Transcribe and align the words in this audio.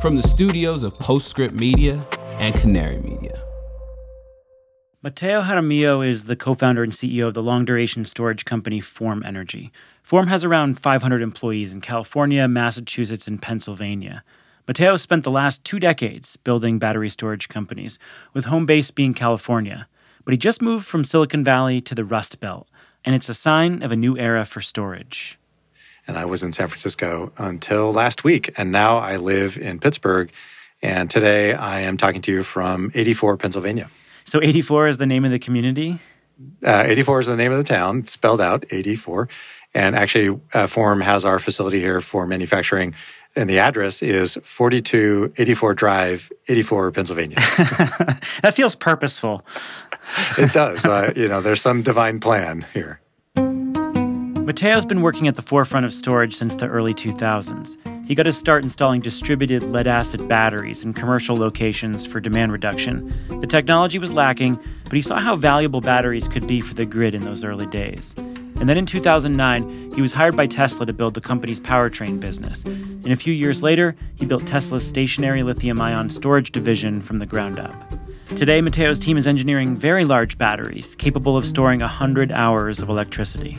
from 0.00 0.14
the 0.16 0.22
studios 0.22 0.82
of 0.82 0.94
Postscript 0.98 1.54
Media 1.54 2.06
and 2.38 2.54
Canary 2.54 2.98
Media. 2.98 3.42
Mateo 5.02 5.42
Jaramillo 5.42 6.06
is 6.06 6.24
the 6.24 6.36
co 6.36 6.54
founder 6.54 6.82
and 6.82 6.92
CEO 6.92 7.28
of 7.28 7.34
the 7.34 7.42
long 7.42 7.64
duration 7.64 8.04
storage 8.04 8.44
company 8.44 8.80
Form 8.80 9.22
Energy. 9.24 9.72
Form 10.02 10.26
has 10.26 10.44
around 10.44 10.78
500 10.78 11.22
employees 11.22 11.72
in 11.72 11.80
California, 11.80 12.46
Massachusetts, 12.46 13.26
and 13.26 13.40
Pennsylvania. 13.40 14.22
Mateo 14.68 14.96
spent 14.96 15.24
the 15.24 15.30
last 15.30 15.64
two 15.64 15.78
decades 15.78 16.36
building 16.36 16.78
battery 16.78 17.08
storage 17.08 17.48
companies, 17.48 17.98
with 18.34 18.46
home 18.46 18.66
base 18.66 18.90
being 18.90 19.14
California. 19.14 19.88
But 20.24 20.32
he 20.32 20.38
just 20.38 20.60
moved 20.60 20.86
from 20.86 21.04
Silicon 21.04 21.42
Valley 21.42 21.80
to 21.80 21.94
the 21.94 22.04
Rust 22.04 22.38
Belt, 22.40 22.68
and 23.04 23.14
it's 23.14 23.28
a 23.28 23.34
sign 23.34 23.82
of 23.82 23.92
a 23.92 23.96
new 23.96 24.18
era 24.18 24.44
for 24.44 24.60
storage. 24.60 25.38
And 26.06 26.16
I 26.16 26.24
was 26.24 26.42
in 26.42 26.52
San 26.52 26.68
Francisco 26.68 27.32
until 27.36 27.92
last 27.92 28.24
week, 28.24 28.54
and 28.56 28.70
now 28.70 28.98
I 28.98 29.16
live 29.16 29.56
in 29.56 29.78
Pittsburgh. 29.78 30.30
And 30.82 31.10
today 31.10 31.54
I 31.54 31.80
am 31.80 31.96
talking 31.96 32.22
to 32.22 32.32
you 32.32 32.42
from 32.42 32.92
84, 32.94 33.36
Pennsylvania. 33.38 33.90
So 34.24 34.40
84 34.42 34.88
is 34.88 34.96
the 34.98 35.06
name 35.06 35.24
of 35.24 35.30
the 35.30 35.38
community? 35.38 35.98
Uh, 36.64 36.84
84 36.86 37.20
is 37.20 37.26
the 37.26 37.36
name 37.36 37.52
of 37.52 37.58
the 37.58 37.64
town, 37.64 38.06
spelled 38.06 38.40
out 38.40 38.64
84. 38.70 39.28
And 39.74 39.96
actually, 39.96 40.40
uh, 40.52 40.66
Form 40.66 41.00
has 41.00 41.24
our 41.24 41.38
facility 41.38 41.80
here 41.80 42.00
for 42.00 42.26
manufacturing 42.26 42.94
and 43.36 43.50
the 43.50 43.58
address 43.58 44.02
is 44.02 44.38
4284 44.42 45.74
Drive, 45.74 46.32
84, 46.48 46.90
Pennsylvania. 46.90 47.36
that 48.40 48.54
feels 48.54 48.74
purposeful. 48.74 49.44
it 50.38 50.52
does. 50.52 50.84
Uh, 50.84 51.12
you 51.14 51.28
know, 51.28 51.42
there's 51.42 51.60
some 51.60 51.82
divine 51.82 52.18
plan 52.18 52.66
here. 52.72 52.98
Mateo's 54.46 54.84
been 54.84 55.02
working 55.02 55.26
at 55.26 55.34
the 55.34 55.42
forefront 55.42 55.84
of 55.84 55.92
storage 55.92 56.36
since 56.36 56.54
the 56.54 56.68
early 56.68 56.94
2000s. 56.94 58.06
He 58.06 58.14
got 58.14 58.26
his 58.26 58.38
start 58.38 58.62
installing 58.62 59.00
distributed 59.00 59.64
lead 59.64 59.88
acid 59.88 60.28
batteries 60.28 60.84
in 60.84 60.94
commercial 60.94 61.34
locations 61.34 62.06
for 62.06 62.20
demand 62.20 62.52
reduction. 62.52 63.12
The 63.40 63.48
technology 63.48 63.98
was 63.98 64.12
lacking, 64.12 64.56
but 64.84 64.92
he 64.92 65.02
saw 65.02 65.18
how 65.18 65.34
valuable 65.34 65.80
batteries 65.80 66.28
could 66.28 66.46
be 66.46 66.60
for 66.60 66.74
the 66.74 66.86
grid 66.86 67.12
in 67.12 67.24
those 67.24 67.42
early 67.42 67.66
days. 67.66 68.14
And 68.16 68.68
then 68.68 68.78
in 68.78 68.86
2009, 68.86 69.92
he 69.96 70.00
was 70.00 70.12
hired 70.12 70.36
by 70.36 70.46
Tesla 70.46 70.86
to 70.86 70.92
build 70.92 71.14
the 71.14 71.20
company's 71.20 71.58
powertrain 71.58 72.20
business. 72.20 72.62
And 72.62 73.10
a 73.10 73.16
few 73.16 73.34
years 73.34 73.64
later, 73.64 73.96
he 74.14 74.26
built 74.26 74.46
Tesla's 74.46 74.86
stationary 74.86 75.42
lithium 75.42 75.80
ion 75.80 76.08
storage 76.08 76.52
division 76.52 77.02
from 77.02 77.18
the 77.18 77.26
ground 77.26 77.58
up. 77.58 77.74
Today, 78.36 78.60
Mateo's 78.60 79.00
team 79.00 79.16
is 79.16 79.26
engineering 79.26 79.76
very 79.76 80.04
large 80.04 80.38
batteries 80.38 80.94
capable 80.94 81.36
of 81.36 81.44
storing 81.44 81.80
100 81.80 82.30
hours 82.30 82.80
of 82.80 82.88
electricity. 82.88 83.58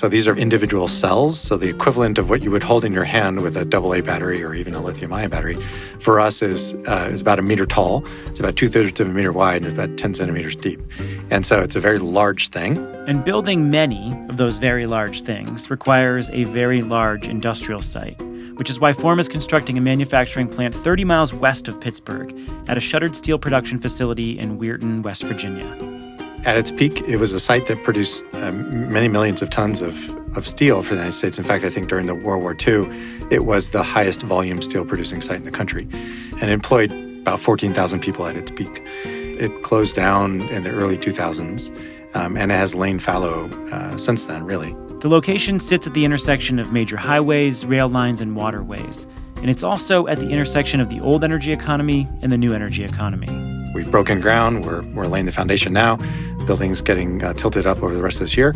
So 0.00 0.08
these 0.08 0.26
are 0.26 0.34
individual 0.34 0.88
cells. 0.88 1.38
So 1.38 1.58
the 1.58 1.68
equivalent 1.68 2.16
of 2.16 2.30
what 2.30 2.42
you 2.42 2.50
would 2.50 2.62
hold 2.62 2.86
in 2.86 2.92
your 2.94 3.04
hand 3.04 3.42
with 3.42 3.54
a 3.54 3.68
AA 3.76 4.00
battery 4.00 4.42
or 4.42 4.54
even 4.54 4.72
a 4.72 4.80
lithium 4.82 5.12
ion 5.12 5.28
battery 5.28 5.58
for 6.00 6.18
us 6.18 6.40
is, 6.40 6.72
uh, 6.88 7.10
is 7.12 7.20
about 7.20 7.38
a 7.38 7.42
meter 7.42 7.66
tall. 7.66 8.02
It's 8.24 8.40
about 8.40 8.56
two 8.56 8.70
thirds 8.70 8.98
of 8.98 9.08
a 9.08 9.10
meter 9.10 9.30
wide 9.30 9.62
and 9.62 9.78
about 9.78 9.98
10 9.98 10.14
centimeters 10.14 10.56
deep. 10.56 10.80
And 11.28 11.44
so 11.44 11.60
it's 11.60 11.76
a 11.76 11.80
very 11.80 11.98
large 11.98 12.48
thing. 12.48 12.78
And 13.06 13.22
building 13.22 13.70
many 13.70 14.18
of 14.30 14.38
those 14.38 14.56
very 14.56 14.86
large 14.86 15.20
things 15.20 15.68
requires 15.68 16.30
a 16.30 16.44
very 16.44 16.80
large 16.80 17.28
industrial 17.28 17.82
site, 17.82 18.18
which 18.54 18.70
is 18.70 18.80
why 18.80 18.94
Form 18.94 19.20
is 19.20 19.28
constructing 19.28 19.76
a 19.76 19.82
manufacturing 19.82 20.48
plant 20.48 20.74
30 20.74 21.04
miles 21.04 21.34
west 21.34 21.68
of 21.68 21.78
Pittsburgh 21.78 22.34
at 22.68 22.78
a 22.78 22.80
shuttered 22.80 23.14
steel 23.14 23.38
production 23.38 23.78
facility 23.78 24.38
in 24.38 24.58
Weirton, 24.58 25.02
West 25.02 25.24
Virginia. 25.24 26.09
At 26.44 26.56
its 26.56 26.70
peak, 26.70 27.02
it 27.02 27.16
was 27.16 27.32
a 27.32 27.40
site 27.40 27.66
that 27.66 27.82
produced 27.84 28.24
um, 28.32 28.90
many 28.90 29.08
millions 29.08 29.42
of 29.42 29.50
tons 29.50 29.82
of, 29.82 29.94
of 30.36 30.48
steel 30.48 30.82
for 30.82 30.90
the 30.90 30.96
United 30.96 31.12
States. 31.12 31.36
In 31.36 31.44
fact, 31.44 31.64
I 31.64 31.70
think 31.70 31.88
during 31.88 32.06
the 32.06 32.14
World 32.14 32.42
War 32.42 32.56
II, 32.58 32.88
it 33.30 33.44
was 33.44 33.70
the 33.70 33.82
highest 33.82 34.22
volume 34.22 34.62
steel 34.62 34.84
producing 34.86 35.20
site 35.20 35.36
in 35.36 35.44
the 35.44 35.50
country 35.50 35.86
and 35.92 36.44
employed 36.44 36.92
about 37.20 37.40
14,000 37.40 38.00
people 38.00 38.26
at 38.26 38.36
its 38.36 38.50
peak. 38.50 38.82
It 39.04 39.62
closed 39.62 39.94
down 39.94 40.40
in 40.48 40.64
the 40.64 40.70
early 40.70 40.96
2000s 40.96 41.68
um, 42.14 42.36
and 42.36 42.50
it 42.50 42.54
has 42.54 42.74
lain 42.74 42.98
fallow 42.98 43.48
uh, 43.70 43.98
since 43.98 44.24
then, 44.24 44.44
really. 44.44 44.74
The 45.00 45.08
location 45.08 45.60
sits 45.60 45.86
at 45.86 45.94
the 45.94 46.04
intersection 46.04 46.58
of 46.58 46.72
major 46.72 46.96
highways, 46.96 47.64
rail 47.64 47.88
lines, 47.88 48.20
and 48.20 48.34
waterways. 48.34 49.06
And 49.40 49.48
it's 49.48 49.62
also 49.62 50.06
at 50.06 50.18
the 50.18 50.28
intersection 50.28 50.80
of 50.80 50.90
the 50.90 51.00
old 51.00 51.24
energy 51.24 51.50
economy 51.50 52.06
and 52.20 52.30
the 52.30 52.36
new 52.36 52.52
energy 52.52 52.84
economy. 52.84 53.26
We've 53.74 53.90
broken 53.90 54.20
ground. 54.20 54.66
We're, 54.66 54.82
we're 54.92 55.06
laying 55.06 55.24
the 55.24 55.32
foundation 55.32 55.72
now. 55.72 55.96
Building's 56.44 56.82
getting 56.82 57.24
uh, 57.24 57.32
tilted 57.32 57.66
up 57.66 57.82
over 57.82 57.94
the 57.94 58.02
rest 58.02 58.16
of 58.16 58.20
this 58.20 58.36
year. 58.36 58.54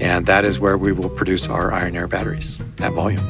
And 0.00 0.26
that 0.26 0.44
is 0.44 0.58
where 0.58 0.76
we 0.76 0.90
will 0.90 1.10
produce 1.10 1.46
our 1.46 1.72
iron 1.72 1.94
air 1.94 2.08
batteries 2.08 2.58
at 2.78 2.92
volume. 2.92 3.22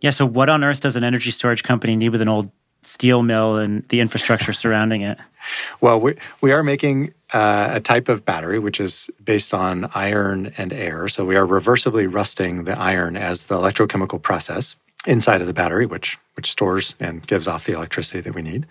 Yeah, 0.00 0.10
so 0.10 0.26
what 0.26 0.48
on 0.48 0.64
earth 0.64 0.80
does 0.80 0.96
an 0.96 1.04
energy 1.04 1.30
storage 1.30 1.62
company 1.62 1.94
need 1.94 2.08
with 2.08 2.20
an 2.20 2.28
old 2.28 2.50
steel 2.82 3.22
mill 3.22 3.56
and 3.56 3.88
the 3.88 4.00
infrastructure 4.00 4.52
surrounding 4.52 5.02
it? 5.02 5.18
Well, 5.80 6.00
we, 6.00 6.16
we 6.40 6.52
are 6.52 6.62
making 6.62 7.14
uh, 7.34 7.70
a 7.72 7.80
type 7.80 8.08
of 8.08 8.24
battery 8.24 8.60
which 8.60 8.80
is 8.80 9.10
based 9.24 9.52
on 9.52 9.90
iron 9.94 10.54
and 10.56 10.72
air. 10.72 11.08
So 11.08 11.24
we 11.24 11.36
are 11.36 11.46
reversibly 11.46 12.12
rusting 12.12 12.64
the 12.64 12.78
iron 12.78 13.16
as 13.16 13.44
the 13.44 13.56
electrochemical 13.56 14.22
process 14.22 14.76
inside 15.04 15.40
of 15.40 15.48
the 15.48 15.52
battery, 15.52 15.84
which 15.84 16.16
which 16.36 16.50
stores 16.50 16.94
and 17.00 17.26
gives 17.26 17.46
off 17.46 17.64
the 17.64 17.74
electricity 17.74 18.20
that 18.20 18.34
we 18.34 18.42
need. 18.42 18.66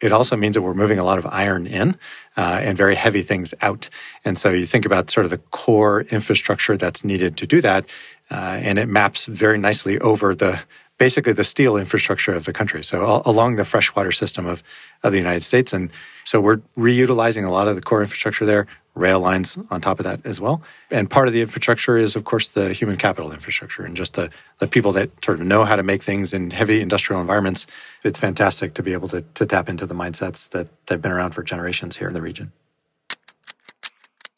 It 0.00 0.12
also 0.12 0.36
means 0.36 0.54
that 0.54 0.62
we're 0.62 0.74
moving 0.74 1.00
a 1.00 1.04
lot 1.04 1.18
of 1.18 1.26
iron 1.26 1.66
in 1.66 1.96
uh, 2.36 2.60
and 2.62 2.78
very 2.78 2.94
heavy 2.94 3.24
things 3.24 3.52
out. 3.62 3.88
And 4.24 4.38
so 4.38 4.50
you 4.50 4.64
think 4.64 4.86
about 4.86 5.10
sort 5.10 5.24
of 5.24 5.30
the 5.30 5.38
core 5.38 6.02
infrastructure 6.02 6.76
that's 6.76 7.04
needed 7.04 7.36
to 7.38 7.46
do 7.46 7.60
that, 7.62 7.84
uh, 8.30 8.34
and 8.62 8.78
it 8.78 8.86
maps 8.86 9.26
very 9.26 9.58
nicely 9.58 9.98
over 9.98 10.36
the 10.36 10.60
basically 10.98 11.32
the 11.32 11.44
steel 11.44 11.76
infrastructure 11.76 12.34
of 12.34 12.44
the 12.44 12.52
country. 12.52 12.82
So 12.84 13.04
all, 13.04 13.22
along 13.24 13.56
the 13.56 13.64
freshwater 13.64 14.12
system 14.12 14.46
of, 14.46 14.62
of 15.04 15.12
the 15.12 15.18
United 15.18 15.44
States. 15.44 15.72
And 15.72 15.90
so 16.24 16.40
we're 16.40 16.58
reutilizing 16.76 17.46
a 17.46 17.50
lot 17.50 17.68
of 17.68 17.76
the 17.76 17.82
core 17.82 18.02
infrastructure 18.02 18.44
there, 18.44 18.66
rail 18.94 19.20
lines 19.20 19.56
on 19.70 19.80
top 19.80 20.00
of 20.00 20.04
that 20.04 20.20
as 20.26 20.40
well. 20.40 20.60
And 20.90 21.08
part 21.08 21.28
of 21.28 21.34
the 21.34 21.40
infrastructure 21.40 21.96
is, 21.96 22.16
of 22.16 22.24
course, 22.24 22.48
the 22.48 22.72
human 22.72 22.96
capital 22.96 23.32
infrastructure 23.32 23.84
and 23.84 23.96
just 23.96 24.14
the, 24.14 24.28
the 24.58 24.66
people 24.66 24.92
that 24.92 25.10
sort 25.24 25.40
of 25.40 25.46
know 25.46 25.64
how 25.64 25.76
to 25.76 25.84
make 25.84 26.02
things 26.02 26.34
in 26.34 26.50
heavy 26.50 26.80
industrial 26.80 27.20
environments. 27.20 27.66
It's 28.02 28.18
fantastic 28.18 28.74
to 28.74 28.82
be 28.82 28.92
able 28.92 29.08
to, 29.08 29.22
to 29.22 29.46
tap 29.46 29.68
into 29.68 29.86
the 29.86 29.94
mindsets 29.94 30.48
that 30.50 30.66
have 30.88 31.00
been 31.00 31.12
around 31.12 31.32
for 31.32 31.44
generations 31.44 31.96
here 31.96 32.08
in 32.08 32.14
the 32.14 32.22
region. 32.22 32.52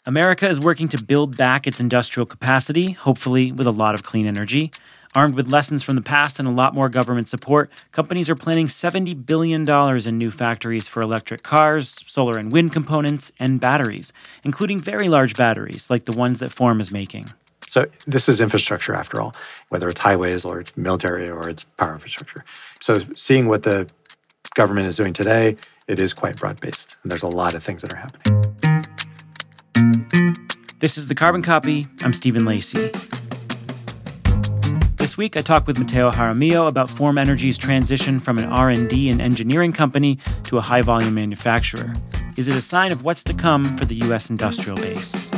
America 0.07 0.49
is 0.49 0.59
working 0.59 0.89
to 0.89 1.03
build 1.03 1.37
back 1.37 1.67
its 1.67 1.79
industrial 1.79 2.27
capacity, 2.27 2.93
hopefully 2.93 3.53
with 3.53 3.67
a 3.67 3.71
lot 3.71 3.95
of 3.95 4.03
clean 4.03 4.27
energy. 4.27 4.71
Armed 5.17 5.35
with 5.35 5.51
lessons 5.51 5.83
from 5.83 5.97
the 5.97 6.03
past 6.03 6.39
and 6.39 6.47
a 6.47 6.53
lot 6.53 6.73
more 6.73 6.89
government 6.89 7.29
support, 7.29 7.69
companies 7.91 8.31
are 8.31 8.37
planning 8.37 8.69
$70 8.69 9.27
billion 9.27 9.69
in 9.69 10.19
new 10.19 10.31
factories 10.31 10.87
for 10.87 11.03
electric 11.03 11.43
cars, 11.43 12.05
solar 12.07 12.39
and 12.39 12.53
wind 12.53 12.73
components, 12.73 13.33
and 13.41 13.61
batteries, 13.61 14.13
including 14.45 14.79
very 14.79 15.09
large 15.09 15.35
batteries 15.35 15.91
like 15.91 16.05
the 16.05 16.13
ones 16.13 16.39
that 16.39 16.53
Form 16.53 16.81
is 16.81 16.93
making. 16.93 17.25
So, 17.67 17.87
this 18.07 18.29
is 18.29 18.41
infrastructure 18.41 18.95
after 18.95 19.21
all, 19.21 19.35
whether 19.71 19.89
it's 19.89 19.99
highways 19.99 20.45
or 20.45 20.61
it's 20.61 20.77
military 20.77 21.29
or 21.29 21.49
it's 21.51 21.65
power 21.65 21.93
infrastructure. 21.93 22.45
So, 22.81 23.01
seeing 23.17 23.49
what 23.49 23.65
the 23.65 23.91
government 24.55 24.87
is 24.87 24.97
doing 24.97 25.13
today, 25.13 25.57
it 25.89 25.99
is 25.99 26.13
quite 26.13 26.37
broad 26.37 26.61
based, 26.61 26.95
and 27.03 27.11
there's 27.11 27.25
a 27.25 27.29
lot 27.29 27.55
of 27.55 27.65
things 27.65 27.83
that 27.83 27.93
are 27.93 27.97
happening. 27.97 28.43
This 30.79 30.97
is 30.97 31.09
the 31.09 31.17
Carbon 31.17 31.43
Copy. 31.43 31.85
I'm 32.03 32.13
Stephen 32.13 32.45
Lacey. 32.45 32.93
This 35.11 35.17
week, 35.17 35.37
I 35.37 35.43
talked 35.43 35.67
with 35.67 35.77
Mateo 35.77 36.09
Jaramillo 36.09 36.71
about 36.71 36.89
Form 36.89 37.19
Energy's 37.19 37.59
transition 37.59 38.21
from 38.21 38.39
an 38.39 38.45
R&D 38.45 39.11
and 39.11 39.21
engineering 39.21 39.73
company 39.73 40.21
to 40.45 40.57
a 40.57 40.61
high-volume 40.61 41.13
manufacturer. 41.13 41.93
Is 42.37 42.47
it 42.47 42.55
a 42.55 42.61
sign 42.61 42.93
of 42.93 43.03
what's 43.03 43.25
to 43.25 43.35
come 43.35 43.77
for 43.77 43.85
the 43.85 43.97
U.S. 43.97 44.31
industrial 44.31 44.77
base? 44.77 45.29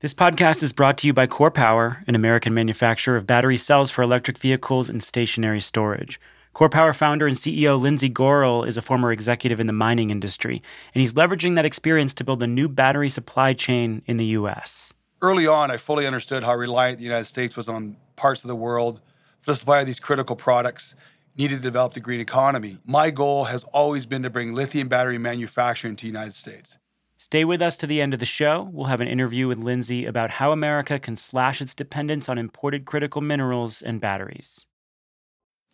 This 0.00 0.14
podcast 0.14 0.62
is 0.62 0.72
brought 0.72 0.96
to 0.96 1.06
you 1.06 1.12
by 1.12 1.26
KORE 1.26 1.50
Power, 1.50 2.02
an 2.06 2.14
American 2.14 2.54
manufacturer 2.54 3.18
of 3.18 3.26
battery 3.26 3.58
cells 3.58 3.90
for 3.90 4.00
electric 4.00 4.38
vehicles 4.38 4.88
and 4.88 5.02
stationary 5.02 5.60
storage. 5.60 6.18
KORE 6.54 6.68
Power 6.68 6.92
founder 6.92 7.26
and 7.26 7.36
CEO 7.36 7.80
Lindsay 7.80 8.08
Gorrill 8.08 8.64
is 8.64 8.76
a 8.76 8.82
former 8.82 9.10
executive 9.10 9.58
in 9.58 9.66
the 9.66 9.72
mining 9.72 10.10
industry, 10.10 10.62
and 10.94 11.00
he's 11.00 11.12
leveraging 11.12 11.56
that 11.56 11.64
experience 11.64 12.14
to 12.14 12.22
build 12.22 12.44
a 12.44 12.46
new 12.46 12.68
battery 12.68 13.08
supply 13.08 13.54
chain 13.54 14.02
in 14.06 14.18
the 14.18 14.24
U.S. 14.26 14.92
Early 15.20 15.48
on, 15.48 15.72
I 15.72 15.78
fully 15.78 16.06
understood 16.06 16.44
how 16.44 16.54
reliant 16.54 16.98
the 16.98 17.04
United 17.04 17.24
States 17.24 17.56
was 17.56 17.68
on 17.68 17.96
parts 18.14 18.44
of 18.44 18.48
the 18.48 18.54
world 18.54 19.00
for 19.40 19.50
the 19.50 19.56
supply 19.56 19.80
of 19.80 19.86
these 19.86 19.98
critical 19.98 20.36
products 20.36 20.94
needed 21.36 21.56
to 21.56 21.62
develop 21.62 21.94
the 21.94 22.00
green 22.00 22.20
economy. 22.20 22.78
My 22.86 23.10
goal 23.10 23.46
has 23.46 23.64
always 23.72 24.06
been 24.06 24.22
to 24.22 24.30
bring 24.30 24.54
lithium 24.54 24.86
battery 24.86 25.18
manufacturing 25.18 25.96
to 25.96 26.02
the 26.02 26.06
United 26.06 26.34
States. 26.34 26.78
Stay 27.16 27.44
with 27.44 27.62
us 27.62 27.76
to 27.78 27.88
the 27.88 28.00
end 28.00 28.14
of 28.14 28.20
the 28.20 28.26
show. 28.26 28.70
We'll 28.72 28.86
have 28.86 29.00
an 29.00 29.08
interview 29.08 29.48
with 29.48 29.58
Lindsay 29.58 30.06
about 30.06 30.30
how 30.30 30.52
America 30.52 31.00
can 31.00 31.16
slash 31.16 31.60
its 31.60 31.74
dependence 31.74 32.28
on 32.28 32.38
imported 32.38 32.84
critical 32.84 33.20
minerals 33.20 33.82
and 33.82 34.00
batteries. 34.00 34.66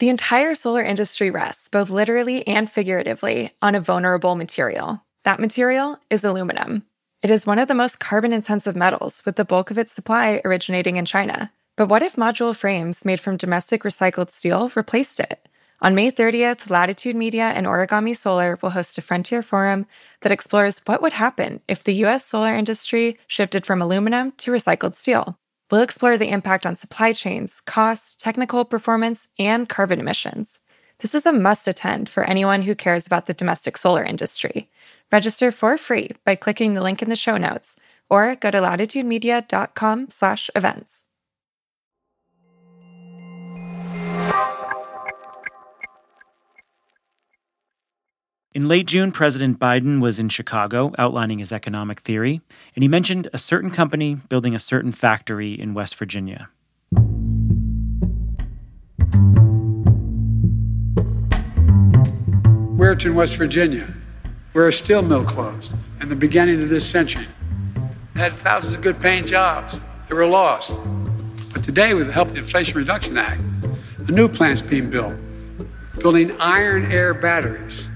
The 0.00 0.08
entire 0.08 0.54
solar 0.54 0.82
industry 0.82 1.30
rests, 1.30 1.68
both 1.68 1.90
literally 1.90 2.46
and 2.46 2.70
figuratively, 2.70 3.52
on 3.60 3.74
a 3.74 3.80
vulnerable 3.80 4.34
material. 4.34 5.02
That 5.24 5.38
material 5.38 5.98
is 6.08 6.24
aluminum. 6.24 6.84
It 7.22 7.30
is 7.30 7.46
one 7.46 7.58
of 7.58 7.68
the 7.68 7.74
most 7.74 8.00
carbon 8.00 8.32
intensive 8.32 8.74
metals, 8.74 9.22
with 9.26 9.36
the 9.36 9.44
bulk 9.44 9.70
of 9.70 9.76
its 9.76 9.92
supply 9.92 10.40
originating 10.42 10.96
in 10.96 11.04
China. 11.04 11.52
But 11.76 11.88
what 11.90 12.02
if 12.02 12.16
module 12.16 12.56
frames 12.56 13.04
made 13.04 13.20
from 13.20 13.36
domestic 13.36 13.82
recycled 13.82 14.30
steel 14.30 14.72
replaced 14.74 15.20
it? 15.20 15.46
On 15.82 15.94
May 15.94 16.10
30th, 16.10 16.70
Latitude 16.70 17.16
Media 17.16 17.52
and 17.54 17.66
Origami 17.66 18.16
Solar 18.16 18.58
will 18.62 18.70
host 18.70 18.96
a 18.96 19.02
Frontier 19.02 19.42
Forum 19.42 19.84
that 20.22 20.32
explores 20.32 20.78
what 20.86 21.02
would 21.02 21.12
happen 21.12 21.60
if 21.68 21.84
the 21.84 22.06
US 22.06 22.24
solar 22.24 22.54
industry 22.54 23.18
shifted 23.26 23.66
from 23.66 23.82
aluminum 23.82 24.32
to 24.38 24.50
recycled 24.50 24.94
steel. 24.94 25.36
We'll 25.70 25.82
explore 25.82 26.16
the 26.18 26.30
impact 26.30 26.66
on 26.66 26.74
supply 26.74 27.12
chains, 27.12 27.60
cost, 27.60 28.20
technical 28.20 28.64
performance, 28.64 29.28
and 29.38 29.68
carbon 29.68 30.00
emissions. 30.00 30.58
This 30.98 31.14
is 31.14 31.26
a 31.26 31.32
must 31.32 31.68
attend 31.68 32.08
for 32.08 32.24
anyone 32.24 32.62
who 32.62 32.74
cares 32.74 33.06
about 33.06 33.26
the 33.26 33.34
domestic 33.34 33.76
solar 33.76 34.02
industry. 34.02 34.68
Register 35.12 35.52
for 35.52 35.78
free 35.78 36.10
by 36.24 36.34
clicking 36.34 36.74
the 36.74 36.82
link 36.82 37.02
in 37.02 37.08
the 37.08 37.16
show 37.16 37.36
notes 37.36 37.76
or 38.08 38.34
go 38.34 38.50
to 38.50 38.58
latitudemedia.com/events. 38.58 41.06
In 48.52 48.66
late 48.66 48.86
June, 48.86 49.12
President 49.12 49.60
Biden 49.60 50.00
was 50.00 50.18
in 50.18 50.28
Chicago 50.28 50.90
outlining 50.98 51.38
his 51.38 51.52
economic 51.52 52.00
theory, 52.00 52.40
and 52.74 52.82
he 52.82 52.88
mentioned 52.88 53.30
a 53.32 53.38
certain 53.38 53.70
company 53.70 54.16
building 54.16 54.56
a 54.56 54.58
certain 54.58 54.90
factory 54.90 55.52
in 55.52 55.72
West 55.72 55.94
Virginia. 55.94 56.48
Weirton, 62.74 63.14
West 63.14 63.36
Virginia, 63.36 63.94
where 64.52 64.66
a 64.66 64.72
steel 64.72 65.02
mill 65.02 65.24
closed 65.24 65.70
in 66.00 66.08
the 66.08 66.16
beginning 66.16 66.60
of 66.60 66.68
this 66.68 66.84
century. 66.84 67.28
It 68.16 68.18
had 68.18 68.36
thousands 68.36 68.74
of 68.74 68.82
good 68.82 68.98
paying 68.98 69.26
jobs 69.26 69.78
that 70.08 70.14
were 70.16 70.26
lost. 70.26 70.76
But 71.52 71.62
today, 71.62 71.94
with 71.94 72.08
the 72.08 72.12
help 72.12 72.30
of 72.30 72.34
the 72.34 72.40
Inflation 72.40 72.76
Reduction 72.76 73.16
Act, 73.16 73.40
a 74.08 74.10
new 74.10 74.26
plant's 74.26 74.60
being 74.60 74.90
built, 74.90 75.14
building 76.00 76.32
iron 76.40 76.90
air 76.90 77.14
batteries 77.14 77.88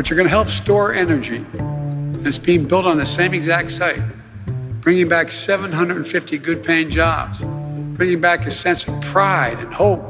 which 0.00 0.10
are 0.10 0.14
going 0.14 0.24
to 0.24 0.30
help 0.30 0.48
store 0.48 0.94
energy. 0.94 1.44
And 1.58 2.26
it's 2.26 2.38
being 2.38 2.66
built 2.66 2.86
on 2.86 2.96
the 2.96 3.04
same 3.04 3.34
exact 3.34 3.70
site, 3.70 4.00
bringing 4.80 5.10
back 5.10 5.30
750 5.30 6.38
good 6.38 6.64
paying 6.64 6.88
jobs, 6.88 7.42
bringing 7.98 8.18
back 8.18 8.46
a 8.46 8.50
sense 8.50 8.88
of 8.88 8.98
pride 9.02 9.58
and 9.58 9.74
hope 9.74 10.00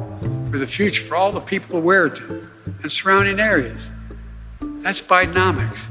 for 0.48 0.58
the 0.58 0.66
future 0.68 1.02
for 1.02 1.16
all 1.16 1.32
the 1.32 1.40
people 1.40 1.76
of 1.76 1.82
Weirton 1.82 2.48
and 2.80 2.92
surrounding 2.92 3.40
areas. 3.40 3.90
That's 4.60 5.00
Bidenomics. 5.00 5.88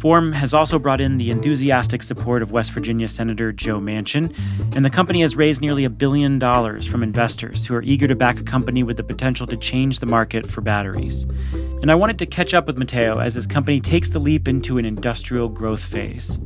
Form 0.00 0.32
has 0.32 0.52
also 0.52 0.76
brought 0.80 1.00
in 1.00 1.16
the 1.16 1.30
enthusiastic 1.30 2.02
support 2.02 2.42
of 2.42 2.50
West 2.50 2.72
Virginia 2.72 3.06
Senator 3.06 3.52
Joe 3.52 3.78
Manchin, 3.78 4.36
and 4.74 4.84
the 4.84 4.90
company 4.90 5.22
has 5.22 5.36
raised 5.36 5.60
nearly 5.60 5.84
a 5.84 5.90
billion 5.90 6.40
dollars 6.40 6.88
from 6.88 7.04
investors 7.04 7.66
who 7.66 7.74
are 7.76 7.82
eager 7.82 8.08
to 8.08 8.16
back 8.16 8.40
a 8.40 8.42
company 8.42 8.82
with 8.82 8.96
the 8.96 9.04
potential 9.04 9.46
to 9.46 9.56
change 9.56 10.00
the 10.00 10.06
market 10.06 10.50
for 10.50 10.60
batteries. 10.60 11.24
And 11.86 11.90
I 11.92 11.94
wanted 11.94 12.18
to 12.18 12.26
catch 12.26 12.52
up 12.52 12.66
with 12.66 12.76
Mateo 12.76 13.20
as 13.20 13.36
his 13.36 13.46
company 13.46 13.78
takes 13.78 14.08
the 14.08 14.18
leap 14.18 14.48
into 14.48 14.76
an 14.76 14.84
industrial 14.84 15.48
growth 15.48 15.84
phase. 15.84 16.36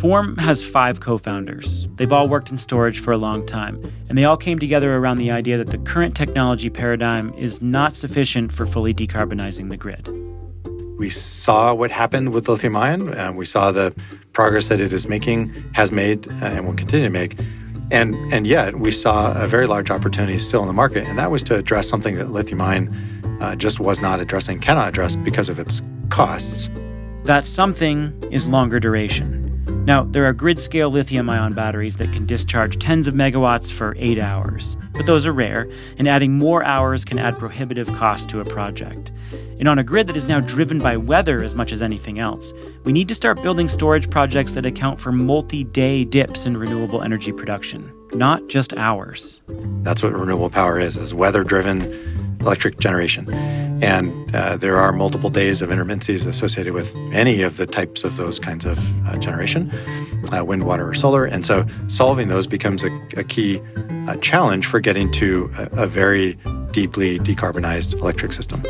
Form 0.00 0.38
has 0.38 0.64
five 0.64 1.00
co 1.00 1.18
founders. 1.18 1.86
They've 1.96 2.10
all 2.10 2.26
worked 2.26 2.50
in 2.50 2.56
storage 2.56 3.00
for 3.00 3.12
a 3.12 3.18
long 3.18 3.44
time, 3.44 3.92
and 4.08 4.16
they 4.16 4.24
all 4.24 4.38
came 4.38 4.58
together 4.58 4.94
around 4.94 5.18
the 5.18 5.30
idea 5.30 5.58
that 5.58 5.66
the 5.66 5.76
current 5.76 6.16
technology 6.16 6.70
paradigm 6.70 7.34
is 7.34 7.60
not 7.60 7.96
sufficient 7.96 8.50
for 8.50 8.64
fully 8.64 8.94
decarbonizing 8.94 9.68
the 9.68 9.76
grid. 9.76 10.08
We 10.98 11.10
saw 11.10 11.74
what 11.74 11.90
happened 11.90 12.30
with 12.30 12.48
lithium 12.48 12.74
ion. 12.74 13.12
Uh, 13.12 13.32
we 13.32 13.44
saw 13.44 13.70
the 13.70 13.94
progress 14.32 14.68
that 14.68 14.80
it 14.80 14.94
is 14.94 15.06
making, 15.06 15.52
has 15.74 15.92
made, 15.92 16.26
and 16.40 16.66
will 16.66 16.72
continue 16.72 17.08
to 17.08 17.10
make. 17.10 17.38
And, 17.90 18.14
and 18.32 18.46
yet, 18.46 18.78
we 18.78 18.90
saw 18.90 19.32
a 19.32 19.46
very 19.46 19.66
large 19.66 19.90
opportunity 19.90 20.38
still 20.38 20.62
in 20.62 20.66
the 20.66 20.72
market, 20.72 21.06
and 21.06 21.18
that 21.18 21.30
was 21.30 21.42
to 21.42 21.56
address 21.56 21.86
something 21.90 22.16
that 22.16 22.30
lithium 22.30 22.62
ion 22.62 23.17
uh, 23.40 23.54
just 23.56 23.80
was 23.80 24.00
not 24.00 24.20
addressing, 24.20 24.60
cannot 24.60 24.88
address 24.88 25.16
because 25.16 25.48
of 25.48 25.58
its 25.58 25.82
costs. 26.10 26.70
That 27.24 27.44
something 27.44 28.12
is 28.30 28.46
longer 28.46 28.80
duration. 28.80 29.48
Now, 29.84 30.04
there 30.04 30.26
are 30.26 30.32
grid 30.34 30.60
scale 30.60 30.90
lithium 30.90 31.30
ion 31.30 31.54
batteries 31.54 31.96
that 31.96 32.12
can 32.12 32.26
discharge 32.26 32.78
tens 32.78 33.08
of 33.08 33.14
megawatts 33.14 33.72
for 33.72 33.94
eight 33.98 34.18
hours, 34.18 34.76
but 34.92 35.06
those 35.06 35.24
are 35.24 35.32
rare, 35.32 35.66
and 35.96 36.06
adding 36.06 36.32
more 36.34 36.62
hours 36.62 37.04
can 37.06 37.18
add 37.18 37.38
prohibitive 37.38 37.86
cost 37.88 38.28
to 38.30 38.40
a 38.40 38.44
project. 38.44 39.10
And 39.58 39.66
on 39.66 39.78
a 39.78 39.84
grid 39.84 40.06
that 40.06 40.16
is 40.16 40.26
now 40.26 40.40
driven 40.40 40.78
by 40.78 40.96
weather 40.96 41.42
as 41.42 41.54
much 41.54 41.72
as 41.72 41.80
anything 41.80 42.18
else, 42.18 42.52
we 42.84 42.92
need 42.92 43.08
to 43.08 43.14
start 43.14 43.42
building 43.42 43.68
storage 43.68 44.10
projects 44.10 44.52
that 44.52 44.66
account 44.66 45.00
for 45.00 45.10
multi 45.10 45.64
day 45.64 46.04
dips 46.04 46.44
in 46.44 46.56
renewable 46.56 47.02
energy 47.02 47.32
production, 47.32 47.90
not 48.12 48.46
just 48.46 48.74
hours. 48.74 49.40
That's 49.82 50.02
what 50.02 50.12
renewable 50.12 50.50
power 50.50 50.78
is, 50.78 50.96
is 50.96 51.14
weather 51.14 51.44
driven 51.44 52.17
electric 52.48 52.80
generation. 52.80 53.30
And 53.82 54.34
uh, 54.34 54.56
there 54.56 54.78
are 54.78 54.90
multiple 54.90 55.28
days 55.28 55.60
of 55.60 55.68
intermittencies 55.68 56.26
associated 56.26 56.72
with 56.72 56.88
any 57.12 57.42
of 57.42 57.58
the 57.58 57.66
types 57.66 58.04
of 58.04 58.16
those 58.16 58.38
kinds 58.38 58.64
of 58.64 58.78
uh, 59.06 59.18
generation, 59.18 59.70
uh, 60.32 60.42
wind, 60.44 60.64
water, 60.64 60.88
or 60.88 60.94
solar. 60.94 61.26
And 61.26 61.44
so 61.44 61.66
solving 61.88 62.28
those 62.28 62.46
becomes 62.46 62.82
a, 62.82 62.90
a 63.18 63.22
key 63.22 63.60
uh, 64.08 64.16
challenge 64.16 64.66
for 64.66 64.80
getting 64.80 65.12
to 65.12 65.50
a, 65.58 65.82
a 65.82 65.86
very 65.86 66.38
deeply 66.72 67.18
decarbonized 67.18 67.92
electric 68.00 68.32
system. 68.32 68.62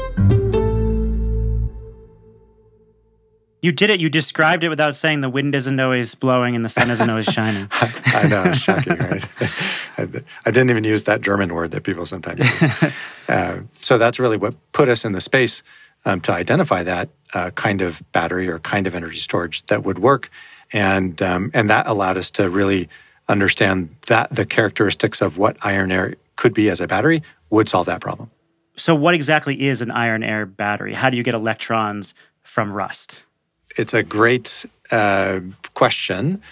You 3.61 3.73
did 3.73 3.91
it. 3.91 3.99
You 3.99 4.09
described 4.09 4.63
it 4.63 4.69
without 4.69 4.95
saying 4.95 5.21
the 5.21 5.29
wind 5.29 5.55
isn't 5.55 5.81
always 5.81 6.15
blowing 6.15 6.55
and 6.55 6.65
the 6.65 6.69
sun 6.69 6.91
isn't 6.91 7.11
always 7.11 7.27
shining. 7.27 7.69
I 7.73 8.27
know, 8.29 8.53
shocking, 8.53 8.97
right? 8.97 9.25
I, 9.99 10.03
I, 10.47 10.51
didn't 10.51 10.71
even 10.71 10.85
use 10.85 11.05
that 11.05 11.23
German 11.23 11.53
word 11.53 11.73
that 11.73 11.83
people 11.83 12.07
sometimes 12.07 12.41
use. 12.41 12.93
Uh, 13.29 13.59
so 13.83 13.99
that's 13.99 14.19
really 14.19 14.39
what 14.39 14.55
put 14.73 14.89
us 14.89 15.05
in 15.05 15.13
the 15.13 15.21
space 15.21 15.63
um, 16.07 16.19
to 16.19 16.33
identify 16.33 16.83
that 16.83 17.11
uh, 17.35 17.51
kind 17.51 17.83
of 17.83 18.01
battery 18.13 18.49
or 18.49 18.59
kind 18.61 18.87
of 18.87 18.95
energy 18.95 19.21
storage 19.21 19.67
that 19.67 19.85
would 19.85 19.99
work, 19.99 20.31
and 20.73 21.21
um, 21.21 21.51
and 21.53 21.69
that 21.69 21.87
allowed 21.87 22.17
us 22.17 22.31
to 22.31 22.49
really 22.49 22.89
understand 23.29 23.95
that 24.07 24.35
the 24.35 24.47
characteristics 24.47 25.21
of 25.21 25.37
what 25.37 25.59
iron 25.61 25.93
air 25.93 26.15
could 26.37 26.55
be 26.55 26.71
as 26.71 26.81
a 26.81 26.87
battery 26.87 27.23
would 27.51 27.69
solve 27.69 27.85
that 27.85 28.01
problem. 28.01 28.31
So, 28.77 28.95
what 28.95 29.13
exactly 29.13 29.69
is 29.69 29.83
an 29.83 29.91
iron 29.91 30.23
air 30.23 30.47
battery? 30.47 30.95
How 30.95 31.11
do 31.11 31.19
you 31.19 31.23
get 31.23 31.35
electrons 31.35 32.15
from 32.45 32.73
rust? 32.73 33.25
It's 33.79 33.95
a 33.95 34.03
great 34.03 34.67
uh, 34.91 35.41
question 35.75 36.43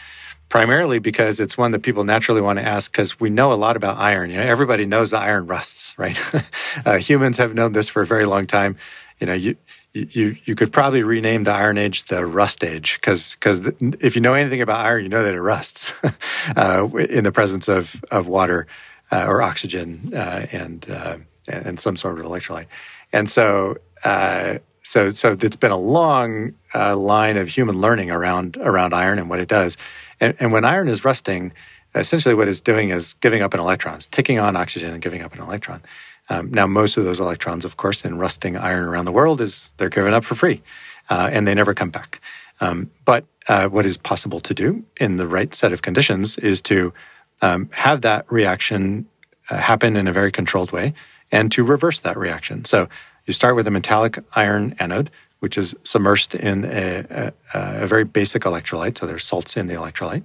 primarily 0.49 1.01
because 1.01 1.41
it's 1.41 1.59
one 1.59 1.73
that 1.73 1.81
people 1.81 2.05
naturally 2.05 2.41
want 2.41 2.59
to 2.59 2.65
ask 2.65 2.91
because 2.93 3.19
we 3.19 3.29
know 3.29 3.53
a 3.53 3.55
lot 3.55 3.77
about 3.77 3.99
iron. 3.99 4.31
You 4.31 4.37
know, 4.37 4.45
everybody 4.45 4.87
knows 4.87 5.11
the 5.11 5.19
iron 5.19 5.47
rusts, 5.47 5.95
right? 5.99 6.19
uh, 6.87 6.97
humans 6.97 7.37
have 7.39 7.55
known 7.55 7.73
this 7.73 7.89
for 7.89 8.03
a 8.03 8.07
very 8.07 8.27
long 8.27 8.47
time. 8.47 8.77
You 9.21 9.27
know, 9.27 9.35
you 9.35 9.57
you 9.93 10.37
you 10.45 10.55
could 10.55 10.73
probably 10.73 11.03
rename 11.03 11.45
the 11.45 11.53
Iron 11.53 11.79
Age 11.79 12.05
the 12.05 12.25
Rust 12.27 12.63
Age 12.63 12.99
because 13.01 13.31
because 13.31 13.61
if 14.01 14.15
you 14.15 14.21
know 14.21 14.35
anything 14.35 14.61
about 14.61 14.85
iron, 14.85 15.03
you 15.03 15.09
know 15.09 15.25
that 15.25 15.35
it 15.35 15.41
rusts 15.41 15.93
uh, 16.57 16.87
in 16.97 17.25
the 17.25 17.33
presence 17.33 17.67
of 17.67 17.97
of 18.11 18.29
water 18.29 18.67
uh, 19.11 19.25
or 19.27 19.43
oxygen 19.43 20.13
uh, 20.15 20.47
and 20.53 20.89
uh, 20.91 21.17
and 21.49 21.81
some 21.81 21.97
sort 21.97 22.21
of 22.21 22.27
electrolyte. 22.27 22.67
And 23.13 23.31
so 23.31 23.79
uh, 24.05 24.59
so, 24.87 25.11
so 25.11 25.37
it's 25.41 25.57
been 25.57 25.73
a 25.73 25.77
long 25.77 26.55
uh, 26.73 26.97
line 26.97 27.37
of 27.37 27.49
human 27.49 27.81
learning 27.81 28.13
around 28.13 28.57
around 28.59 28.95
iron 28.95 29.19
and 29.19 29.29
what 29.29 29.41
it 29.41 29.49
does. 29.49 29.77
And, 30.21 30.37
and 30.39 30.53
when 30.53 30.65
iron 30.65 30.87
is 30.89 31.05
rusting, 31.05 31.53
essentially 31.97 32.37
what 32.37 32.47
it's 32.47 32.61
doing 32.61 32.91
is 32.91 33.15
giving 33.15 33.43
up 33.43 33.53
an 33.53 33.59
electron, 33.59 33.97
it's 33.97 34.07
taking 34.07 34.39
on 34.39 34.55
oxygen 34.55 34.93
and 34.93 35.03
giving 35.03 35.23
up 35.23 35.35
an 35.35 35.41
electron. 35.41 35.83
Um, 36.29 36.53
now, 36.53 36.69
most 36.69 36.97
of 36.97 37.05
those 37.05 37.19
electrons, 37.19 37.65
of 37.65 37.77
course, 37.79 38.05
in 38.05 38.19
rusting 38.19 38.57
iron 38.57 38.85
around 38.85 39.07
the 39.07 39.13
world, 39.13 39.41
is 39.41 39.71
they're 39.77 39.89
given 39.89 40.15
up 40.15 40.25
for 40.25 40.37
free, 40.37 40.63
uh, 41.11 41.31
and 41.33 41.49
they 41.49 41.55
never 41.55 41.75
come 41.75 41.91
back. 41.91 42.21
Um, 42.61 42.89
but 43.05 43.25
uh, 43.49 43.67
what 43.69 43.87
is 43.87 43.97
possible 43.97 44.41
to 44.41 44.55
do 44.55 44.85
in 44.99 45.17
the 45.17 45.27
right 45.27 45.53
set 45.53 45.73
of 45.73 45.83
conditions 45.83 46.39
is 46.39 46.61
to 46.63 46.93
um, 47.43 47.69
have 47.73 48.03
that 48.03 48.31
reaction 48.31 49.07
uh, 49.51 49.57
happen 49.57 49.97
in 49.97 50.07
a 50.07 50.13
very 50.13 50.31
controlled 50.31 50.71
way, 50.71 50.95
and 51.33 51.51
to 51.51 51.65
reverse 51.65 51.99
that 52.01 52.17
reaction. 52.17 52.65
So 52.65 52.89
you 53.27 53.35
start 53.35 53.57
with 53.57 53.67
a 53.67 53.71
metallic 53.71 54.19
iron 54.33 54.75
anode, 54.79 55.11
which 55.41 55.59
is 55.59 55.75
submersed 55.85 56.35
in 56.35 56.65
a, 56.65 57.33
a, 57.55 57.83
a 57.83 57.87
very 57.87 58.05
basic 58.05 58.43
electrolyte. 58.43 58.99
So 58.99 59.07
there's 59.07 59.25
salts 59.25 59.57
in 59.57 59.67
the 59.67 59.75
electrolyte, 59.75 60.25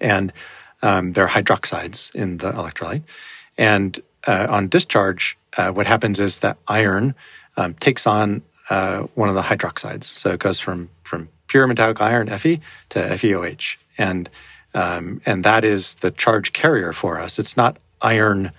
and 0.00 0.32
um, 0.82 1.12
there 1.12 1.24
are 1.24 1.28
hydroxides 1.28 2.14
in 2.14 2.38
the 2.38 2.52
electrolyte. 2.52 3.02
And 3.58 4.00
uh, 4.26 4.46
on 4.48 4.68
discharge, 4.68 5.36
uh, 5.56 5.70
what 5.70 5.86
happens 5.86 6.18
is 6.20 6.38
that 6.38 6.56
iron 6.68 7.14
um, 7.56 7.74
takes 7.74 8.06
on 8.06 8.42
uh, 8.70 9.00
one 9.14 9.28
of 9.28 9.34
the 9.34 9.42
hydroxides. 9.42 10.04
So 10.04 10.30
it 10.30 10.40
goes 10.40 10.60
from 10.60 10.88
from 11.02 11.28
pure 11.48 11.66
metallic 11.66 12.00
iron 12.00 12.28
Fe 12.38 12.60
to 12.90 12.98
FeOH, 13.00 13.76
and 13.98 14.30
um, 14.74 15.20
and 15.26 15.44
that 15.44 15.64
is 15.64 15.94
the 15.94 16.10
charge 16.12 16.52
carrier 16.52 16.92
for 16.92 17.18
us. 17.18 17.38
It's 17.38 17.56
not 17.56 17.78
iron 18.00 18.52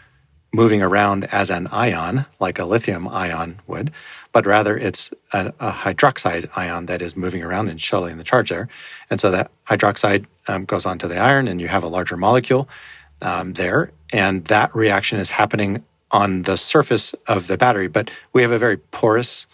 moving 0.54 0.82
around 0.82 1.26
as 1.26 1.50
an 1.50 1.68
ion, 1.68 2.26
like 2.40 2.60
a 2.60 2.66
lithium 2.66 3.08
ion 3.08 3.60
would, 3.68 3.92
but 4.34 4.46
rather 4.46 4.78
it's 4.78 5.10
a, 5.32 5.54
a 5.60 5.72
hydroxide 5.72 6.50
ion 6.56 6.86
that 6.88 7.02
is 7.02 7.16
moving 7.16 7.42
around 7.42 7.70
and 7.70 7.82
shuttling 7.82 8.18
the 8.18 8.24
charge 8.24 8.50
there. 8.50 8.68
And 9.10 9.22
so 9.22 9.32
that 9.32 9.52
hydroxide 9.70 10.26
um, 10.48 10.66
goes 10.66 10.86
onto 10.86 11.08
the 11.08 11.18
iron, 11.18 11.48
and 11.48 11.62
you 11.62 11.68
have 11.68 11.84
a 11.84 11.88
larger 11.88 12.18
molecule 12.18 12.68
um, 13.22 13.54
there. 13.54 13.92
And 14.12 14.44
that 14.46 14.76
reaction 14.76 15.20
is 15.20 15.30
happening 15.30 15.84
on 16.12 16.42
the 16.42 16.58
surface 16.58 17.16
of 17.28 17.48
the 17.48 17.58
battery. 17.58 17.88
But 17.88 18.12
we 18.34 18.42
have 18.42 18.52
a 18.52 18.60
very 18.60 18.78
porous 18.78 19.48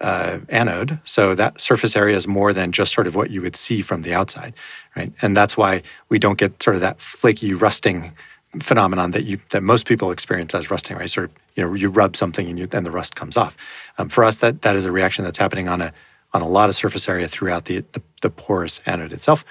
uh, 0.00 0.38
anode, 0.50 0.98
so 1.04 1.34
that 1.34 1.60
surface 1.60 1.96
area 1.96 2.16
is 2.16 2.28
more 2.28 2.52
than 2.52 2.70
just 2.70 2.92
sort 2.92 3.06
of 3.06 3.14
what 3.14 3.30
you 3.30 3.40
would 3.40 3.56
see 3.56 3.80
from 3.80 4.02
the 4.02 4.12
outside, 4.12 4.52
right? 4.94 5.10
And 5.22 5.36
that's 5.36 5.56
why 5.56 5.82
we 6.10 6.18
don't 6.18 6.38
get 6.38 6.62
sort 6.62 6.76
of 6.76 6.82
that 6.82 7.00
flaky 7.00 7.54
rusting 7.54 8.12
phenomenon 8.60 9.12
that 9.12 9.24
you 9.24 9.38
that 9.50 9.62
most 9.62 9.86
people 9.86 10.10
experience 10.10 10.54
as 10.54 10.70
rusting, 10.70 10.96
right? 10.96 11.10
Sort 11.10 11.30
of, 11.30 11.36
you 11.54 11.64
know, 11.64 11.74
you 11.74 11.88
rub 11.88 12.16
something 12.16 12.48
and 12.48 12.58
you 12.58 12.66
the 12.66 12.90
rust 12.90 13.16
comes 13.16 13.36
off. 13.36 13.56
Um, 13.98 14.08
for 14.08 14.24
us, 14.24 14.36
that 14.36 14.62
that 14.62 14.76
is 14.76 14.84
a 14.84 14.92
reaction 14.92 15.24
that's 15.24 15.38
happening 15.38 15.68
on 15.68 15.80
a 15.80 15.92
on 16.32 16.42
a 16.42 16.48
lot 16.48 16.68
of 16.68 16.74
surface 16.74 17.08
area 17.08 17.28
throughout 17.28 17.64
the 17.66 17.84
the, 17.92 18.02
the 18.22 18.30
porous 18.30 18.80
anode 18.86 19.12
itself. 19.12 19.44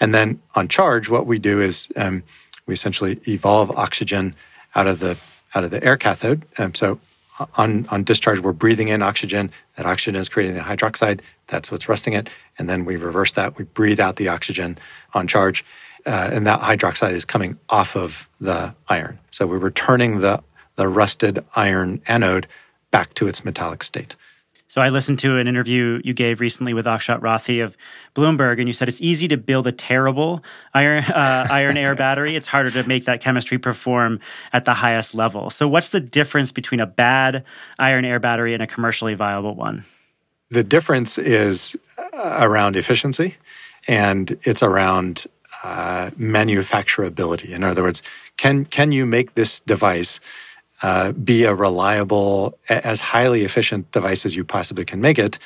And 0.00 0.14
then 0.14 0.40
on 0.54 0.68
charge, 0.68 1.08
what 1.08 1.26
we 1.26 1.38
do 1.38 1.60
is 1.60 1.88
um, 1.96 2.22
we 2.66 2.74
essentially 2.74 3.20
evolve 3.28 3.70
oxygen 3.70 4.34
out 4.74 4.86
of 4.86 4.98
the 5.00 5.16
out 5.54 5.64
of 5.64 5.70
the 5.70 5.82
air 5.84 5.96
cathode. 5.96 6.44
Um, 6.58 6.74
so 6.74 6.98
on, 7.56 7.86
on 7.90 8.04
discharge, 8.04 8.40
we're 8.40 8.52
breathing 8.52 8.88
in 8.88 9.02
oxygen. 9.02 9.50
That 9.76 9.86
oxygen 9.86 10.16
is 10.16 10.28
creating 10.28 10.56
the 10.56 10.62
hydroxide. 10.62 11.20
That's 11.48 11.70
what's 11.70 11.88
rusting 11.88 12.14
it. 12.14 12.28
And 12.58 12.68
then 12.68 12.84
we 12.84 12.96
reverse 12.96 13.32
that. 13.32 13.58
We 13.58 13.64
breathe 13.64 14.00
out 14.00 14.16
the 14.16 14.28
oxygen 14.28 14.78
on 15.14 15.26
charge 15.26 15.64
uh, 16.06 16.30
and 16.32 16.46
that 16.46 16.60
hydroxide 16.60 17.12
is 17.12 17.24
coming 17.24 17.58
off 17.68 17.96
of 17.96 18.28
the 18.40 18.74
iron. 18.88 19.18
So 19.30 19.46
we're 19.46 19.58
returning 19.58 20.20
the, 20.20 20.42
the 20.76 20.88
rusted 20.88 21.44
iron 21.54 22.02
anode 22.06 22.46
back 22.90 23.14
to 23.14 23.28
its 23.28 23.44
metallic 23.44 23.82
state. 23.82 24.16
So 24.72 24.80
I 24.80 24.88
listened 24.88 25.18
to 25.18 25.36
an 25.36 25.46
interview 25.46 26.00
you 26.02 26.14
gave 26.14 26.40
recently 26.40 26.72
with 26.72 26.86
Akshat 26.86 27.20
Rathi 27.20 27.62
of 27.62 27.76
Bloomberg, 28.14 28.58
and 28.58 28.66
you 28.66 28.72
said 28.72 28.88
it's 28.88 29.02
easy 29.02 29.28
to 29.28 29.36
build 29.36 29.66
a 29.66 29.72
terrible 29.72 30.42
iron 30.72 31.04
uh, 31.08 31.46
iron 31.50 31.76
air 31.76 31.94
battery. 31.94 32.36
It's 32.36 32.48
harder 32.48 32.70
to 32.70 32.88
make 32.88 33.04
that 33.04 33.20
chemistry 33.20 33.58
perform 33.58 34.18
at 34.54 34.64
the 34.64 34.72
highest 34.72 35.14
level. 35.14 35.50
So 35.50 35.68
what's 35.68 35.90
the 35.90 36.00
difference 36.00 36.52
between 36.52 36.80
a 36.80 36.86
bad 36.86 37.44
iron 37.78 38.06
air 38.06 38.18
battery 38.18 38.54
and 38.54 38.62
a 38.62 38.66
commercially 38.66 39.12
viable 39.12 39.54
one? 39.54 39.84
The 40.48 40.64
difference 40.64 41.18
is 41.18 41.76
uh, 41.98 42.38
around 42.40 42.74
efficiency, 42.74 43.36
and 43.86 44.38
it's 44.44 44.62
around 44.62 45.26
uh, 45.62 46.10
manufacturability. 46.18 47.50
In 47.50 47.62
other 47.64 47.82
words, 47.82 48.02
can 48.36 48.64
can 48.64 48.92
you 48.92 49.06
make 49.06 49.34
this 49.34 49.60
device 49.60 50.20
uh, 50.82 51.12
be 51.12 51.44
a 51.44 51.54
reliable, 51.54 52.58
as 52.68 53.00
highly 53.00 53.44
efficient 53.44 53.90
device 53.92 54.26
as 54.26 54.34
you 54.34 54.44
possibly 54.44 54.84
can 54.84 55.00
make 55.00 55.18
it, 55.18 55.38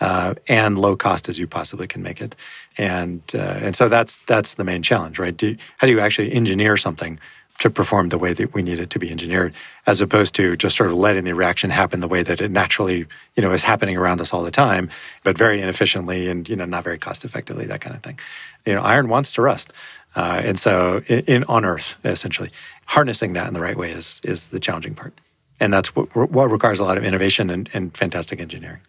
uh, 0.00 0.34
and 0.48 0.78
low 0.78 0.96
cost 0.96 1.28
as 1.28 1.38
you 1.38 1.46
possibly 1.46 1.86
can 1.86 2.02
make 2.02 2.20
it? 2.20 2.34
And 2.78 3.22
uh, 3.34 3.38
and 3.38 3.76
so 3.76 3.88
that's 3.88 4.16
that's 4.26 4.54
the 4.54 4.64
main 4.64 4.82
challenge, 4.82 5.18
right? 5.18 5.36
Do, 5.36 5.56
how 5.78 5.86
do 5.86 5.92
you 5.92 6.00
actually 6.00 6.32
engineer 6.32 6.76
something 6.76 7.18
to 7.64 7.70
perform 7.70 8.10
the 8.10 8.18
way 8.18 8.34
that 8.34 8.52
we 8.52 8.62
need 8.62 8.78
it 8.78 8.90
to 8.90 8.98
be 8.98 9.10
engineered, 9.10 9.54
as 9.86 10.02
opposed 10.02 10.34
to 10.34 10.54
just 10.54 10.76
sort 10.76 10.90
of 10.90 10.96
letting 10.98 11.24
the 11.24 11.32
reaction 11.32 11.70
happen 11.70 12.00
the 12.00 12.06
way 12.06 12.22
that 12.22 12.42
it 12.42 12.50
naturally, 12.50 13.06
you 13.36 13.42
know, 13.42 13.52
is 13.52 13.62
happening 13.62 13.96
around 13.96 14.20
us 14.20 14.34
all 14.34 14.42
the 14.42 14.50
time, 14.50 14.90
but 15.22 15.38
very 15.38 15.62
inefficiently 15.62 16.28
and 16.28 16.46
you 16.46 16.56
know 16.56 16.66
not 16.66 16.84
very 16.84 16.98
cost 16.98 17.24
effectively, 17.24 17.64
that 17.64 17.80
kind 17.80 17.96
of 17.96 18.02
thing. 18.02 18.18
You 18.66 18.74
know, 18.74 18.82
iron 18.82 19.08
wants 19.08 19.32
to 19.32 19.40
rust, 19.40 19.72
uh, 20.14 20.42
and 20.44 20.60
so 20.60 21.02
in, 21.06 21.20
in, 21.20 21.44
on 21.44 21.64
Earth, 21.64 21.94
essentially, 22.04 22.50
harnessing 22.84 23.32
that 23.32 23.46
in 23.46 23.54
the 23.54 23.62
right 23.62 23.78
way 23.78 23.92
is 23.92 24.20
is 24.22 24.48
the 24.48 24.60
challenging 24.60 24.94
part, 24.94 25.14
and 25.58 25.72
that's 25.72 25.96
what, 25.96 26.14
what 26.14 26.50
requires 26.50 26.80
a 26.80 26.84
lot 26.84 26.98
of 26.98 27.04
innovation 27.04 27.48
and, 27.48 27.70
and 27.72 27.96
fantastic 27.96 28.40
engineering. 28.40 28.80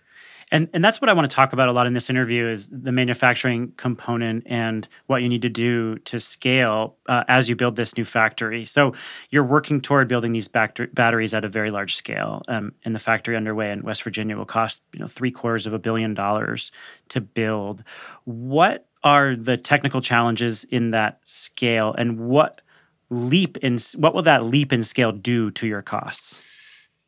And 0.52 0.70
and 0.74 0.86
that's 0.86 1.02
what 1.02 1.10
I 1.10 1.14
want 1.14 1.30
to 1.30 1.36
talk 1.36 1.54
about 1.54 1.70
a 1.70 1.72
lot 1.72 1.88
in 1.88 1.94
this 1.94 2.10
interview 2.10 2.48
is 2.48 2.70
the 2.70 2.92
manufacturing 2.92 3.74
component 3.78 4.44
and 4.46 4.88
what 5.08 5.24
you 5.24 5.30
need 5.30 5.42
to 5.42 5.50
do 5.50 5.98
to 6.00 6.20
scale 6.20 6.98
uh, 7.08 7.24
as 7.28 7.50
you 7.50 7.56
build 7.56 7.75
this 7.75 7.98
new 7.98 8.06
factory. 8.06 8.64
So 8.64 8.94
you're 9.32 9.44
working 9.44 9.82
toward 9.82 10.08
building 10.08 10.34
these 10.34 10.48
batteries 10.48 11.34
at 11.34 11.44
a 11.44 11.50
very 11.50 11.72
large 11.72 11.96
scale, 11.96 12.44
um, 12.48 12.74
and 12.84 12.94
the 12.94 13.00
factory 13.00 13.36
underway 13.36 13.72
in 13.72 13.82
West 13.82 14.04
Virginia 14.04 14.38
will 14.38 14.46
cost 14.46 14.84
you 14.94 15.00
know 15.00 15.08
three 15.08 15.32
quarters 15.32 15.66
of 15.66 15.74
a 15.74 15.80
billion 15.80 16.14
dollars 16.14 16.72
to 17.10 17.22
build. 17.22 17.84
What 18.25 18.88
are 19.04 19.36
the 19.36 19.58
technical 19.58 20.02
challenges 20.02 20.64
in 20.66 20.92
that 20.92 21.22
scale, 21.25 21.96
and 21.98 22.20
what 22.20 22.62
leap 23.10 23.58
in 23.58 23.80
what 23.96 24.14
will 24.14 24.24
that 24.24 24.46
leap 24.46 24.72
in 24.72 24.84
scale 24.84 25.12
do 25.12 25.50
to 25.52 25.66
your 25.66 25.82
costs? 25.82 26.44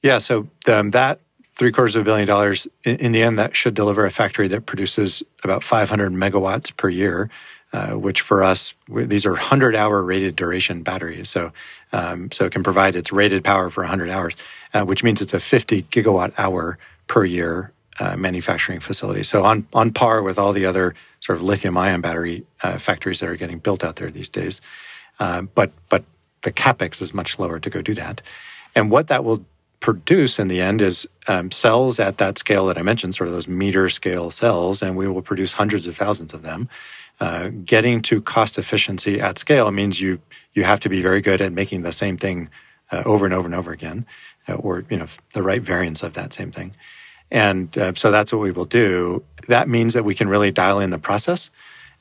Yeah, 0.01 0.17
so 0.17 0.47
um, 0.67 0.91
that 0.91 1.21
three 1.57 1.71
quarters 1.71 1.95
of 1.95 2.01
a 2.01 2.05
billion 2.05 2.27
dollars. 2.27 2.67
In, 2.83 2.97
in, 2.97 3.11
the 3.11 3.23
end, 3.23 3.37
that 3.39 3.55
should 3.55 3.73
deliver 3.73 4.05
a 4.05 4.11
factory 4.11 4.47
that 4.49 4.65
produces 4.65 5.23
about 5.43 5.63
500 5.63 6.11
megawatts 6.11 6.75
per 6.75 6.89
year, 6.89 7.29
uh, 7.73 7.91
which 7.91 8.21
for 8.21 8.43
us, 8.43 8.73
these 8.87 9.25
are 9.25 9.31
100 9.31 9.75
hour 9.75 10.03
rated 10.03 10.35
duration 10.35 10.83
batteries. 10.83 11.29
So, 11.29 11.51
um, 11.91 12.31
so 12.31 12.45
it 12.45 12.51
can 12.51 12.63
provide 12.63 12.95
its 12.95 13.11
rated 13.11 13.43
power 13.43 13.69
for 13.69 13.81
100 13.81 14.09
hours, 14.09 14.35
uh, 14.73 14.83
which 14.83 15.03
means 15.03 15.21
it's 15.21 15.33
a 15.33 15.39
50 15.39 15.83
gigawatt 15.83 16.33
hour 16.37 16.77
per 17.07 17.25
year 17.25 17.71
uh, 17.99 18.15
manufacturing 18.15 18.79
facility. 18.79 19.23
So 19.23 19.43
on 19.43 19.67
on 19.73 19.91
par 19.91 20.21
with 20.21 20.37
all 20.37 20.53
the 20.53 20.65
other 20.65 20.93
sort 21.21 21.37
of 21.37 21.43
lithium 21.43 21.77
ion 21.77 22.01
battery 22.01 22.45
uh, 22.61 22.77
factories 22.77 23.19
that 23.21 23.29
are 23.29 23.35
getting 23.35 23.57
built 23.57 23.83
out 23.83 23.95
there 23.95 24.11
these 24.11 24.29
days. 24.29 24.61
Uh, 25.19 25.41
but 25.41 25.71
but 25.89 26.03
the 26.43 26.51
capex 26.51 27.01
is 27.01 27.13
much 27.13 27.39
lower 27.39 27.59
to 27.59 27.69
go 27.69 27.81
do 27.81 27.95
that. 27.95 28.21
And 28.75 28.91
what 28.91 29.07
that 29.07 29.23
will 29.23 29.43
produce 29.79 30.39
in 30.39 30.47
the 30.47 30.61
end 30.61 30.81
is 30.81 31.07
um, 31.27 31.51
cells 31.51 31.99
at 31.99 32.17
that 32.17 32.37
scale 32.37 32.65
that 32.67 32.77
I 32.77 32.81
mentioned, 32.81 33.15
sort 33.15 33.27
of 33.27 33.33
those 33.33 33.47
meter 33.47 33.89
scale 33.89 34.31
cells, 34.31 34.81
and 34.81 34.95
we 34.95 35.07
will 35.07 35.21
produce 35.21 35.53
hundreds 35.53 35.87
of 35.87 35.95
thousands 35.95 36.33
of 36.33 36.41
them. 36.41 36.69
Uh, 37.19 37.49
getting 37.65 38.01
to 38.03 38.21
cost 38.21 38.57
efficiency 38.57 39.19
at 39.19 39.39
scale 39.39 39.71
means 39.71 39.99
you 39.99 40.19
you 40.53 40.63
have 40.63 40.79
to 40.79 40.89
be 40.89 41.01
very 41.01 41.21
good 41.21 41.41
at 41.41 41.51
making 41.51 41.81
the 41.81 41.91
same 41.91 42.17
thing 42.17 42.49
uh, 42.91 43.01
over 43.05 43.25
and 43.25 43.33
over 43.33 43.45
and 43.45 43.55
over 43.55 43.71
again, 43.71 44.05
uh, 44.47 44.53
or 44.53 44.85
you 44.89 44.97
know 44.97 45.07
the 45.33 45.41
right 45.41 45.61
variants 45.61 46.03
of 46.03 46.13
that 46.13 46.33
same 46.33 46.51
thing. 46.51 46.75
And 47.29 47.75
uh, 47.77 47.93
so 47.95 48.11
that's 48.11 48.31
what 48.31 48.41
we 48.41 48.51
will 48.51 48.65
do. 48.65 49.23
That 49.47 49.67
means 49.67 49.93
that 49.95 50.05
we 50.05 50.15
can 50.15 50.29
really 50.29 50.51
dial 50.51 50.79
in 50.79 50.91
the 50.91 50.99
process, 50.99 51.49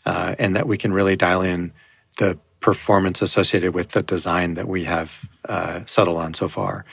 uh, 0.04 0.34
and 0.38 0.54
that 0.54 0.66
we 0.66 0.78
can 0.78 0.92
really 0.92 1.16
dial 1.16 1.42
in 1.42 1.72
the 2.18 2.38
performance 2.60 3.22
associated 3.22 3.74
with 3.74 3.90
the 3.90 4.02
design 4.02 4.54
that 4.54 4.68
we 4.68 4.84
have 4.84 5.12
uh, 5.48 5.80
settled 5.86 6.18
on 6.18 6.34
so 6.34 6.48
far. 6.48 6.84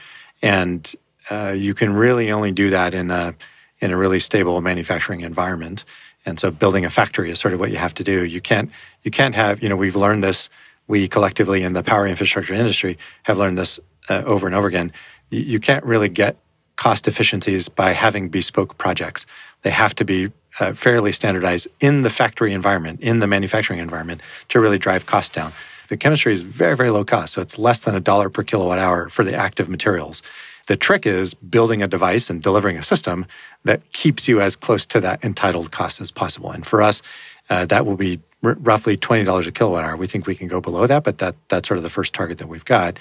And 0.44 0.96
uh, 1.32 1.52
you 1.52 1.74
can 1.74 1.94
really 1.94 2.32
only 2.32 2.52
do 2.52 2.70
that 2.70 2.94
in 2.94 3.10
a 3.10 3.34
in 3.80 3.92
a 3.92 3.98
really 3.98 4.20
stable 4.20 4.62
manufacturing 4.62 5.22
environment. 5.22 5.84
And 6.26 6.40
so 6.40 6.52
building 6.52 6.86
a 6.86 6.90
factory 6.90 7.32
is 7.32 7.40
sort 7.40 7.54
of 7.54 7.60
what 7.60 7.72
you 7.72 7.78
have 7.78 7.94
to 7.96 8.04
do. 8.04 8.24
You 8.24 8.42
can't 8.42 8.70
you 9.04 9.10
can't 9.10 9.34
have 9.34 9.64
you 9.64 9.70
know 9.70 9.76
we've 9.76 9.96
learned 9.96 10.24
this. 10.24 10.50
We 10.88 11.08
collectively 11.08 11.64
in 11.64 11.74
the 11.74 11.82
power 11.82 12.06
infrastructure 12.06 12.54
industry 12.54 12.98
have 13.24 13.38
learned 13.38 13.58
this 13.58 13.80
uh, 14.10 14.22
over 14.26 14.46
and 14.46 14.56
over 14.56 14.68
again. 14.68 14.92
You, 15.30 15.40
you 15.40 15.60
can't 15.60 15.84
really 15.86 16.10
get 16.10 16.36
cost 16.76 17.08
efficiencies 17.08 17.70
by 17.70 17.94
having 17.94 18.28
bespoke 18.30 18.78
projects. 18.78 19.26
They 19.62 19.70
have 19.70 19.96
to 19.96 20.06
be 20.06 20.32
uh, 20.60 20.74
fairly 20.74 21.14
standardized 21.14 21.68
in 21.80 22.02
the 22.02 22.10
factory 22.10 22.54
environment, 22.54 23.00
in 23.00 23.20
the 23.20 23.28
manufacturing 23.28 23.80
environment, 23.80 24.22
to 24.50 24.60
really 24.60 24.78
drive 24.78 25.06
costs 25.06 25.32
down. 25.34 25.54
The 25.94 25.98
chemistry 25.98 26.34
is 26.34 26.42
very, 26.42 26.76
very 26.76 26.90
low 26.90 27.06
cost. 27.06 27.34
So 27.34 27.42
it's 27.44 27.60
less 27.60 27.78
than 27.78 27.94
a 27.94 28.00
dollar 28.00 28.28
per 28.28 28.42
kilowatt 28.42 28.80
hour 28.80 29.10
for 29.10 29.24
the 29.24 29.36
active 29.36 29.70
materials. 29.70 30.24
The 30.66 30.76
trick 30.76 31.06
is 31.06 31.36
building 31.36 31.84
a 31.84 31.88
device 31.88 32.32
and 32.32 32.42
delivering 32.42 32.80
a 32.80 32.84
system 32.84 33.28
that 33.66 33.92
keeps 33.92 34.28
you 34.28 34.42
as 34.42 34.56
close 34.56 34.88
to 34.88 35.00
that 35.02 35.24
entitled 35.24 35.72
cost 35.72 36.02
as 36.02 36.10
possible. 36.10 36.50
And 36.50 36.66
for 36.66 36.82
us, 36.82 37.04
uh, 37.52 37.68
that 37.68 37.86
will 37.86 37.96
be 37.96 38.20
r- 38.42 38.58
roughly 38.60 38.98
$20 38.98 39.46
a 39.46 39.52
kilowatt 39.52 39.84
hour. 39.84 39.96
We 39.96 40.08
think 40.08 40.26
we 40.26 40.34
can 40.34 40.48
go 40.48 40.60
below 40.60 40.88
that, 40.88 41.04
but 41.04 41.20
that, 41.20 41.36
that's 41.50 41.68
sort 41.68 41.78
of 41.78 41.84
the 41.84 41.92
first 41.92 42.12
target 42.12 42.40
that 42.40 42.48
we've 42.48 42.66
got. 42.66 42.98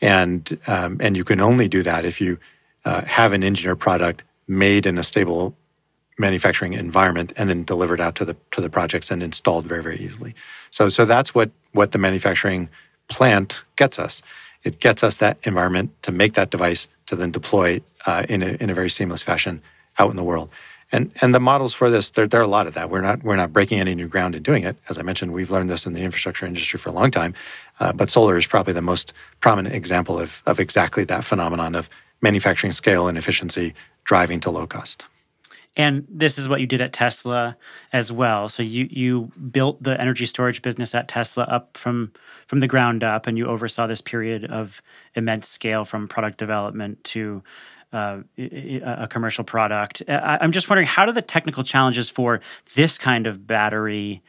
And, 0.00 0.58
um, 0.66 0.96
and 0.98 1.16
you 1.16 1.22
can 1.22 1.38
only 1.38 1.68
do 1.68 1.84
that 1.84 2.04
if 2.04 2.20
you 2.20 2.38
uh, 2.84 3.02
have 3.02 3.34
an 3.34 3.44
engineered 3.44 3.78
product 3.78 4.24
made 4.48 4.84
in 4.84 4.98
a 4.98 5.04
stable 5.04 5.54
manufacturing 6.18 6.74
environment 6.74 7.32
and 7.36 7.48
then 7.48 7.64
delivered 7.64 8.00
out 8.00 8.14
to 8.16 8.24
the 8.24 8.36
to 8.50 8.60
the 8.60 8.70
projects 8.70 9.10
and 9.10 9.22
installed 9.22 9.66
very 9.66 9.82
very 9.82 9.98
easily. 10.00 10.34
So 10.70 10.88
so 10.88 11.04
that's 11.04 11.34
what 11.34 11.50
what 11.72 11.92
the 11.92 11.98
manufacturing 11.98 12.68
plant 13.08 13.62
gets 13.76 13.98
us. 13.98 14.22
It 14.62 14.78
gets 14.78 15.02
us 15.02 15.16
that 15.18 15.38
environment 15.44 15.90
to 16.02 16.12
make 16.12 16.34
that 16.34 16.50
device 16.50 16.86
to 17.06 17.16
then 17.16 17.32
deploy 17.32 17.80
uh, 18.06 18.24
in 18.28 18.42
a 18.42 18.56
in 18.60 18.70
a 18.70 18.74
very 18.74 18.90
seamless 18.90 19.22
fashion 19.22 19.62
out 19.98 20.10
in 20.10 20.16
the 20.16 20.24
world. 20.24 20.50
And 20.92 21.10
and 21.22 21.34
the 21.34 21.40
models 21.40 21.72
for 21.72 21.90
this 21.90 22.10
there, 22.10 22.26
there 22.28 22.40
are 22.40 22.44
a 22.44 22.48
lot 22.48 22.66
of 22.66 22.74
that. 22.74 22.90
We're 22.90 23.00
not 23.00 23.22
we're 23.22 23.36
not 23.36 23.52
breaking 23.52 23.80
any 23.80 23.94
new 23.94 24.08
ground 24.08 24.34
in 24.34 24.42
doing 24.42 24.64
it. 24.64 24.76
As 24.90 24.98
I 24.98 25.02
mentioned, 25.02 25.32
we've 25.32 25.50
learned 25.50 25.70
this 25.70 25.86
in 25.86 25.94
the 25.94 26.02
infrastructure 26.02 26.44
industry 26.46 26.78
for 26.78 26.90
a 26.90 26.92
long 26.92 27.10
time. 27.10 27.34
Uh, 27.80 27.92
but 27.92 28.10
solar 28.10 28.36
is 28.36 28.46
probably 28.46 28.74
the 28.74 28.82
most 28.82 29.14
prominent 29.40 29.74
example 29.74 30.18
of 30.18 30.42
of 30.44 30.60
exactly 30.60 31.04
that 31.04 31.24
phenomenon 31.24 31.74
of 31.74 31.88
manufacturing 32.20 32.72
scale 32.72 33.08
and 33.08 33.18
efficiency 33.18 33.74
driving 34.04 34.40
to 34.40 34.50
low 34.50 34.66
cost. 34.66 35.06
And 35.76 36.06
this 36.08 36.36
is 36.36 36.48
what 36.48 36.60
you 36.60 36.66
did 36.66 36.82
at 36.82 36.92
Tesla 36.92 37.56
as 37.92 38.12
well. 38.12 38.48
So 38.48 38.62
you 38.62 38.88
you 38.90 39.32
built 39.50 39.82
the 39.82 39.98
energy 39.98 40.26
storage 40.26 40.60
business 40.60 40.94
at 40.94 41.08
Tesla 41.08 41.44
up 41.44 41.78
from 41.78 42.12
from 42.46 42.60
the 42.60 42.66
ground 42.68 43.02
up, 43.02 43.26
and 43.26 43.38
you 43.38 43.46
oversaw 43.46 43.86
this 43.86 44.02
period 44.02 44.44
of 44.44 44.82
immense 45.14 45.48
scale 45.48 45.84
from 45.84 46.08
product 46.08 46.36
development 46.36 47.02
to 47.04 47.42
uh, 47.92 48.20
a 48.38 49.06
commercial 49.08 49.44
product. 49.44 50.02
I'm 50.08 50.52
just 50.52 50.68
wondering, 50.68 50.86
how 50.86 51.06
do 51.06 51.12
the 51.12 51.22
technical 51.22 51.62
challenges 51.62 52.08
for 52.08 52.40
this 52.74 52.96
kind 52.96 53.26
of 53.26 53.46
battery, 53.46 54.22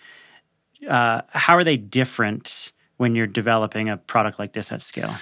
uh, 0.90 1.22
how 1.30 1.56
are 1.56 1.64
they 1.64 1.78
different 1.78 2.74
when 2.98 3.16
you're 3.16 3.28
developing 3.28 3.90
a 3.90 3.98
product 3.98 4.38
like 4.38 4.54
this 4.54 4.72
at 4.72 4.82
scale? 4.82 5.16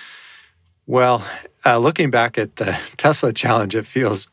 Well, 0.87 1.25
uh, 1.65 1.77
looking 1.77 2.09
back 2.09 2.37
at 2.37 2.55
the 2.55 2.77
Tesla 2.97 3.31
challenge, 3.31 3.75
it 3.75 3.85
feels 3.85 4.27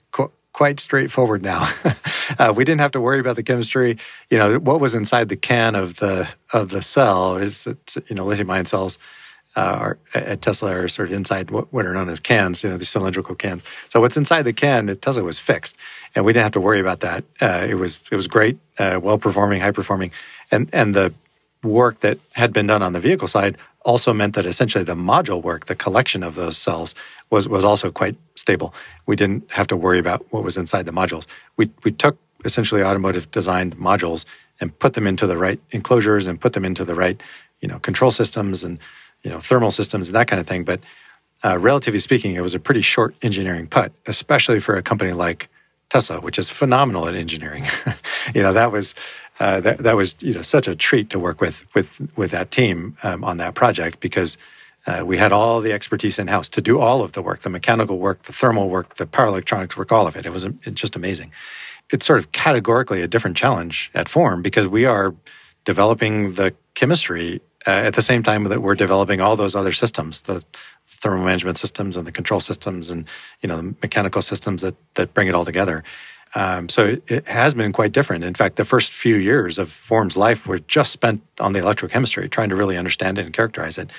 quite 0.52 0.80
straightforward 0.80 1.42
now. 1.42 1.72
uh, 2.38 2.52
we 2.54 2.64
didn't 2.64 2.80
have 2.80 2.92
to 2.92 3.00
worry 3.00 3.20
about 3.20 3.36
the 3.36 3.42
chemistry. 3.42 3.98
You 4.30 4.38
know, 4.38 4.58
what 4.58 4.80
was 4.80 4.94
inside 4.94 5.28
the 5.28 5.36
can 5.36 5.74
of 5.74 5.96
the 5.96 6.28
of 6.52 6.70
the 6.70 6.82
cell 6.82 7.36
is, 7.36 7.66
you 8.08 8.16
know, 8.16 8.24
lithium 8.24 8.50
ion 8.50 8.66
cells 8.66 8.98
uh, 9.56 9.60
are, 9.60 9.98
at 10.14 10.40
Tesla 10.40 10.72
are 10.72 10.88
sort 10.88 11.08
of 11.08 11.14
inside 11.14 11.50
what, 11.50 11.72
what, 11.72 11.84
are 11.84 11.92
known 11.92 12.08
as 12.08 12.20
cans, 12.20 12.62
you 12.62 12.70
know, 12.70 12.76
the 12.76 12.84
cylindrical 12.84 13.34
cans. 13.34 13.64
So 13.88 14.00
what's 14.00 14.16
inside 14.16 14.42
the 14.42 14.52
can 14.52 14.88
at 14.88 15.02
Tesla 15.02 15.22
was 15.22 15.38
fixed, 15.38 15.76
and 16.14 16.24
we 16.24 16.32
didn't 16.32 16.44
have 16.44 16.52
to 16.52 16.60
worry 16.60 16.80
about 16.80 17.00
that. 17.00 17.24
Uh, 17.40 17.66
it 17.68 17.74
was 17.74 17.98
it 18.10 18.16
was 18.16 18.28
great, 18.28 18.58
uh, 18.78 19.00
well 19.02 19.18
performing, 19.18 19.60
high 19.60 19.72
performing, 19.72 20.12
and 20.50 20.68
and 20.72 20.94
the 20.94 21.12
work 21.64 22.00
that 22.00 22.18
had 22.32 22.52
been 22.52 22.66
done 22.68 22.82
on 22.82 22.92
the 22.92 23.00
vehicle 23.00 23.26
side 23.26 23.56
also 23.84 24.12
meant 24.12 24.34
that 24.34 24.46
essentially 24.46 24.84
the 24.84 24.94
module 24.94 25.42
work, 25.42 25.66
the 25.66 25.74
collection 25.74 26.22
of 26.22 26.34
those 26.34 26.58
cells, 26.58 26.94
was 27.30 27.48
was 27.48 27.64
also 27.64 27.90
quite 27.90 28.16
stable. 28.34 28.74
We 29.06 29.16
didn't 29.16 29.50
have 29.50 29.66
to 29.68 29.76
worry 29.76 29.98
about 29.98 30.26
what 30.30 30.44
was 30.44 30.56
inside 30.56 30.86
the 30.86 30.92
modules. 30.92 31.26
We 31.56 31.70
we 31.84 31.92
took 31.92 32.16
essentially 32.44 32.82
automotive 32.82 33.30
designed 33.30 33.76
modules 33.76 34.24
and 34.60 34.76
put 34.78 34.94
them 34.94 35.06
into 35.06 35.26
the 35.26 35.36
right 35.36 35.60
enclosures 35.70 36.26
and 36.26 36.40
put 36.40 36.52
them 36.52 36.64
into 36.64 36.84
the 36.84 36.94
right 36.94 37.20
you 37.60 37.68
know 37.68 37.78
control 37.78 38.10
systems 38.10 38.64
and 38.64 38.78
you 39.22 39.30
know 39.30 39.40
thermal 39.40 39.70
systems 39.70 40.08
and 40.08 40.16
that 40.16 40.28
kind 40.28 40.40
of 40.40 40.46
thing. 40.46 40.64
But 40.64 40.80
uh, 41.44 41.58
relatively 41.58 42.00
speaking, 42.00 42.34
it 42.34 42.40
was 42.40 42.54
a 42.54 42.58
pretty 42.58 42.82
short 42.82 43.14
engineering 43.22 43.66
putt, 43.66 43.92
especially 44.06 44.60
for 44.60 44.76
a 44.76 44.82
company 44.82 45.12
like 45.12 45.48
Tesla, 45.90 46.20
which 46.20 46.38
is 46.38 46.50
phenomenal 46.50 47.08
at 47.08 47.14
engineering. 47.14 47.64
you 48.34 48.42
know 48.42 48.52
that 48.52 48.72
was 48.72 48.94
uh, 49.40 49.60
that 49.60 49.78
that 49.78 49.96
was 49.96 50.16
you 50.20 50.34
know 50.34 50.42
such 50.42 50.68
a 50.68 50.76
treat 50.76 51.10
to 51.10 51.18
work 51.18 51.40
with 51.40 51.64
with 51.74 51.88
with 52.16 52.30
that 52.32 52.50
team 52.50 52.96
um, 53.02 53.24
on 53.24 53.38
that 53.38 53.54
project 53.54 54.00
because 54.00 54.38
uh, 54.86 55.04
we 55.04 55.18
had 55.18 55.32
all 55.32 55.60
the 55.60 55.72
expertise 55.72 56.18
in 56.18 56.28
house 56.28 56.48
to 56.48 56.60
do 56.60 56.80
all 56.80 57.02
of 57.02 57.12
the 57.12 57.22
work, 57.22 57.42
the 57.42 57.50
mechanical 57.50 57.98
work, 57.98 58.22
the 58.24 58.32
thermal 58.32 58.68
work, 58.70 58.96
the 58.96 59.06
power 59.06 59.26
electronics 59.26 59.76
work, 59.76 59.92
all 59.92 60.06
of 60.06 60.16
it. 60.16 60.26
It 60.26 60.30
was 60.30 60.46
just 60.74 60.96
amazing. 60.96 61.32
It's 61.90 62.06
sort 62.06 62.18
of 62.18 62.32
categorically 62.32 63.02
a 63.02 63.08
different 63.08 63.36
challenge 63.36 63.90
at 63.94 64.08
Form 64.08 64.42
because 64.42 64.66
we 64.68 64.84
are 64.86 65.14
developing 65.64 66.34
the 66.34 66.54
chemistry 66.74 67.40
uh, 67.66 67.70
at 67.70 67.94
the 67.94 68.02
same 68.02 68.22
time 68.22 68.44
that 68.44 68.62
we're 68.62 68.74
developing 68.74 69.20
all 69.20 69.36
those 69.36 69.54
other 69.54 69.72
systems, 69.72 70.22
the 70.22 70.42
thermal 70.88 71.24
management 71.24 71.58
systems 71.58 71.96
and 71.96 72.06
the 72.06 72.12
control 72.12 72.40
systems 72.40 72.90
and 72.90 73.06
you 73.42 73.48
know 73.48 73.58
the 73.58 73.74
mechanical 73.82 74.22
systems 74.22 74.62
that 74.62 74.74
that 74.94 75.14
bring 75.14 75.28
it 75.28 75.34
all 75.34 75.44
together. 75.44 75.84
Um, 76.34 76.68
so 76.68 76.96
it, 77.06 77.26
has 77.26 77.54
been 77.54 77.72
quite 77.72 77.92
different. 77.92 78.24
In 78.24 78.34
fact, 78.34 78.56
the 78.56 78.64
first 78.64 78.92
few 78.92 79.16
years 79.16 79.58
of 79.58 79.72
Form's 79.72 80.16
life 80.16 80.46
were 80.46 80.58
just 80.60 80.92
spent 80.92 81.22
on 81.40 81.52
the 81.52 81.60
electrochemistry, 81.60 82.30
trying 82.30 82.50
to 82.50 82.56
really 82.56 82.76
understand 82.76 83.18
it 83.18 83.24
and 83.24 83.34
characterize 83.34 83.78
it. 83.78 83.90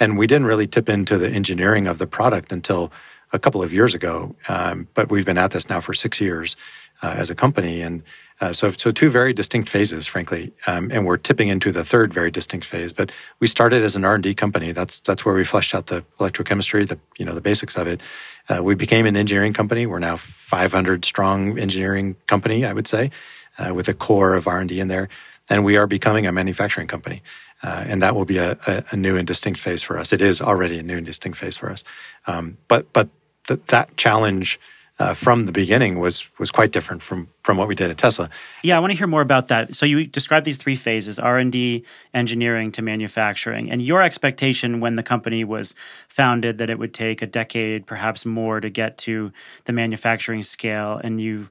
And 0.00 0.18
we 0.18 0.26
didn't 0.26 0.46
really 0.46 0.66
tip 0.66 0.88
into 0.88 1.18
the 1.18 1.28
engineering 1.28 1.86
of 1.86 1.98
the 1.98 2.06
product 2.06 2.52
until 2.52 2.90
a 3.32 3.38
couple 3.38 3.62
of 3.62 3.72
years 3.72 3.94
ago. 3.94 4.34
Um, 4.48 4.88
but 4.94 5.10
we've 5.10 5.24
been 5.24 5.38
at 5.38 5.50
this 5.50 5.68
now 5.68 5.80
for 5.80 5.94
six 5.94 6.20
years 6.20 6.56
uh, 7.02 7.14
as 7.16 7.30
a 7.30 7.34
company, 7.34 7.82
and 7.82 8.02
uh, 8.40 8.52
so, 8.52 8.72
so 8.72 8.90
two 8.90 9.10
very 9.10 9.32
distinct 9.32 9.68
phases, 9.68 10.06
frankly, 10.06 10.52
um, 10.66 10.90
and 10.90 11.06
we're 11.06 11.16
tipping 11.16 11.48
into 11.48 11.70
the 11.70 11.84
third 11.84 12.12
very 12.12 12.30
distinct 12.30 12.66
phase. 12.66 12.92
But 12.92 13.12
we 13.38 13.46
started 13.46 13.82
as 13.84 13.94
an 13.94 14.04
R 14.04 14.14
and 14.14 14.22
D 14.22 14.34
company. 14.34 14.72
That's 14.72 15.00
that's 15.00 15.24
where 15.24 15.34
we 15.34 15.44
fleshed 15.44 15.74
out 15.74 15.86
the 15.86 16.04
electrochemistry, 16.18 16.88
the 16.88 16.98
you 17.16 17.24
know 17.24 17.34
the 17.34 17.40
basics 17.40 17.76
of 17.76 17.86
it. 17.86 18.00
Uh, 18.48 18.62
we 18.62 18.74
became 18.74 19.06
an 19.06 19.16
engineering 19.16 19.52
company. 19.52 19.86
We're 19.86 20.00
now 20.00 20.16
500 20.16 21.04
strong 21.04 21.58
engineering 21.58 22.16
company, 22.26 22.64
I 22.64 22.72
would 22.72 22.88
say, 22.88 23.10
uh, 23.58 23.72
with 23.72 23.88
a 23.88 23.94
core 23.94 24.34
of 24.34 24.48
R 24.48 24.58
and 24.58 24.68
D 24.68 24.80
in 24.80 24.88
there, 24.88 25.08
and 25.48 25.64
we 25.64 25.76
are 25.76 25.86
becoming 25.86 26.26
a 26.26 26.32
manufacturing 26.32 26.88
company. 26.88 27.22
Uh, 27.62 27.84
and 27.86 28.02
that 28.02 28.14
will 28.14 28.26
be 28.26 28.36
a, 28.36 28.58
a, 28.66 28.84
a, 28.90 28.96
new 28.96 29.16
and 29.16 29.26
distinct 29.26 29.58
phase 29.58 29.82
for 29.82 29.96
us. 29.96 30.12
It 30.12 30.20
is 30.20 30.42
already 30.42 30.78
a 30.78 30.82
new 30.82 30.98
and 30.98 31.06
distinct 31.06 31.38
phase 31.38 31.56
for 31.56 31.70
us. 31.70 31.82
Um, 32.26 32.58
but 32.68 32.92
but 32.92 33.08
th- 33.46 33.60
that 33.68 33.96
challenge 33.96 34.60
uh, 34.98 35.12
from 35.12 35.46
the 35.46 35.52
beginning 35.52 35.98
was 35.98 36.24
was 36.38 36.50
quite 36.50 36.70
different 36.70 37.02
from 37.02 37.28
from 37.42 37.56
what 37.56 37.66
we 37.66 37.74
did 37.74 37.90
at 37.90 37.98
Tesla. 37.98 38.30
Yeah, 38.62 38.76
I 38.76 38.80
want 38.80 38.92
to 38.92 38.96
hear 38.96 39.08
more 39.08 39.20
about 39.20 39.48
that. 39.48 39.74
So 39.74 39.86
you 39.86 40.06
described 40.06 40.46
these 40.46 40.58
three 40.58 40.76
phases: 40.76 41.18
R 41.18 41.38
and 41.38 41.50
D, 41.50 41.84
engineering 42.12 42.70
to 42.72 42.82
manufacturing. 42.82 43.70
And 43.70 43.82
your 43.82 44.02
expectation 44.02 44.80
when 44.80 44.96
the 44.96 45.02
company 45.02 45.42
was 45.44 45.74
founded 46.08 46.58
that 46.58 46.70
it 46.70 46.78
would 46.78 46.94
take 46.94 47.22
a 47.22 47.26
decade, 47.26 47.86
perhaps 47.86 48.24
more, 48.24 48.60
to 48.60 48.70
get 48.70 48.96
to 48.98 49.32
the 49.64 49.72
manufacturing 49.72 50.44
scale, 50.44 51.00
and 51.02 51.20
you 51.20 51.48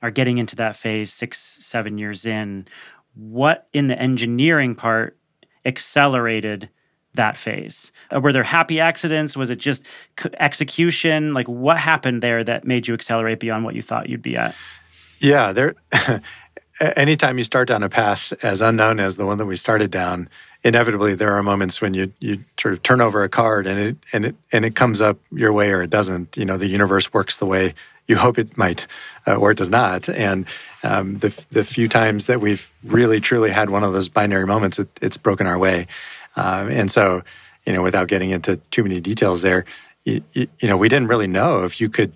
are 0.00 0.10
getting 0.10 0.38
into 0.38 0.54
that 0.56 0.76
phase 0.76 1.12
six, 1.12 1.58
seven 1.60 1.98
years 1.98 2.24
in. 2.24 2.68
What 3.14 3.68
in 3.72 3.88
the 3.88 3.98
engineering 3.98 4.74
part 4.74 5.16
accelerated 5.64 6.68
that 7.14 7.36
phase? 7.36 7.92
Uh, 8.14 8.20
were 8.20 8.32
there 8.32 8.44
happy 8.44 8.80
accidents? 8.80 9.36
Was 9.36 9.50
it 9.50 9.58
just 9.58 9.84
execution? 10.38 11.34
Like 11.34 11.48
what 11.48 11.78
happened 11.78 12.22
there 12.22 12.44
that 12.44 12.64
made 12.64 12.88
you 12.88 12.94
accelerate 12.94 13.40
beyond 13.40 13.64
what 13.64 13.74
you 13.74 13.82
thought 13.82 14.08
you'd 14.08 14.22
be 14.22 14.36
at? 14.36 14.54
Yeah, 15.18 15.52
there. 15.52 15.74
anytime 16.80 17.38
you 17.38 17.44
start 17.44 17.68
down 17.68 17.82
a 17.82 17.88
path 17.88 18.32
as 18.42 18.60
unknown 18.60 19.00
as 19.00 19.16
the 19.16 19.26
one 19.26 19.38
that 19.38 19.46
we 19.46 19.56
started 19.56 19.90
down, 19.90 20.28
inevitably 20.62 21.14
there 21.14 21.32
are 21.32 21.42
moments 21.42 21.80
when 21.80 21.94
you 21.94 22.12
you 22.20 22.42
sort 22.58 22.74
of 22.74 22.82
turn 22.82 23.00
over 23.00 23.22
a 23.22 23.28
card 23.28 23.66
and 23.66 23.78
it 23.78 23.96
and 24.12 24.26
it 24.26 24.36
and 24.52 24.64
it 24.64 24.74
comes 24.74 25.00
up 25.00 25.18
your 25.32 25.52
way 25.52 25.70
or 25.70 25.82
it 25.82 25.90
doesn't. 25.90 26.36
You 26.36 26.44
know, 26.44 26.56
the 26.56 26.66
universe 26.66 27.12
works 27.12 27.36
the 27.36 27.46
way 27.46 27.74
you 28.06 28.16
hope 28.16 28.38
it 28.38 28.56
might, 28.58 28.86
uh, 29.26 29.34
or 29.34 29.50
it 29.50 29.58
does 29.58 29.70
not. 29.70 30.08
And 30.08 30.46
um, 30.82 31.18
the 31.18 31.32
the 31.50 31.64
few 31.64 31.88
times 31.88 32.26
that 32.26 32.40
we've 32.40 32.70
really 32.82 33.20
truly 33.20 33.50
had 33.50 33.70
one 33.70 33.84
of 33.84 33.92
those 33.92 34.08
binary 34.08 34.46
moments, 34.46 34.78
it, 34.78 34.88
it's 35.00 35.16
broken 35.16 35.46
our 35.46 35.58
way. 35.58 35.86
Um, 36.36 36.70
and 36.70 36.90
so, 36.90 37.22
you 37.64 37.72
know, 37.72 37.82
without 37.82 38.08
getting 38.08 38.30
into 38.30 38.56
too 38.70 38.82
many 38.82 39.00
details 39.00 39.42
there, 39.42 39.64
you, 40.04 40.22
you, 40.32 40.48
you 40.60 40.68
know, 40.68 40.76
we 40.76 40.88
didn't 40.88 41.08
really 41.08 41.26
know 41.26 41.64
if 41.64 41.80
you 41.80 41.88
could 41.88 42.12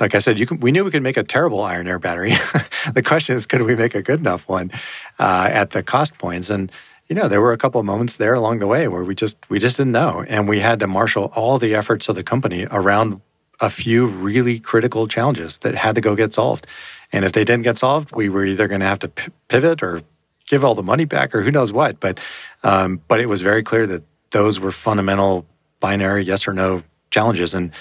like 0.00 0.14
I 0.14 0.20
said, 0.20 0.38
you 0.38 0.46
can, 0.46 0.60
we 0.60 0.70
knew 0.70 0.84
we 0.84 0.92
could 0.92 1.02
make 1.02 1.16
a 1.16 1.24
terrible 1.24 1.62
iron 1.62 1.88
air 1.88 1.98
battery. 1.98 2.32
the 2.94 3.02
question 3.02 3.34
is, 3.34 3.46
could 3.46 3.62
we 3.62 3.74
make 3.74 3.96
a 3.96 4.02
good 4.02 4.20
enough 4.20 4.48
one 4.48 4.70
uh, 5.18 5.48
at 5.50 5.70
the 5.70 5.82
cost 5.82 6.18
points? 6.18 6.50
And 6.50 6.70
you 7.08 7.16
know, 7.16 7.28
there 7.28 7.40
were 7.40 7.52
a 7.52 7.58
couple 7.58 7.80
of 7.80 7.86
moments 7.86 8.16
there 8.16 8.34
along 8.34 8.58
the 8.58 8.66
way 8.66 8.86
where 8.86 9.02
we 9.02 9.14
just 9.14 9.38
we 9.48 9.58
just 9.58 9.78
didn't 9.78 9.92
know, 9.92 10.24
and 10.28 10.48
we 10.48 10.60
had 10.60 10.80
to 10.80 10.86
marshal 10.86 11.32
all 11.34 11.58
the 11.58 11.74
efforts 11.74 12.08
of 12.08 12.16
the 12.16 12.22
company 12.22 12.66
around 12.70 13.20
a 13.60 13.70
few 13.70 14.06
really 14.06 14.60
critical 14.60 15.08
challenges 15.08 15.58
that 15.58 15.74
had 15.74 15.94
to 15.94 16.00
go 16.00 16.14
get 16.14 16.34
solved. 16.34 16.66
And 17.10 17.24
if 17.24 17.32
they 17.32 17.44
didn't 17.44 17.64
get 17.64 17.78
solved, 17.78 18.14
we 18.14 18.28
were 18.28 18.44
either 18.44 18.68
going 18.68 18.80
to 18.80 18.86
have 18.86 19.00
to 19.00 19.08
p- 19.08 19.32
pivot 19.48 19.82
or 19.82 20.02
give 20.48 20.64
all 20.64 20.74
the 20.74 20.82
money 20.82 21.04
back 21.04 21.34
or 21.34 21.42
who 21.42 21.50
knows 21.50 21.72
what. 21.72 22.00
But 22.00 22.18
um, 22.62 23.00
but 23.08 23.20
it 23.20 23.26
was 23.26 23.42
very 23.42 23.62
clear 23.62 23.86
that 23.86 24.02
those 24.30 24.58
were 24.58 24.72
fundamental 24.72 25.46
binary 25.80 26.24
yes 26.24 26.48
or 26.48 26.52
no 26.52 26.82
challenges. 27.10 27.54
And 27.54 27.72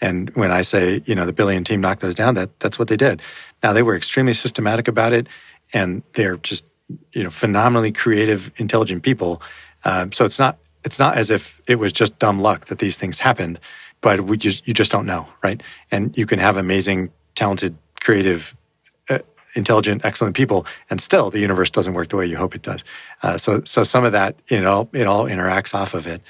and 0.00 0.30
when 0.30 0.50
I 0.50 0.62
say 0.62 1.02
you 1.06 1.14
know 1.14 1.26
the 1.26 1.32
Billion 1.32 1.64
team 1.64 1.80
knocked 1.80 2.02
those 2.02 2.14
down, 2.14 2.34
that 2.34 2.58
that's 2.60 2.78
what 2.78 2.88
they 2.88 2.96
did. 2.96 3.22
Now 3.62 3.72
they 3.72 3.82
were 3.82 3.96
extremely 3.96 4.34
systematic 4.34 4.88
about 4.88 5.12
it, 5.12 5.28
and 5.72 6.02
they're 6.12 6.36
just 6.36 6.64
you 7.12 7.24
know 7.24 7.30
phenomenally 7.30 7.92
creative, 7.92 8.50
intelligent 8.56 9.02
people. 9.02 9.40
Um, 9.84 10.12
so 10.12 10.24
it's 10.24 10.38
not 10.38 10.58
it's 10.84 10.98
not 10.98 11.16
as 11.16 11.30
if 11.30 11.60
it 11.66 11.76
was 11.76 11.92
just 11.92 12.18
dumb 12.18 12.40
luck 12.40 12.66
that 12.66 12.78
these 12.78 12.96
things 12.96 13.18
happened, 13.18 13.58
but 14.00 14.20
we 14.20 14.36
just 14.36 14.66
you 14.68 14.74
just 14.74 14.92
don't 14.92 15.06
know, 15.06 15.26
right? 15.42 15.62
And 15.90 16.16
you 16.16 16.26
can 16.26 16.38
have 16.38 16.56
amazing, 16.56 17.10
talented, 17.34 17.76
creative 18.00 18.54
intelligent, 19.56 20.04
excellent 20.04 20.36
people, 20.36 20.66
and 20.90 21.00
still 21.00 21.30
the 21.30 21.40
universe 21.40 21.70
doesn't 21.70 21.94
work 21.94 22.08
the 22.08 22.16
way 22.16 22.26
you 22.26 22.36
hope 22.36 22.54
it 22.54 22.62
does. 22.62 22.84
Uh, 23.22 23.36
so, 23.36 23.62
so 23.64 23.82
some 23.82 24.04
of 24.04 24.12
that, 24.12 24.36
you 24.48 24.60
know, 24.60 24.88
it 24.92 25.06
all 25.06 25.24
interacts 25.24 25.74
off 25.74 25.94
of 25.94 26.06
it. 26.06 26.22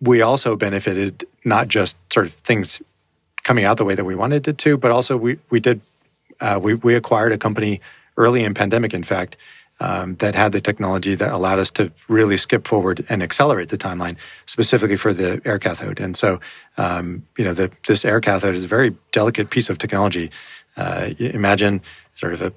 We 0.00 0.22
also 0.22 0.56
benefited 0.56 1.26
not 1.44 1.68
just 1.68 1.96
sort 2.12 2.26
of 2.26 2.32
things 2.44 2.80
coming 3.42 3.64
out 3.64 3.76
the 3.76 3.84
way 3.84 3.94
that 3.94 4.04
we 4.04 4.14
wanted 4.14 4.46
it 4.48 4.58
to, 4.58 4.76
but 4.76 4.90
also 4.90 5.16
we 5.16 5.38
we 5.50 5.60
did 5.60 5.80
uh, 6.40 6.58
we 6.62 6.74
we 6.74 6.94
acquired 6.94 7.32
a 7.32 7.38
company 7.38 7.80
early 8.16 8.44
in 8.44 8.54
pandemic, 8.54 8.94
in 8.94 9.04
fact, 9.04 9.36
um, 9.80 10.16
that 10.16 10.34
had 10.34 10.52
the 10.52 10.60
technology 10.60 11.14
that 11.14 11.32
allowed 11.32 11.58
us 11.58 11.70
to 11.70 11.90
really 12.08 12.36
skip 12.36 12.66
forward 12.66 13.04
and 13.08 13.22
accelerate 13.22 13.68
the 13.68 13.78
timeline, 13.78 14.16
specifically 14.46 14.96
for 14.96 15.14
the 15.14 15.40
air 15.44 15.58
cathode. 15.58 16.00
And 16.00 16.16
so, 16.16 16.40
um, 16.76 17.26
you 17.36 17.44
know, 17.44 17.54
the, 17.54 17.70
this 17.86 18.04
air 18.04 18.20
cathode 18.20 18.54
is 18.54 18.64
a 18.64 18.68
very 18.68 18.96
delicate 19.12 19.50
piece 19.50 19.70
of 19.70 19.78
technology. 19.78 20.30
Uh, 20.78 21.10
imagine 21.18 21.82
sort 22.14 22.32
of 22.32 22.40
a, 22.40 22.52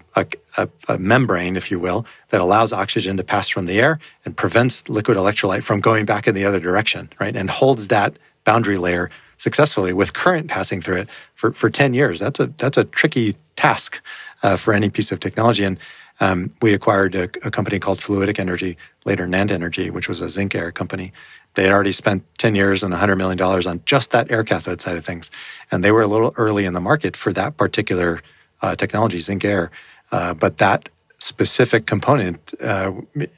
a, 0.57 0.69
a, 0.87 0.97
membrane, 0.97 1.55
if 1.55 1.71
you 1.71 1.79
will, 1.79 2.05
that 2.29 2.39
allows 2.39 2.71
oxygen 2.71 3.17
to 3.17 3.23
pass 3.23 3.49
from 3.49 3.65
the 3.65 3.79
air 3.79 3.99
and 4.25 4.37
prevents 4.37 4.87
liquid 4.87 5.17
electrolyte 5.17 5.63
from 5.63 5.81
going 5.81 6.05
back 6.05 6.27
in 6.27 6.35
the 6.35 6.45
other 6.45 6.59
direction, 6.59 7.09
right? 7.19 7.35
And 7.35 7.49
holds 7.49 7.87
that 7.89 8.17
boundary 8.43 8.77
layer 8.77 9.09
successfully 9.37 9.91
with 9.91 10.13
current 10.13 10.47
passing 10.47 10.81
through 10.81 10.97
it 10.97 11.09
for, 11.33 11.51
for 11.51 11.69
10 11.69 11.95
years. 11.95 12.19
That's 12.19 12.39
a, 12.39 12.47
that's 12.57 12.77
a 12.77 12.85
tricky 12.85 13.35
task 13.55 13.99
uh, 14.43 14.55
for 14.55 14.73
any 14.73 14.89
piece 14.89 15.11
of 15.11 15.19
technology. 15.19 15.63
And 15.63 15.79
um, 16.21 16.53
we 16.61 16.73
acquired 16.73 17.15
a, 17.15 17.23
a, 17.43 17.51
company 17.51 17.79
called 17.79 17.99
Fluidic 17.99 18.39
Energy, 18.39 18.77
later 19.05 19.27
Nant 19.27 19.51
Energy, 19.51 19.89
which 19.89 20.07
was 20.07 20.21
a 20.21 20.29
zinc 20.29 20.53
air 20.53 20.71
company. 20.71 21.11
They 21.55 21.63
had 21.63 21.71
already 21.71 21.91
spent 21.91 22.23
10 22.37 22.53
years 22.53 22.83
and 22.83 22.93
$100 22.93 23.17
million 23.17 23.41
on 23.41 23.81
just 23.85 24.11
that 24.11 24.31
air 24.31 24.43
cathode 24.43 24.81
side 24.81 24.95
of 24.95 25.03
things. 25.03 25.31
And 25.71 25.83
they 25.83 25.91
were 25.91 26.03
a 26.03 26.07
little 26.07 26.33
early 26.37 26.65
in 26.65 26.73
the 26.73 26.79
market 26.79 27.17
for 27.17 27.33
that 27.33 27.57
particular 27.57 28.21
uh, 28.61 28.75
technology, 28.75 29.19
zinc 29.19 29.43
air. 29.43 29.71
Uh, 30.11 30.35
but 30.35 30.59
that 30.59 30.89
specific 31.17 31.87
component 31.87 32.53
uh, 32.61 32.91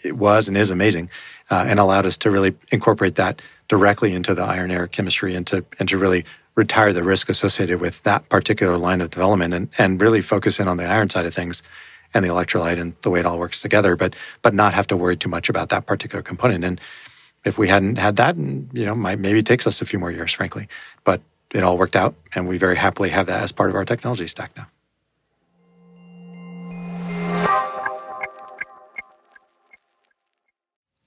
was 0.06 0.50
and 0.50 0.58
is 0.58 0.70
amazing 0.70 1.10
uh, 1.52 1.64
and 1.66 1.80
allowed 1.80 2.06
us 2.06 2.18
to 2.18 2.32
really 2.32 2.54
incorporate 2.72 3.16
that 3.16 3.42
directly 3.70 4.14
into 4.14 4.36
the 4.36 4.44
iron 4.44 4.72
air 4.72 4.88
chemistry 4.88 5.36
and 5.36 5.48
to, 5.48 5.66
and 5.80 5.88
to 5.88 5.98
really 5.98 6.26
retire 6.56 6.92
the 6.92 7.04
risk 7.04 7.30
associated 7.30 7.80
with 7.80 8.02
that 8.04 8.28
particular 8.30 8.78
line 8.78 9.00
of 9.02 9.10
development 9.10 9.54
and, 9.54 9.70
and 9.78 10.02
really 10.02 10.22
focus 10.22 10.60
in 10.60 10.68
on 10.68 10.78
the 10.78 10.86
iron 10.86 11.10
side 11.10 11.26
of 11.26 11.34
things 11.34 11.64
and 12.14 12.24
the 12.24 12.30
electrolyte 12.30 12.80
and 12.80 12.94
the 13.02 13.10
way 13.10 13.20
it 13.20 13.26
all 13.26 13.40
works 13.40 13.62
together, 13.62 13.96
but 13.96 14.16
but 14.42 14.54
not 14.54 14.74
have 14.74 14.88
to 14.88 14.98
worry 14.98 15.18
too 15.18 15.30
much 15.30 15.50
about 15.50 15.70
that 15.70 15.86
particular 15.86 16.22
component. 16.22 16.64
And 16.64 16.80
if 17.46 17.58
we 17.58 17.68
hadn't 17.68 17.98
had 17.98 18.16
that, 18.18 18.38
you 18.38 18.86
know, 18.86 18.96
might, 18.96 19.20
maybe 19.20 19.40
it 19.40 19.46
takes 19.46 19.68
us 19.68 19.82
a 19.82 19.86
few 19.86 20.00
more 20.00 20.12
years, 20.12 20.32
frankly. 20.32 20.68
But 21.04 21.22
it 21.52 21.64
all 21.64 21.78
worked 21.78 21.96
out, 21.96 22.16
and 22.34 22.48
we 22.48 22.58
very 22.58 22.76
happily 22.76 23.10
have 23.10 23.28
that 23.28 23.44
as 23.44 23.52
part 23.52 23.70
of 23.70 23.76
our 23.76 23.86
technology 23.86 24.28
stack 24.28 24.52
now. 24.56 24.68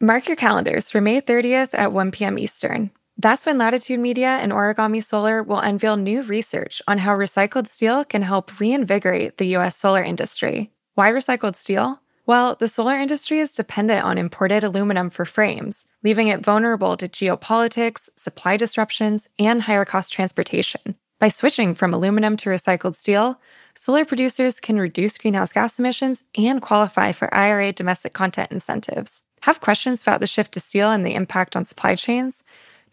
Mark 0.01 0.29
your 0.29 0.37
calendars 0.37 0.90
for 0.90 1.01
May 1.01 1.23
30th 1.23 1.71
at 1.73 1.90
1 1.90 2.11
p.m. 2.11 2.38
Eastern. 2.38 2.90
That's 3.19 3.47
when 3.47 3.57
Latitude 3.57 3.99
Media 3.99 4.29
and 4.29 4.53
Origami 4.53 5.03
Solar 5.03 5.42
will 5.42 5.59
unveil 5.59 5.97
new 5.97 6.21
research 6.21 6.83
on 6.87 6.99
how 6.99 7.16
recycled 7.16 7.66
steel 7.66 8.05
can 8.05 8.21
help 8.21 8.61
reinvigorate 8.61 9.38
the 9.38 9.47
U.S. 9.57 9.75
solar 9.75 10.05
industry. 10.05 10.71
Why 10.97 11.11
recycled 11.11 11.57
steel? 11.57 12.01
Well, 12.25 12.55
the 12.55 12.69
solar 12.69 12.97
industry 12.97 13.39
is 13.39 13.55
dependent 13.55 14.03
on 14.03 14.17
imported 14.17 14.65
aluminum 14.65 15.11
for 15.11 15.27
frames, 15.27 15.85
leaving 16.03 16.29
it 16.29 16.43
vulnerable 16.43 16.97
to 16.97 17.07
geopolitics, 17.07 18.09
supply 18.17 18.57
disruptions, 18.57 19.29
and 19.39 19.61
higher 19.61 19.85
cost 19.85 20.11
transportation. 20.11 20.97
By 21.19 21.29
switching 21.29 21.75
from 21.75 21.93
aluminum 21.93 22.35
to 22.39 22.49
recycled 22.49 22.97
steel, 22.97 23.39
solar 23.75 24.07
producers 24.07 24.59
can 24.59 24.81
reduce 24.81 25.19
greenhouse 25.19 25.53
gas 25.53 25.79
emissions 25.79 26.25
and 26.35 26.63
qualify 26.63 27.13
for 27.13 27.33
IRA 27.35 27.73
domestic 27.73 28.15
content 28.15 28.51
incentives. 28.51 29.23
Have 29.43 29.61
questions 29.61 30.01
about 30.01 30.21
the 30.21 30.27
shift 30.27 30.53
to 30.53 30.61
steel 30.61 30.91
and 30.91 31.05
the 31.05 31.15
impact 31.15 31.57
on 31.57 31.67
supply 31.67 31.95
chains? 31.95 32.43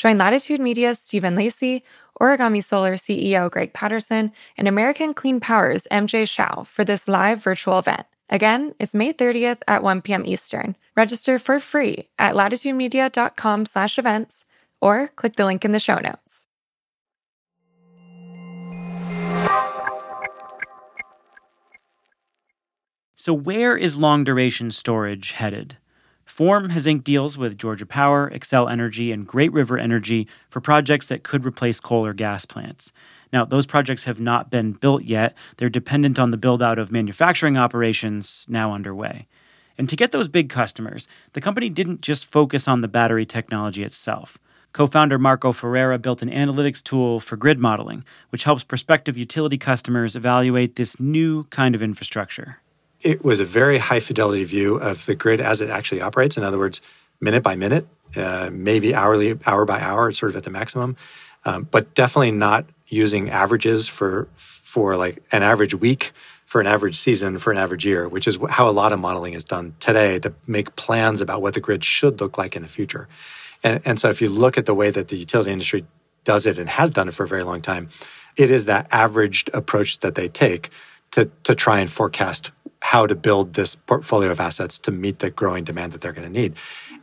Join 0.03 0.17
Latitude 0.17 0.59
Media's 0.59 0.99
Stephen 0.99 1.33
Lacey, 1.33 1.81
Origami 2.19 2.61
Solar 2.61 2.95
CEO 2.95 3.49
Greg 3.49 3.71
Patterson, 3.71 4.33
and 4.57 4.67
American 4.67 5.13
Clean 5.13 5.39
Power's 5.39 5.87
MJ 5.89 6.27
Shiao 6.27 6.67
for 6.67 6.83
this 6.83 7.07
live 7.07 7.41
virtual 7.41 7.79
event. 7.79 8.05
Again, 8.29 8.75
it's 8.79 8.93
May 8.93 9.13
30th 9.13 9.61
at 9.65 9.81
1 9.81 10.01
p.m. 10.01 10.25
Eastern. 10.25 10.75
Register 10.97 11.39
for 11.39 11.57
free 11.57 12.09
at 12.19 12.35
latitudemedia.com 12.35 13.65
slash 13.65 13.97
events 13.97 14.43
or 14.81 15.07
click 15.15 15.37
the 15.37 15.45
link 15.45 15.63
in 15.63 15.71
the 15.71 15.79
show 15.79 15.99
notes. 15.99 16.47
So 23.15 23.33
where 23.33 23.77
is 23.77 23.95
long 23.95 24.25
duration 24.25 24.71
storage 24.71 25.31
headed? 25.31 25.77
Form 26.25 26.69
has 26.69 26.87
inked 26.87 27.05
deals 27.05 27.37
with 27.37 27.57
Georgia 27.57 27.85
Power, 27.85 28.31
Xcel 28.31 28.71
Energy, 28.71 29.11
and 29.11 29.27
Great 29.27 29.51
River 29.51 29.77
Energy 29.77 30.27
for 30.49 30.61
projects 30.61 31.07
that 31.07 31.23
could 31.23 31.45
replace 31.45 31.79
coal 31.79 32.05
or 32.05 32.13
gas 32.13 32.45
plants. 32.45 32.91
Now, 33.31 33.45
those 33.45 33.65
projects 33.65 34.05
have 34.05 34.19
not 34.19 34.49
been 34.49 34.73
built 34.73 35.03
yet. 35.03 35.35
They're 35.57 35.69
dependent 35.69 36.19
on 36.19 36.31
the 36.31 36.37
build 36.37 36.63
out 36.63 36.79
of 36.79 36.91
manufacturing 36.91 37.57
operations 37.57 38.45
now 38.47 38.73
underway. 38.73 39.27
And 39.77 39.89
to 39.89 39.95
get 39.95 40.11
those 40.11 40.27
big 40.27 40.49
customers, 40.49 41.07
the 41.33 41.41
company 41.41 41.69
didn't 41.69 42.01
just 42.01 42.25
focus 42.25 42.67
on 42.67 42.81
the 42.81 42.87
battery 42.87 43.25
technology 43.25 43.83
itself. 43.83 44.37
Co 44.71 44.87
founder 44.87 45.19
Marco 45.19 45.51
Ferrara 45.51 45.99
built 45.99 46.21
an 46.21 46.29
analytics 46.29 46.81
tool 46.81 47.19
for 47.19 47.37
grid 47.37 47.59
modeling, 47.59 48.03
which 48.29 48.43
helps 48.43 48.63
prospective 48.63 49.17
utility 49.17 49.57
customers 49.57 50.15
evaluate 50.15 50.75
this 50.75 50.99
new 50.99 51.43
kind 51.45 51.75
of 51.75 51.83
infrastructure 51.83 52.59
it 53.03 53.23
was 53.23 53.39
a 53.39 53.45
very 53.45 53.77
high 53.77 53.99
fidelity 53.99 54.43
view 54.45 54.75
of 54.75 55.05
the 55.05 55.15
grid 55.15 55.41
as 55.41 55.61
it 55.61 55.69
actually 55.69 56.01
operates. 56.01 56.37
In 56.37 56.43
other 56.43 56.57
words, 56.57 56.81
minute 57.19 57.43
by 57.43 57.55
minute, 57.55 57.87
uh, 58.15 58.49
maybe 58.51 58.95
hourly, 58.95 59.37
hour 59.45 59.65
by 59.65 59.79
hour, 59.79 60.11
sort 60.11 60.31
of 60.31 60.35
at 60.37 60.43
the 60.43 60.49
maximum, 60.49 60.95
um, 61.45 61.67
but 61.69 61.93
definitely 61.93 62.31
not 62.31 62.65
using 62.87 63.29
averages 63.29 63.87
for 63.87 64.27
for 64.37 64.97
like 64.97 65.21
an 65.31 65.43
average 65.43 65.75
week, 65.75 66.13
for 66.45 66.61
an 66.61 66.67
average 66.67 66.95
season, 66.95 67.37
for 67.37 67.51
an 67.51 67.57
average 67.57 67.85
year, 67.85 68.07
which 68.07 68.27
is 68.27 68.37
how 68.49 68.67
a 68.69 68.71
lot 68.71 68.93
of 68.93 68.99
modeling 68.99 69.33
is 69.33 69.45
done 69.45 69.75
today 69.79 70.19
to 70.19 70.33
make 70.47 70.75
plans 70.75 71.21
about 71.21 71.41
what 71.41 71.53
the 71.53 71.59
grid 71.59 71.83
should 71.83 72.21
look 72.21 72.37
like 72.37 72.55
in 72.55 72.61
the 72.61 72.67
future. 72.67 73.07
And, 73.63 73.81
and 73.85 73.99
so, 73.99 74.09
if 74.09 74.21
you 74.21 74.29
look 74.29 74.57
at 74.57 74.65
the 74.65 74.73
way 74.73 74.89
that 74.89 75.09
the 75.09 75.17
utility 75.17 75.51
industry 75.51 75.85
does 76.23 76.45
it 76.45 76.57
and 76.57 76.69
has 76.69 76.91
done 76.91 77.07
it 77.07 77.13
for 77.13 77.23
a 77.23 77.27
very 77.27 77.43
long 77.43 77.61
time, 77.61 77.89
it 78.37 78.49
is 78.49 78.65
that 78.65 78.87
averaged 78.91 79.49
approach 79.53 79.99
that 79.99 80.15
they 80.15 80.27
take 80.29 80.69
to 81.13 81.29
to 81.43 81.55
try 81.55 81.79
and 81.79 81.91
forecast 81.91 82.51
how 82.83 83.07
to 83.07 83.15
build 83.15 83.53
this 83.53 83.75
portfolio 83.75 84.29
of 84.29 84.39
assets 84.39 84.77
to 84.77 84.91
meet 84.91 85.19
the 85.19 85.29
growing 85.29 85.63
demand 85.63 85.93
that 85.93 86.01
they're 86.01 86.11
going 86.11 86.27
to 86.27 86.41
need. 86.41 86.53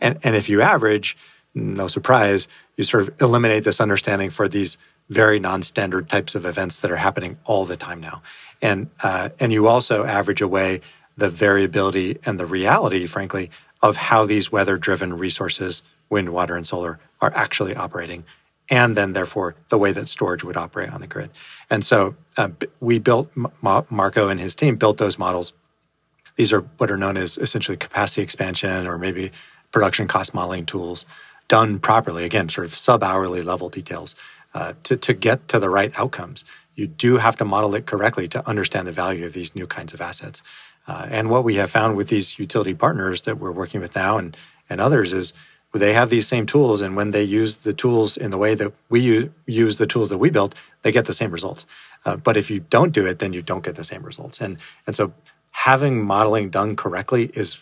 And, 0.03 0.19
and 0.23 0.37
if 0.37 0.49
you 0.49 0.61
average, 0.61 1.17
no 1.55 1.89
surprise, 1.89 2.49
you 2.77 2.85
sort 2.85 3.09
of 3.09 3.23
eliminate 3.23 3.65
this 3.65 3.81
understanding 3.81 4.29
for 4.29 4.47
these 4.47 4.77
very 5.09 5.41
non-standard 5.41 6.09
types 6.09 6.35
of 6.35 6.45
events 6.45 6.81
that 6.81 6.91
are 6.91 6.97
happening 6.97 7.39
all 7.45 7.65
the 7.65 7.79
time 7.79 7.99
now. 8.01 8.23
And, 8.61 8.91
uh, 9.03 9.31
and 9.41 9.53
you 9.53 9.69
also 9.69 10.05
average 10.05 10.43
away 10.43 10.83
the 11.17 11.31
variability 11.31 12.19
and 12.27 12.39
the 12.39 12.47
reality, 12.47 13.07
frankly, 13.07 13.51
of 13.81 13.97
how 13.97 14.27
these 14.27 14.53
weather-driven 14.53 15.17
resources, 15.17 15.83
wind, 16.11 16.29
water, 16.29 16.57
and 16.57 16.67
solar, 16.67 17.01
are 17.23 17.33
actually 17.35 17.75
operating 17.75 18.25
and 18.71 18.97
then 18.97 19.13
therefore 19.13 19.57
the 19.69 19.79
way 19.79 19.93
that 19.93 20.09
storage 20.09 20.45
would 20.45 20.57
operate 20.57 20.91
on 20.91 21.01
the 21.01 21.07
grid. 21.07 21.31
And 21.69 21.85
so 21.85 22.15
uh, 22.37 22.49
we 22.81 22.99
built, 22.99 23.31
Marco 23.61 24.29
and 24.29 24.41
his 24.41 24.55
team 24.55 24.77
built 24.77 24.99
those 24.99 25.19
models 25.19 25.53
these 26.41 26.55
are 26.55 26.63
what 26.79 26.91
are 26.91 26.97
known 26.97 27.19
as 27.19 27.37
essentially 27.37 27.77
capacity 27.77 28.23
expansion 28.23 28.87
or 28.87 28.97
maybe 28.97 29.31
production 29.73 30.09
cost 30.09 30.33
modeling 30.33 30.65
tools 30.65 31.05
done 31.49 31.79
properly, 31.79 32.25
again, 32.25 32.49
sort 32.49 32.65
of 32.65 32.75
sub 32.75 33.03
hourly 33.03 33.43
level 33.43 33.69
details 33.69 34.15
uh, 34.55 34.73
to, 34.85 34.97
to 34.97 35.13
get 35.13 35.49
to 35.49 35.59
the 35.59 35.69
right 35.69 35.93
outcomes. 35.99 36.47
You 36.77 36.87
do 36.87 37.19
have 37.19 37.37
to 37.37 37.45
model 37.45 37.75
it 37.75 37.85
correctly 37.85 38.27
to 38.29 38.49
understand 38.49 38.87
the 38.87 38.93
value 38.93 39.27
of 39.27 39.35
these 39.35 39.55
new 39.55 39.67
kinds 39.67 39.93
of 39.93 40.01
assets. 40.01 40.43
Uh, 40.89 41.07
and 41.11 41.29
what 41.29 41.45
we 41.45 41.57
have 41.57 41.71
found 41.71 41.95
with 41.95 42.09
these 42.09 42.39
utility 42.39 42.73
partners 42.73 43.21
that 43.23 43.39
we're 43.39 43.53
working 43.53 43.83
with 43.83 43.95
now 43.95 44.17
and, 44.17 44.35
and 44.71 44.81
others 44.81 45.13
is 45.13 45.35
they 45.79 45.93
have 45.93 46.11
these 46.11 46.27
same 46.27 46.47
tools. 46.47 46.81
And 46.81 46.97
when 46.97 47.13
they 47.13 47.23
use 47.23 47.59
the 47.59 47.73
tools 47.73 48.17
in 48.17 48.31
the 48.31 48.39
way 48.39 48.55
that 48.55 48.73
we 48.89 49.31
use, 49.47 49.77
the 49.77 49.87
tools 49.87 50.11
that 50.11 50.19
we 50.19 50.31
built, 50.31 50.55
they 50.83 50.93
get 50.93 51.07
the 51.07 51.15
same 51.15 51.31
results. 51.31 51.67
Uh, 52.05 52.17
but 52.17 52.37
if 52.37 52.51
you 52.51 52.61
don't 52.61 52.93
do 52.93 53.07
it, 53.07 53.19
then 53.19 53.33
you 53.33 53.43
don't 53.43 53.65
get 53.65 53.77
the 53.77 53.85
same 53.85 54.03
results. 54.03 54.41
And, 54.41 54.59
and 54.87 54.97
so 54.97 55.13
having 55.53 56.03
modeling 56.05 56.51
done 56.51 56.77
correctly 56.77 57.31
is 57.35 57.59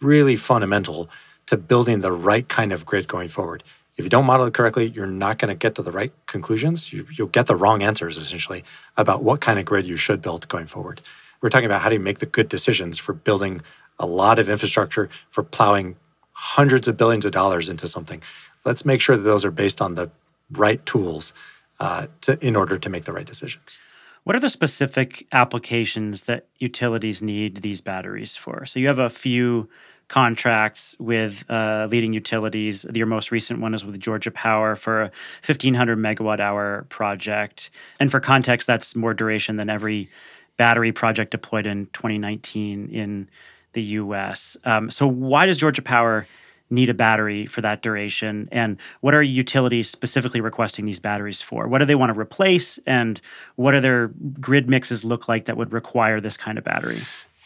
really 0.00 0.36
fundamental 0.36 1.08
to 1.46 1.56
building 1.56 2.00
the 2.00 2.12
right 2.12 2.48
kind 2.48 2.72
of 2.72 2.84
grid 2.84 3.08
going 3.08 3.28
forward. 3.28 3.64
If 3.96 4.04
you 4.04 4.10
don't 4.10 4.26
model 4.26 4.46
it 4.46 4.54
correctly, 4.54 4.86
you're 4.86 5.06
not 5.06 5.38
going 5.38 5.48
to 5.48 5.56
get 5.56 5.74
to 5.76 5.82
the 5.82 5.90
right 5.90 6.12
conclusions. 6.26 6.92
You, 6.92 7.06
will 7.18 7.26
get 7.26 7.46
the 7.46 7.56
wrong 7.56 7.82
answers, 7.82 8.16
essentially, 8.16 8.62
about 8.96 9.24
what 9.24 9.40
kind 9.40 9.58
of 9.58 9.64
grid 9.64 9.86
you 9.86 9.96
should 9.96 10.22
build 10.22 10.46
going 10.48 10.68
forward. 10.68 11.00
We're 11.40 11.50
talking 11.50 11.66
about 11.66 11.80
how 11.80 11.88
do 11.88 11.94
you 11.94 12.00
make 12.00 12.20
the 12.20 12.26
good 12.26 12.48
decisions 12.48 12.98
for 12.98 13.12
building 13.12 13.62
a 13.98 14.06
lot 14.06 14.38
of 14.38 14.48
infrastructure, 14.48 15.10
for 15.30 15.42
plowing 15.42 15.96
hundreds 16.38 16.86
of 16.86 16.96
billions 16.96 17.24
of 17.24 17.32
dollars 17.32 17.68
into 17.68 17.88
something. 17.88 18.22
Let's 18.64 18.84
make 18.84 19.00
sure 19.00 19.16
that 19.16 19.24
those 19.24 19.44
are 19.44 19.50
based 19.50 19.82
on 19.82 19.96
the 19.96 20.08
right 20.52 20.84
tools 20.86 21.32
uh, 21.80 22.06
to, 22.20 22.38
in 22.46 22.54
order 22.54 22.78
to 22.78 22.88
make 22.88 23.04
the 23.04 23.12
right 23.12 23.26
decisions. 23.26 23.76
What 24.22 24.36
are 24.36 24.40
the 24.40 24.48
specific 24.48 25.26
applications 25.32 26.24
that 26.24 26.46
utilities 26.58 27.22
need 27.22 27.62
these 27.62 27.80
batteries 27.80 28.36
for? 28.36 28.66
So 28.66 28.78
you 28.78 28.86
have 28.86 29.00
a 29.00 29.10
few 29.10 29.68
contracts 30.06 30.94
with 31.00 31.44
uh, 31.50 31.88
leading 31.90 32.12
utilities. 32.12 32.86
Your 32.94 33.06
most 33.06 33.32
recent 33.32 33.60
one 33.60 33.74
is 33.74 33.84
with 33.84 33.98
Georgia 33.98 34.30
Power 34.30 34.76
for 34.76 35.02
a 35.02 35.10
1500 35.44 35.98
megawatt 35.98 36.38
hour 36.38 36.86
project. 36.88 37.70
And 37.98 38.12
for 38.12 38.20
context, 38.20 38.68
that's 38.68 38.94
more 38.94 39.12
duration 39.12 39.56
than 39.56 39.68
every 39.68 40.08
battery 40.56 40.92
project 40.92 41.32
deployed 41.32 41.66
in 41.66 41.86
2019 41.86 42.90
in 42.90 43.28
the 43.72 43.82
US. 43.82 44.56
Um, 44.64 44.90
so, 44.90 45.06
why 45.06 45.46
does 45.46 45.58
Georgia 45.58 45.82
Power 45.82 46.26
need 46.70 46.90
a 46.90 46.94
battery 46.94 47.46
for 47.46 47.60
that 47.62 47.82
duration? 47.82 48.48
And 48.52 48.76
what 49.00 49.14
are 49.14 49.22
utilities 49.22 49.88
specifically 49.88 50.40
requesting 50.40 50.84
these 50.84 51.00
batteries 51.00 51.40
for? 51.40 51.66
What 51.66 51.78
do 51.78 51.84
they 51.84 51.94
want 51.94 52.12
to 52.12 52.18
replace? 52.18 52.78
And 52.86 53.20
what 53.56 53.74
are 53.74 53.80
their 53.80 54.08
grid 54.40 54.68
mixes 54.68 55.04
look 55.04 55.28
like 55.28 55.46
that 55.46 55.56
would 55.56 55.72
require 55.72 56.20
this 56.20 56.36
kind 56.36 56.58
of 56.58 56.64
battery? 56.64 57.02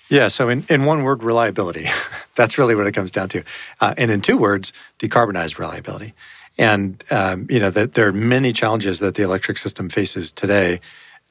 Yeah, 0.08 0.28
so 0.28 0.48
in, 0.48 0.66
in 0.68 0.84
one 0.84 1.04
word, 1.04 1.22
reliability. 1.22 1.88
That's 2.34 2.58
really 2.58 2.74
what 2.74 2.86
it 2.86 2.92
comes 2.92 3.10
down 3.10 3.28
to. 3.30 3.44
Uh, 3.80 3.94
and 3.96 4.10
in 4.10 4.20
two 4.20 4.36
words, 4.36 4.72
decarbonized 4.98 5.58
reliability. 5.58 6.14
And 6.58 7.02
um, 7.10 7.46
you 7.48 7.58
know 7.58 7.70
that 7.70 7.94
there 7.94 8.06
are 8.06 8.12
many 8.12 8.52
challenges 8.52 8.98
that 8.98 9.14
the 9.14 9.22
electric 9.22 9.56
system 9.56 9.88
faces 9.88 10.30
today, 10.30 10.82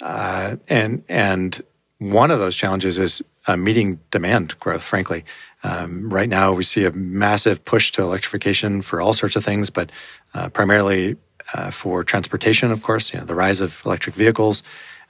uh, 0.02 0.56
and 0.68 1.04
and 1.08 1.64
one 2.00 2.32
of 2.32 2.40
those 2.40 2.56
challenges 2.56 2.98
is 2.98 3.22
uh, 3.48 3.58
meeting 3.58 4.00
demand 4.12 4.58
growth. 4.60 4.84
Frankly, 4.84 5.26
um, 5.64 6.12
right 6.12 6.30
now 6.30 6.54
we 6.54 6.64
see 6.64 6.86
a 6.86 6.92
massive 6.92 7.64
push 7.66 7.92
to 7.94 8.02
electrification 8.02 8.82
for 8.82 9.02
all 9.02 9.14
sorts 9.14 9.36
of 9.36 9.44
things, 9.44 9.70
but 9.70 9.92
uh, 10.34 10.50
primarily 10.50 11.16
uh, 11.54 11.72
for 11.72 12.04
transportation, 12.04 12.72
of 12.72 12.82
course. 12.82 13.14
You 13.14 13.20
know, 13.20 13.26
the 13.26 13.36
rise 13.36 13.62
of 13.62 13.82
electric 13.86 14.16
vehicles, 14.16 14.64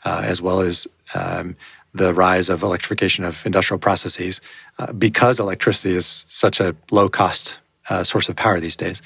uh, 0.05 0.21
as 0.23 0.41
well 0.41 0.61
as 0.61 0.87
um, 1.13 1.55
the 1.93 2.13
rise 2.13 2.49
of 2.49 2.63
electrification 2.63 3.23
of 3.25 3.45
industrial 3.45 3.79
processes, 3.79 4.41
uh, 4.79 4.91
because 4.93 5.39
electricity 5.39 5.95
is 5.95 6.25
such 6.29 6.59
a 6.59 6.75
low 6.89 7.09
cost 7.09 7.57
source 8.03 8.29
of 8.29 8.37
power 8.37 8.57
these 8.61 8.77
days. 8.77 9.01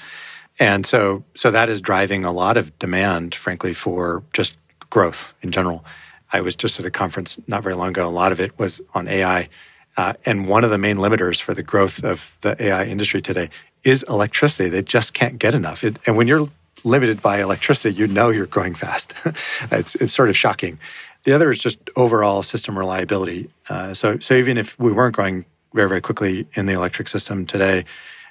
And 0.60 0.86
so, 0.86 1.24
so 1.34 1.50
that 1.50 1.68
is 1.68 1.80
driving 1.80 2.24
a 2.24 2.32
lot 2.32 2.56
of 2.56 2.78
demand, 2.78 3.34
frankly, 3.34 3.74
for 3.74 4.22
just 4.32 4.56
growth 4.90 5.32
in 5.42 5.50
general. 5.50 5.84
I 6.32 6.40
was 6.40 6.56
just 6.56 6.78
at 6.80 6.86
a 6.86 6.90
conference 6.90 7.38
not 7.46 7.62
very 7.62 7.74
long 7.74 7.90
ago. 7.90 8.06
A 8.06 8.10
lot 8.10 8.32
of 8.32 8.40
it 8.40 8.58
was 8.58 8.80
on 8.94 9.08
AI. 9.08 9.48
Uh, 9.96 10.12
and 10.24 10.48
one 10.48 10.64
of 10.64 10.70
the 10.70 10.78
main 10.78 10.96
limiters 10.96 11.40
for 11.40 11.54
the 11.54 11.62
growth 11.62 12.04
of 12.04 12.36
the 12.42 12.60
AI 12.62 12.84
industry 12.84 13.22
today 13.22 13.48
is 13.84 14.04
electricity. 14.08 14.68
They 14.68 14.82
just 14.82 15.14
can't 15.14 15.38
get 15.38 15.54
enough. 15.54 15.84
It, 15.84 15.98
and 16.06 16.16
when 16.16 16.28
you're 16.28 16.48
limited 16.84 17.22
by 17.22 17.40
electricity, 17.40 17.94
you 17.94 18.06
know 18.06 18.28
you're 18.28 18.46
growing 18.46 18.74
fast. 18.74 19.14
it's, 19.70 19.94
it's 19.96 20.12
sort 20.12 20.28
of 20.28 20.36
shocking. 20.36 20.78
The 21.24 21.32
other 21.32 21.50
is 21.50 21.58
just 21.58 21.78
overall 21.96 22.42
system 22.42 22.78
reliability. 22.78 23.50
Uh, 23.68 23.94
so, 23.94 24.18
so 24.18 24.34
even 24.34 24.58
if 24.58 24.78
we 24.78 24.92
weren't 24.92 25.14
growing 25.14 25.44
very, 25.72 25.88
very 25.88 26.00
quickly 26.00 26.46
in 26.54 26.66
the 26.66 26.72
electric 26.72 27.08
system 27.08 27.46
today, 27.46 27.84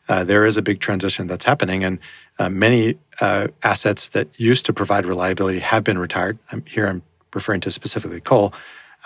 uh, 0.07 0.23
there 0.23 0.45
is 0.45 0.55
a 0.57 0.61
big 0.61 0.79
transition 0.79 1.27
that's 1.27 1.45
happening, 1.45 1.83
and 1.83 1.97
uh, 2.37 2.47
many 2.47 2.97
uh, 3.21 3.47
assets 3.63 4.09
that 4.09 4.27
used 4.39 4.65
to 4.67 4.73
provide 4.73 5.05
reliability 5.05 5.59
have 5.59 5.83
been 5.83 5.97
retired. 5.97 6.37
I'm, 6.51 6.63
here 6.65 6.87
I'm 6.87 7.01
referring 7.35 7.61
to 7.61 7.71
specifically 7.71 8.21
coal. 8.21 8.53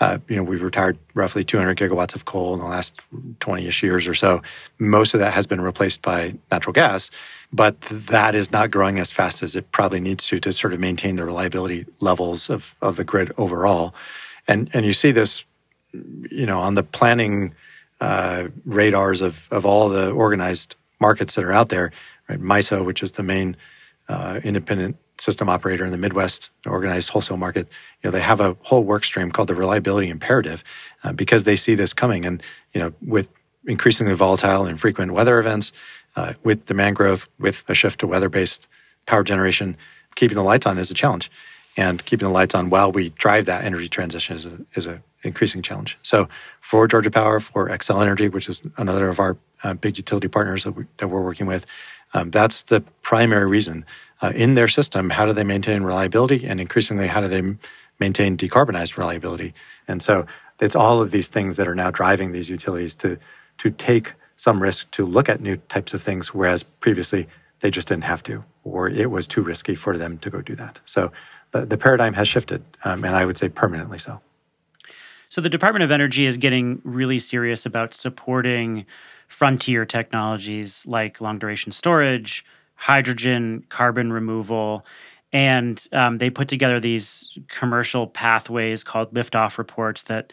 Uh, 0.00 0.18
you 0.28 0.36
know, 0.36 0.42
we've 0.42 0.62
retired 0.62 0.98
roughly 1.12 1.44
200 1.44 1.76
gigawatts 1.76 2.14
of 2.14 2.24
coal 2.24 2.54
in 2.54 2.60
the 2.60 2.66
last 2.66 2.98
20-ish 3.40 3.82
years 3.82 4.06
or 4.08 4.14
so. 4.14 4.40
Most 4.78 5.12
of 5.12 5.20
that 5.20 5.34
has 5.34 5.46
been 5.46 5.60
replaced 5.60 6.00
by 6.00 6.34
natural 6.50 6.72
gas, 6.72 7.10
but 7.52 7.78
that 7.82 8.34
is 8.34 8.50
not 8.50 8.70
growing 8.70 8.98
as 8.98 9.12
fast 9.12 9.42
as 9.42 9.54
it 9.54 9.70
probably 9.72 10.00
needs 10.00 10.26
to 10.28 10.40
to 10.40 10.54
sort 10.54 10.72
of 10.72 10.80
maintain 10.80 11.16
the 11.16 11.24
reliability 11.26 11.84
levels 12.00 12.48
of, 12.48 12.74
of 12.80 12.96
the 12.96 13.04
grid 13.04 13.30
overall. 13.36 13.94
And 14.48 14.70
and 14.72 14.86
you 14.86 14.94
see 14.94 15.12
this, 15.12 15.44
you 15.92 16.46
know, 16.46 16.60
on 16.60 16.74
the 16.74 16.82
planning 16.82 17.54
uh, 18.00 18.48
radars 18.64 19.20
of 19.20 19.46
of 19.50 19.66
all 19.66 19.90
the 19.90 20.10
organized 20.10 20.76
markets 20.98 21.34
that 21.34 21.44
are 21.44 21.52
out 21.52 21.68
there. 21.68 21.92
Right? 22.26 22.40
MISO, 22.40 22.84
which 22.86 23.02
is 23.02 23.12
the 23.12 23.22
main 23.22 23.54
uh, 24.08 24.40
independent 24.42 24.96
system 25.20 25.48
operator 25.48 25.84
in 25.84 25.90
the 25.90 25.98
Midwest 25.98 26.50
organized 26.66 27.10
wholesale 27.10 27.36
market, 27.36 27.68
you 28.02 28.08
know, 28.08 28.10
they 28.10 28.20
have 28.20 28.40
a 28.40 28.56
whole 28.62 28.82
work 28.82 29.04
stream 29.04 29.30
called 29.30 29.48
the 29.48 29.54
reliability 29.54 30.08
imperative 30.08 30.64
uh, 31.04 31.12
because 31.12 31.44
they 31.44 31.56
see 31.56 31.74
this 31.74 31.92
coming. 31.92 32.24
And, 32.24 32.42
you 32.72 32.80
know, 32.80 32.92
with 33.02 33.28
increasingly 33.66 34.14
volatile 34.14 34.64
and 34.64 34.80
frequent 34.80 35.12
weather 35.12 35.38
events, 35.38 35.72
uh, 36.16 36.32
with 36.42 36.66
demand 36.66 36.96
growth, 36.96 37.28
with 37.38 37.62
a 37.68 37.74
shift 37.74 38.00
to 38.00 38.06
weather-based 38.06 38.66
power 39.06 39.22
generation, 39.22 39.76
keeping 40.14 40.36
the 40.36 40.42
lights 40.42 40.66
on 40.66 40.78
is 40.78 40.90
a 40.90 40.94
challenge. 40.94 41.30
And 41.76 42.04
keeping 42.04 42.26
the 42.26 42.32
lights 42.32 42.54
on 42.54 42.68
while 42.68 42.90
we 42.90 43.10
drive 43.10 43.44
that 43.46 43.64
energy 43.64 43.88
transition 43.88 44.36
is 44.36 44.46
a, 44.46 44.58
is 44.74 44.86
a 44.86 45.02
increasing 45.22 45.62
challenge. 45.62 45.98
So 46.02 46.28
for 46.60 46.88
Georgia 46.88 47.10
Power, 47.10 47.40
for 47.40 47.68
Xcel 47.68 48.02
Energy, 48.02 48.28
which 48.28 48.48
is 48.48 48.62
another 48.76 49.08
of 49.08 49.20
our 49.20 49.36
uh, 49.62 49.74
big 49.74 49.96
utility 49.96 50.28
partners 50.28 50.64
that, 50.64 50.72
we, 50.72 50.84
that 50.96 51.08
we're 51.08 51.22
working 51.22 51.46
with, 51.46 51.66
um, 52.12 52.30
that's 52.30 52.62
the 52.62 52.80
primary 53.02 53.46
reason. 53.46 53.84
Uh, 54.22 54.32
in 54.34 54.54
their 54.54 54.68
system, 54.68 55.10
how 55.10 55.24
do 55.24 55.32
they 55.32 55.44
maintain 55.44 55.82
reliability? 55.82 56.46
And 56.46 56.60
increasingly, 56.60 57.06
how 57.06 57.20
do 57.20 57.28
they 57.28 57.42
maintain 57.98 58.36
decarbonized 58.36 58.96
reliability? 58.96 59.54
And 59.88 60.02
so 60.02 60.26
it's 60.60 60.76
all 60.76 61.00
of 61.00 61.10
these 61.10 61.28
things 61.28 61.56
that 61.56 61.66
are 61.66 61.74
now 61.74 61.90
driving 61.90 62.32
these 62.32 62.50
utilities 62.50 62.94
to, 62.96 63.18
to 63.58 63.70
take 63.70 64.14
some 64.36 64.62
risk 64.62 64.90
to 64.92 65.06
look 65.06 65.28
at 65.28 65.40
new 65.40 65.56
types 65.68 65.94
of 65.94 66.02
things, 66.02 66.34
whereas 66.34 66.62
previously 66.62 67.28
they 67.60 67.70
just 67.70 67.88
didn't 67.88 68.04
have 68.04 68.22
to, 68.24 68.44
or 68.64 68.88
it 68.88 69.10
was 69.10 69.26
too 69.26 69.42
risky 69.42 69.74
for 69.74 69.96
them 69.96 70.18
to 70.18 70.30
go 70.30 70.40
do 70.40 70.54
that. 70.56 70.80
So 70.84 71.12
the, 71.52 71.66
the 71.66 71.78
paradigm 71.78 72.14
has 72.14 72.28
shifted, 72.28 72.62
um, 72.84 73.04
and 73.04 73.14
I 73.14 73.24
would 73.24 73.38
say 73.38 73.48
permanently 73.48 73.98
so. 73.98 74.20
So 75.28 75.40
the 75.40 75.48
Department 75.48 75.84
of 75.84 75.90
Energy 75.90 76.26
is 76.26 76.36
getting 76.38 76.80
really 76.84 77.18
serious 77.18 77.64
about 77.64 77.94
supporting 77.94 78.84
frontier 79.28 79.84
technologies 79.84 80.84
like 80.86 81.20
long 81.20 81.38
duration 81.38 81.70
storage, 81.70 82.44
hydrogen, 82.80 83.62
carbon 83.68 84.10
removal. 84.10 84.86
And 85.34 85.86
um, 85.92 86.16
they 86.16 86.30
put 86.30 86.48
together 86.48 86.80
these 86.80 87.38
commercial 87.48 88.06
pathways 88.06 88.82
called 88.82 89.12
liftoff 89.12 89.58
reports 89.58 90.04
that 90.04 90.32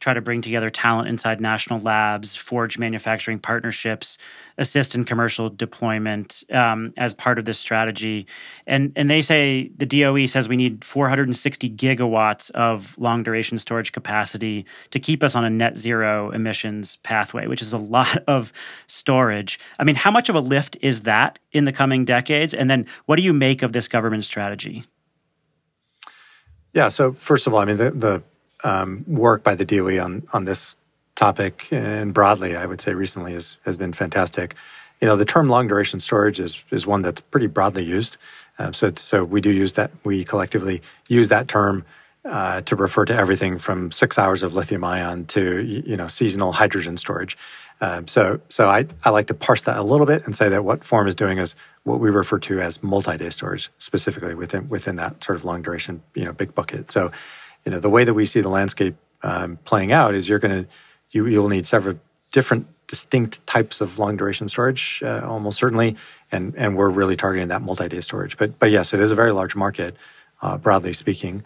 try 0.00 0.14
to 0.14 0.20
bring 0.20 0.40
together 0.42 0.70
talent 0.70 1.08
inside 1.08 1.40
national 1.40 1.80
labs, 1.80 2.36
forge 2.36 2.78
manufacturing 2.78 3.38
partnerships, 3.38 4.16
assist 4.56 4.94
in 4.94 5.04
commercial 5.04 5.50
deployment 5.50 6.44
um, 6.52 6.92
as 6.96 7.14
part 7.14 7.38
of 7.38 7.44
this 7.44 7.58
strategy. 7.58 8.26
And 8.66 8.92
and 8.96 9.10
they 9.10 9.22
say 9.22 9.70
the 9.76 9.86
DOE 9.86 10.26
says 10.26 10.48
we 10.48 10.56
need 10.56 10.84
460 10.84 11.70
gigawatts 11.70 12.50
of 12.52 12.96
long 12.98 13.22
duration 13.22 13.58
storage 13.58 13.92
capacity 13.92 14.66
to 14.90 15.00
keep 15.00 15.22
us 15.22 15.34
on 15.34 15.44
a 15.44 15.50
net 15.50 15.76
zero 15.76 16.30
emissions 16.30 16.96
pathway, 17.02 17.46
which 17.46 17.62
is 17.62 17.72
a 17.72 17.78
lot 17.78 18.18
of 18.26 18.52
storage. 18.86 19.58
I 19.78 19.84
mean, 19.84 19.96
how 19.96 20.10
much 20.10 20.28
of 20.28 20.34
a 20.34 20.40
lift 20.40 20.76
is 20.80 21.02
that 21.02 21.38
in 21.52 21.64
the 21.64 21.72
coming 21.72 22.04
decades? 22.04 22.54
And 22.54 22.70
then 22.70 22.86
what 23.06 23.16
do 23.16 23.22
you 23.22 23.32
make 23.32 23.62
of 23.62 23.72
this 23.72 23.88
government 23.88 24.24
strategy? 24.24 24.84
Yeah. 26.72 26.88
So 26.88 27.12
first 27.12 27.46
of 27.46 27.54
all, 27.54 27.60
I 27.60 27.64
mean 27.64 27.76
the, 27.76 27.90
the 27.90 28.22
um, 28.64 29.04
work 29.06 29.42
by 29.42 29.54
the 29.54 29.64
DOE 29.64 30.02
on 30.02 30.26
on 30.32 30.44
this 30.44 30.76
topic 31.14 31.66
and 31.72 32.14
broadly, 32.14 32.56
I 32.56 32.64
would 32.64 32.80
say 32.80 32.94
recently 32.94 33.32
has 33.34 33.56
has 33.64 33.76
been 33.76 33.92
fantastic. 33.92 34.54
You 35.00 35.06
know, 35.06 35.16
the 35.16 35.24
term 35.24 35.48
long 35.48 35.68
duration 35.68 36.00
storage 36.00 36.40
is 36.40 36.62
is 36.70 36.86
one 36.86 37.02
that's 37.02 37.20
pretty 37.20 37.46
broadly 37.46 37.84
used. 37.84 38.16
Um, 38.58 38.74
so 38.74 38.92
so 38.96 39.24
we 39.24 39.40
do 39.40 39.50
use 39.50 39.74
that. 39.74 39.90
We 40.04 40.24
collectively 40.24 40.82
use 41.08 41.28
that 41.28 41.48
term 41.48 41.84
uh, 42.24 42.60
to 42.62 42.76
refer 42.76 43.04
to 43.04 43.14
everything 43.14 43.58
from 43.58 43.90
six 43.90 44.18
hours 44.18 44.42
of 44.42 44.54
lithium 44.54 44.84
ion 44.84 45.24
to 45.26 45.62
you 45.62 45.96
know 45.96 46.08
seasonal 46.08 46.52
hydrogen 46.52 46.96
storage. 46.96 47.36
Um, 47.80 48.08
so 48.08 48.40
so 48.48 48.68
I, 48.68 48.86
I 49.04 49.10
like 49.10 49.28
to 49.28 49.34
parse 49.34 49.62
that 49.62 49.76
a 49.76 49.82
little 49.82 50.06
bit 50.06 50.24
and 50.26 50.34
say 50.34 50.48
that 50.48 50.64
what 50.64 50.84
form 50.84 51.06
is 51.06 51.14
doing 51.14 51.38
is 51.38 51.54
what 51.84 52.00
we 52.00 52.10
refer 52.10 52.38
to 52.40 52.60
as 52.60 52.82
multi-day 52.82 53.30
storage, 53.30 53.70
specifically 53.78 54.34
within 54.34 54.68
within 54.68 54.96
that 54.96 55.22
sort 55.22 55.36
of 55.36 55.44
long 55.44 55.62
duration 55.62 56.02
you 56.14 56.24
know 56.24 56.32
big 56.32 56.54
bucket. 56.54 56.90
So 56.90 57.10
you 57.68 57.74
know 57.74 57.80
the 57.80 57.90
way 57.90 58.02
that 58.02 58.14
we 58.14 58.24
see 58.24 58.40
the 58.40 58.48
landscape 58.48 58.96
um, 59.22 59.58
playing 59.66 59.92
out 59.92 60.14
is 60.14 60.26
you're 60.26 60.38
going 60.38 60.64
to 60.64 60.70
you, 61.10 61.26
you'll 61.26 61.50
need 61.50 61.66
several 61.66 62.00
different 62.32 62.66
distinct 62.86 63.46
types 63.46 63.82
of 63.82 63.98
long 63.98 64.16
duration 64.16 64.48
storage 64.48 65.02
uh, 65.04 65.20
almost 65.22 65.58
certainly 65.58 65.94
and 66.32 66.54
and 66.56 66.78
we're 66.78 66.88
really 66.88 67.14
targeting 67.14 67.48
that 67.48 67.60
multi-day 67.60 68.00
storage. 68.00 68.38
But 68.38 68.58
but 68.58 68.70
yes 68.70 68.94
it 68.94 69.00
is 69.00 69.10
a 69.10 69.14
very 69.14 69.32
large 69.32 69.54
market 69.54 69.96
uh, 70.40 70.56
broadly 70.56 70.94
speaking. 70.94 71.44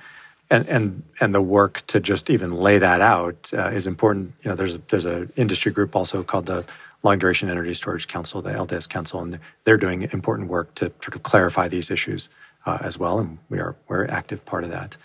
And 0.49 0.69
and 0.69 1.03
and 1.19 1.35
the 1.35 1.43
work 1.43 1.83
to 1.89 1.99
just 1.99 2.31
even 2.31 2.55
lay 2.55 2.79
that 2.79 3.01
out 3.01 3.51
uh, 3.53 3.71
is 3.71 3.89
important. 3.89 4.33
You 4.45 4.51
know 4.51 4.55
there's 4.55 4.77
a, 4.77 4.81
there's 4.91 5.07
a 5.07 5.27
industry 5.35 5.73
group 5.73 5.97
also 5.97 6.23
called 6.23 6.47
the 6.47 6.65
long 7.03 7.19
duration 7.19 7.51
energy 7.51 7.75
storage 7.75 8.07
council 8.07 8.41
the 8.43 8.53
LDES 8.53 8.89
council 8.89 9.21
and 9.23 9.41
they're 9.65 9.77
doing 9.77 10.09
important 10.13 10.49
work 10.49 10.73
to 10.77 10.93
sort 11.03 11.17
of 11.17 11.25
clarify 11.25 11.67
these 11.67 11.91
issues 11.91 12.29
uh, 12.65 12.79
as 12.81 12.97
well 12.97 13.19
and 13.19 13.39
we 13.49 13.59
are 13.59 13.75
we're 13.89 14.05
an 14.05 14.11
active 14.11 14.45
part 14.45 14.63
of 14.63 14.71
that 14.71 14.97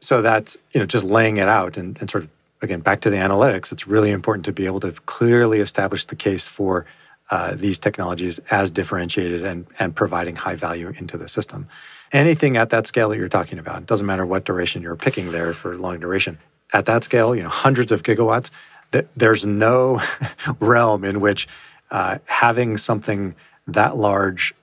so, 0.00 0.22
that's 0.22 0.56
you 0.72 0.80
know 0.80 0.86
just 0.86 1.04
laying 1.04 1.38
it 1.38 1.48
out 1.48 1.76
and, 1.76 1.98
and 2.00 2.10
sort 2.10 2.24
of 2.24 2.30
again 2.62 2.80
back 2.80 3.00
to 3.02 3.10
the 3.10 3.16
analytics. 3.16 3.72
It's 3.72 3.86
really 3.86 4.10
important 4.10 4.44
to 4.44 4.52
be 4.52 4.66
able 4.66 4.80
to 4.80 4.92
clearly 4.92 5.60
establish 5.60 6.04
the 6.04 6.16
case 6.16 6.46
for 6.46 6.86
uh, 7.30 7.54
these 7.54 7.78
technologies 7.78 8.40
as 8.50 8.70
differentiated 8.70 9.44
and 9.44 9.66
and 9.78 9.94
providing 9.94 10.36
high 10.36 10.54
value 10.54 10.92
into 10.98 11.16
the 11.16 11.28
system. 11.28 11.68
Anything 12.12 12.56
at 12.56 12.70
that 12.70 12.86
scale 12.86 13.08
that 13.10 13.18
you're 13.18 13.28
talking 13.28 13.58
about, 13.58 13.82
it 13.82 13.86
doesn't 13.86 14.06
matter 14.06 14.26
what 14.26 14.44
duration 14.44 14.82
you're 14.82 14.96
picking 14.96 15.32
there 15.32 15.52
for 15.52 15.76
long 15.76 16.00
duration. 16.00 16.38
At 16.72 16.86
that 16.86 17.04
scale, 17.04 17.34
you 17.34 17.42
know, 17.42 17.48
hundreds 17.48 17.92
of 17.92 18.02
gigawatts. 18.02 18.50
Th- 18.92 19.06
there's 19.16 19.46
no 19.46 20.02
realm 20.60 21.04
in 21.04 21.20
which 21.20 21.46
uh, 21.90 22.18
having 22.26 22.76
something 22.76 23.34
that 23.68 23.96
large 23.96 24.54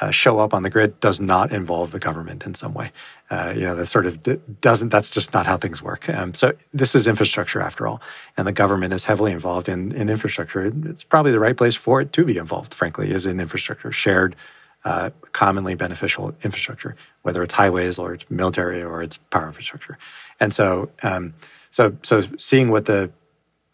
uh, 0.00 0.10
show 0.10 0.38
up 0.38 0.52
on 0.52 0.62
the 0.62 0.70
grid 0.70 0.98
does 1.00 1.20
not 1.20 1.52
involve 1.52 1.90
the 1.90 1.98
government 1.98 2.44
in 2.44 2.54
some 2.54 2.74
way. 2.74 2.92
Uh, 3.30 3.52
you 3.56 3.62
know, 3.62 3.74
that 3.74 3.86
sort 3.86 4.06
of 4.06 4.20
doesn't. 4.60 4.90
That's 4.90 5.10
just 5.10 5.32
not 5.32 5.46
how 5.46 5.56
things 5.56 5.82
work. 5.82 6.08
Um, 6.08 6.34
so 6.34 6.52
this 6.72 6.94
is 6.94 7.06
infrastructure 7.06 7.60
after 7.60 7.86
all, 7.86 8.00
and 8.36 8.46
the 8.46 8.52
government 8.52 8.92
is 8.92 9.04
heavily 9.04 9.32
involved 9.32 9.68
in 9.68 9.92
in 9.92 10.08
infrastructure. 10.08 10.72
It's 10.84 11.02
probably 11.02 11.32
the 11.32 11.40
right 11.40 11.56
place 11.56 11.74
for 11.74 12.00
it 12.00 12.12
to 12.12 12.24
be 12.24 12.36
involved. 12.36 12.74
Frankly, 12.74 13.10
is 13.10 13.26
in 13.26 13.40
infrastructure, 13.40 13.90
shared, 13.90 14.36
uh, 14.84 15.10
commonly 15.32 15.74
beneficial 15.74 16.34
infrastructure, 16.44 16.94
whether 17.22 17.42
it's 17.42 17.54
highways 17.54 17.98
or 17.98 18.14
it's 18.14 18.30
military 18.30 18.82
or 18.82 19.02
it's 19.02 19.16
power 19.16 19.46
infrastructure. 19.46 19.98
And 20.38 20.54
so, 20.54 20.90
um, 21.02 21.34
so 21.70 21.96
so 22.02 22.22
seeing 22.38 22.70
what 22.70 22.84
the 22.84 23.10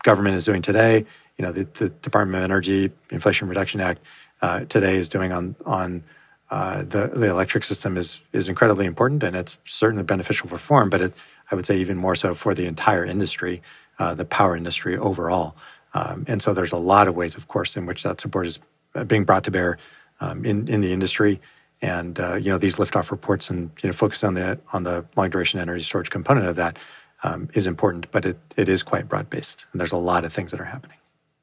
government 0.05 0.37
is 0.37 0.45
doing 0.45 0.63
today, 0.63 1.05
you 1.37 1.45
know, 1.45 1.53
the, 1.53 1.65
the 1.75 1.89
Department 1.89 2.39
of 2.39 2.45
Energy 2.45 2.93
Inflation 3.11 3.49
Reduction 3.49 3.81
Act 3.81 4.01
uh, 4.43 4.65
today 4.65 4.97
is 4.97 5.09
doing 5.09 5.33
on 5.33 5.57
on 5.65 6.05
uh, 6.51 6.83
the 6.83 7.11
the 7.15 7.29
electric 7.29 7.65
system 7.65 7.97
is 7.97 8.21
is 8.33 8.49
incredibly 8.49 8.85
important, 8.85 9.23
and 9.23 9.35
it's 9.35 9.57
certainly 9.65 10.03
beneficial 10.03 10.49
for 10.49 10.59
form, 10.59 10.91
but 10.91 11.01
it, 11.01 11.15
I 11.51 11.55
would 11.55 11.65
say 11.65 11.79
even 11.79 11.97
more 11.97 12.15
so 12.15 12.35
for 12.35 12.55
the 12.55 12.67
entire 12.67 13.07
industry, 13.07 13.63
uh, 13.99 14.15
the 14.15 14.25
power 14.25 14.57
industry 14.57 14.99
overall. 14.99 15.57
Um, 15.95 16.25
and 16.29 16.43
so 16.43 16.53
there's 16.53 16.73
a 16.73 16.79
lot 16.79 17.09
of 17.09 17.15
ways, 17.15 17.37
of 17.37 17.49
course, 17.49 17.77
in 17.77 17.87
which 17.87 18.03
that 18.03 18.21
support 18.21 18.47
is 18.47 18.59
uh, 18.95 19.05
being 19.05 19.25
brought 19.25 19.45
to 19.45 19.51
bear 19.51 19.79
um, 20.21 20.45
in 20.45 20.69
in 20.69 20.83
the 20.83 20.93
industry. 20.93 21.41
And 21.81 22.19
uh, 22.21 22.35
you 22.35 22.51
know 22.51 22.59
these 22.59 22.77
liftoff 22.77 23.11
reports 23.11 23.49
and 23.49 23.71
you 23.83 23.89
know 23.89 23.95
focus 23.95 24.23
on 24.25 24.35
the 24.35 24.59
on 24.73 24.83
the 24.83 25.05
long 25.17 25.31
duration 25.31 25.61
energy 25.61 25.83
storage 25.83 26.11
component 26.11 26.47
of 26.47 26.57
that 26.57 26.79
um, 27.23 27.49
is 27.55 27.67
important, 27.67 28.11
but 28.11 28.27
it 28.27 28.39
it 28.57 28.69
is 28.69 28.83
quite 28.83 29.09
broad 29.09 29.31
based, 29.31 29.67
and 29.73 29.81
there's 29.81 29.93
a 29.93 29.97
lot 29.97 30.25
of 30.25 30.33
things 30.33 30.51
that 30.51 30.61
are 30.61 30.65
happening. 30.65 30.99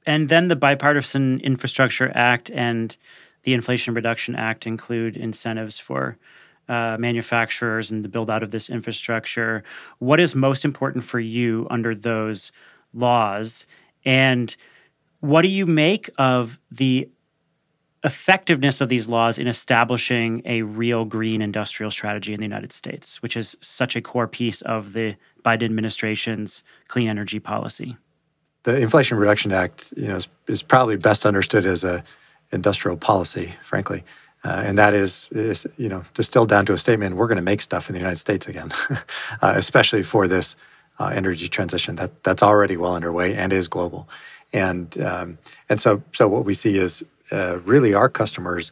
And 0.09 0.27
then 0.27 0.47
the 0.47 0.55
Bipartisan 0.55 1.39
Infrastructure 1.41 2.11
Act 2.15 2.49
and 2.49 2.97
the 3.43 3.53
Inflation 3.53 3.93
Reduction 3.93 4.35
Act 4.35 4.65
include 4.65 5.15
incentives 5.15 5.77
for 5.77 6.17
uh, 6.67 6.97
manufacturers 6.99 7.91
and 7.91 8.03
the 8.03 8.09
build 8.09 8.27
out 8.27 8.41
of 8.41 8.49
this 8.49 8.71
infrastructure. 8.71 9.63
What 9.99 10.19
is 10.19 10.33
most 10.33 10.65
important 10.65 11.03
for 11.03 11.19
you 11.19 11.67
under 11.69 11.93
those 11.93 12.51
laws? 12.91 13.67
And 14.03 14.55
what 15.19 15.43
do 15.43 15.47
you 15.47 15.67
make 15.67 16.09
of 16.17 16.57
the 16.71 17.07
effectiveness 18.03 18.81
of 18.81 18.89
these 18.89 19.07
laws 19.07 19.37
in 19.37 19.45
establishing 19.45 20.41
a 20.43 20.63
real 20.63 21.05
green 21.05 21.39
industrial 21.39 21.91
strategy 21.91 22.33
in 22.33 22.39
the 22.39 22.47
United 22.47 22.71
States, 22.71 23.21
which 23.21 23.37
is 23.37 23.55
such 23.61 23.95
a 23.95 24.01
core 24.01 24.27
piece 24.27 24.63
of 24.63 24.93
the 24.93 25.15
Biden 25.45 25.65
administration's 25.65 26.63
clean 26.87 27.07
energy 27.07 27.39
policy? 27.39 27.95
The 28.63 28.77
Inflation 28.77 29.17
Reduction 29.17 29.51
Act, 29.51 29.93
you 29.95 30.07
know, 30.07 30.17
is, 30.17 30.27
is 30.47 30.61
probably 30.61 30.97
best 30.97 31.25
understood 31.25 31.65
as 31.65 31.83
a 31.83 32.03
industrial 32.51 32.97
policy, 32.97 33.53
frankly. 33.63 34.03
Uh, 34.43 34.63
and 34.65 34.77
that 34.77 34.93
is, 34.93 35.27
is, 35.31 35.67
you 35.77 35.89
know, 35.89 36.03
distilled 36.13 36.49
down 36.49 36.65
to 36.65 36.73
a 36.73 36.77
statement: 36.77 37.15
we're 37.15 37.27
going 37.27 37.37
to 37.37 37.41
make 37.41 37.61
stuff 37.61 37.89
in 37.89 37.93
the 37.93 37.99
United 37.99 38.17
States 38.17 38.47
again, 38.47 38.71
uh, 38.89 39.53
especially 39.55 40.03
for 40.03 40.27
this 40.27 40.55
uh, 40.99 41.07
energy 41.07 41.47
transition 41.49 41.95
that 41.95 42.23
that's 42.23 42.43
already 42.43 42.77
well 42.77 42.95
underway 42.95 43.35
and 43.35 43.51
is 43.51 43.67
global. 43.67 44.07
And 44.53 44.99
um, 45.01 45.37
and 45.67 45.79
so 45.79 46.01
so 46.13 46.27
what 46.27 46.45
we 46.45 46.53
see 46.53 46.77
is 46.77 47.03
uh, 47.31 47.59
really 47.59 47.93
our 47.93 48.09
customers 48.09 48.71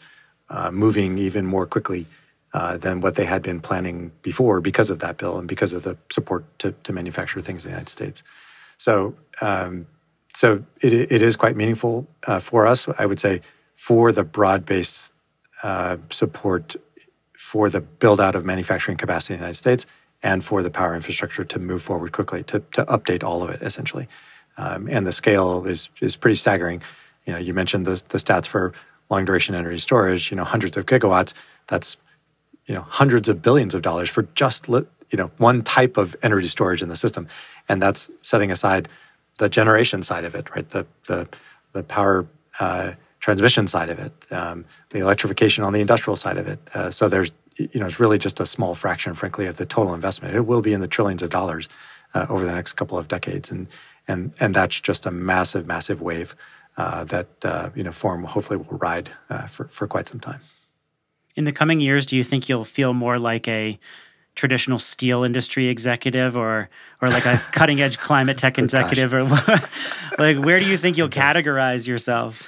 uh, 0.49 0.71
moving 0.71 1.17
even 1.17 1.45
more 1.45 1.65
quickly 1.65 2.05
uh, 2.53 2.77
than 2.77 3.01
what 3.01 3.15
they 3.15 3.25
had 3.25 3.41
been 3.41 3.59
planning 3.59 4.11
before 4.21 4.61
because 4.61 4.89
of 4.89 4.99
that 4.99 5.17
bill 5.17 5.37
and 5.37 5.47
because 5.47 5.73
of 5.73 5.83
the 5.83 5.97
support 6.09 6.45
to, 6.59 6.71
to 6.83 6.93
manufacture 6.93 7.41
things 7.41 7.65
in 7.65 7.71
the 7.71 7.75
United 7.75 7.89
States. 7.89 8.23
So 8.77 9.15
um, 9.41 9.87
so 10.33 10.63
it, 10.81 10.93
it 10.93 11.21
is 11.21 11.35
quite 11.35 11.55
meaningful 11.55 12.07
for 12.41 12.67
us. 12.67 12.87
I 12.97 13.05
would 13.05 13.19
say 13.19 13.41
for 13.75 14.11
the 14.11 14.23
broad-based 14.23 15.09
uh, 15.63 15.97
support 16.09 16.75
for 17.37 17.69
the 17.69 17.81
build 17.81 18.19
out 18.19 18.35
of 18.35 18.45
manufacturing 18.45 18.97
capacity 18.97 19.33
in 19.33 19.39
the 19.39 19.43
United 19.45 19.57
States 19.57 19.85
and 20.21 20.43
for 20.43 20.61
the 20.61 20.69
power 20.69 20.95
infrastructure 20.95 21.43
to 21.45 21.59
move 21.59 21.81
forward 21.81 22.11
quickly 22.11 22.43
to, 22.43 22.59
to 22.73 22.83
update 22.85 23.23
all 23.23 23.41
of 23.43 23.49
it 23.49 23.61
essentially. 23.61 24.07
Um, 24.57 24.87
and 24.89 25.05
the 25.05 25.13
scale 25.13 25.65
is 25.65 25.89
is 26.01 26.15
pretty 26.15 26.35
staggering. 26.35 26.81
You 27.25 27.33
know, 27.33 27.39
you 27.39 27.53
mentioned 27.53 27.85
the 27.85 28.01
the 28.09 28.17
stats 28.17 28.47
for 28.47 28.73
long 29.09 29.25
duration 29.25 29.55
energy 29.55 29.79
storage. 29.79 30.31
You 30.31 30.37
know, 30.37 30.43
hundreds 30.43 30.77
of 30.77 30.85
gigawatts. 30.85 31.33
That's 31.67 31.97
you 32.65 32.73
know 32.73 32.81
hundreds 32.81 33.29
of 33.29 33.41
billions 33.41 33.75
of 33.75 33.81
dollars 33.81 34.09
for 34.09 34.23
just 34.35 34.67
you 35.11 35.17
know 35.17 35.31
one 35.37 35.61
type 35.63 35.97
of 35.97 36.15
energy 36.23 36.47
storage 36.47 36.81
in 36.81 36.89
the 36.89 36.95
system, 36.95 37.27
and 37.69 37.81
that's 37.81 38.09
setting 38.21 38.51
aside 38.51 38.89
the 39.37 39.49
generation 39.49 40.03
side 40.03 40.25
of 40.25 40.35
it, 40.35 40.53
right? 40.55 40.69
The 40.69 40.85
the 41.07 41.27
the 41.73 41.83
power 41.83 42.27
uh, 42.59 42.93
transmission 43.19 43.67
side 43.67 43.89
of 43.89 43.99
it, 43.99 44.13
um, 44.31 44.65
the 44.89 44.99
electrification 44.99 45.63
on 45.63 45.73
the 45.73 45.81
industrial 45.81 46.15
side 46.15 46.37
of 46.37 46.47
it. 46.47 46.59
Uh, 46.73 46.91
so 46.91 47.09
there's, 47.09 47.31
you 47.57 47.79
know, 47.79 47.85
it's 47.85 47.99
really 47.99 48.17
just 48.17 48.39
a 48.39 48.45
small 48.45 48.75
fraction, 48.75 49.13
frankly, 49.15 49.45
of 49.47 49.57
the 49.57 49.65
total 49.65 49.93
investment. 49.93 50.35
It 50.35 50.41
will 50.41 50.61
be 50.61 50.73
in 50.73 50.81
the 50.81 50.87
trillions 50.87 51.21
of 51.21 51.29
dollars 51.29 51.67
uh, 52.13 52.25
over 52.29 52.45
the 52.45 52.53
next 52.53 52.73
couple 52.73 52.97
of 52.97 53.07
decades, 53.07 53.51
and 53.51 53.67
and 54.07 54.33
and 54.39 54.55
that's 54.55 54.79
just 54.79 55.05
a 55.05 55.11
massive, 55.11 55.67
massive 55.67 56.01
wave 56.01 56.35
uh, 56.77 57.03
that 57.05 57.27
uh, 57.43 57.69
you 57.75 57.83
know 57.83 57.91
form 57.91 58.23
hopefully 58.23 58.57
will 58.57 58.77
ride 58.77 59.09
uh, 59.29 59.47
for 59.47 59.67
for 59.67 59.87
quite 59.87 60.07
some 60.07 60.19
time. 60.19 60.41
In 61.35 61.45
the 61.45 61.51
coming 61.51 61.81
years, 61.81 62.05
do 62.05 62.15
you 62.15 62.23
think 62.23 62.49
you'll 62.49 62.65
feel 62.65 62.93
more 62.93 63.19
like 63.19 63.47
a 63.47 63.79
traditional 64.37 64.79
steel 64.79 65.23
industry 65.23 65.67
executive 65.67 66.37
or 66.37 66.69
or 67.01 67.09
like 67.09 67.25
a 67.25 67.37
cutting 67.51 67.81
edge 67.81 67.97
climate 67.97 68.37
tech 68.37 68.57
executive 68.57 69.13
or 69.13 69.23
like 70.17 70.37
where 70.37 70.59
do 70.59 70.65
you 70.65 70.77
think 70.77 70.95
you'll 70.95 71.09
categorize 71.09 71.85
yourself? 71.85 72.47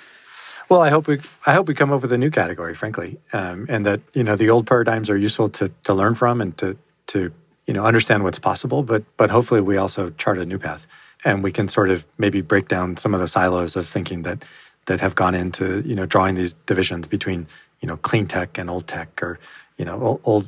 Well, 0.70 0.82
I 0.82 0.90
hope 0.90 1.08
we 1.08 1.20
I 1.46 1.54
hope 1.54 1.68
we 1.68 1.74
come 1.74 1.92
up 1.92 2.02
with 2.02 2.14
a 2.14 2.18
new 2.18 2.30
category, 2.30 2.76
frankly, 2.76 3.18
um, 3.34 3.66
and 3.68 3.86
that 3.88 4.02
you 4.14 4.24
know 4.24 4.36
the 4.36 4.52
old 4.52 4.68
paradigms 4.68 5.10
are 5.10 5.18
useful 5.18 5.50
to 5.50 5.70
to 5.86 5.94
learn 5.94 6.14
from 6.16 6.40
and 6.42 6.56
to 6.60 6.78
to 7.08 7.32
you 7.66 7.74
know 7.74 7.84
understand 7.84 8.24
what's 8.24 8.40
possible. 8.40 8.84
But 8.84 9.04
but 9.18 9.32
hopefully 9.32 9.62
we 9.62 9.78
also 9.78 10.12
chart 10.12 10.38
a 10.38 10.46
new 10.46 10.60
path, 10.60 10.86
and 11.26 11.44
we 11.44 11.52
can 11.52 11.68
sort 11.68 11.90
of 11.90 12.06
maybe 12.20 12.42
break 12.42 12.68
down 12.68 12.98
some 12.98 13.16
of 13.16 13.20
the 13.20 13.28
silos 13.28 13.76
of 13.76 13.88
thinking 13.88 14.22
that 14.24 14.46
that 14.86 15.02
have 15.02 15.16
gone 15.16 15.34
into 15.34 15.82
you 15.82 15.96
know 15.96 16.06
drawing 16.06 16.36
these 16.36 16.54
divisions 16.68 17.08
between 17.08 17.48
you 17.82 17.88
know 17.88 17.98
clean 17.98 18.28
tech 18.28 18.60
and 18.60 18.70
old 18.70 18.86
tech, 18.86 19.24
or 19.24 19.40
you 19.78 19.86
know 19.86 20.20
old 20.24 20.48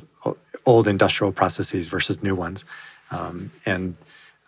old 0.66 0.88
industrial 0.88 1.32
processes 1.32 1.88
versus 1.88 2.22
new 2.22 2.34
ones, 2.34 2.64
um, 3.10 3.50
and 3.66 3.96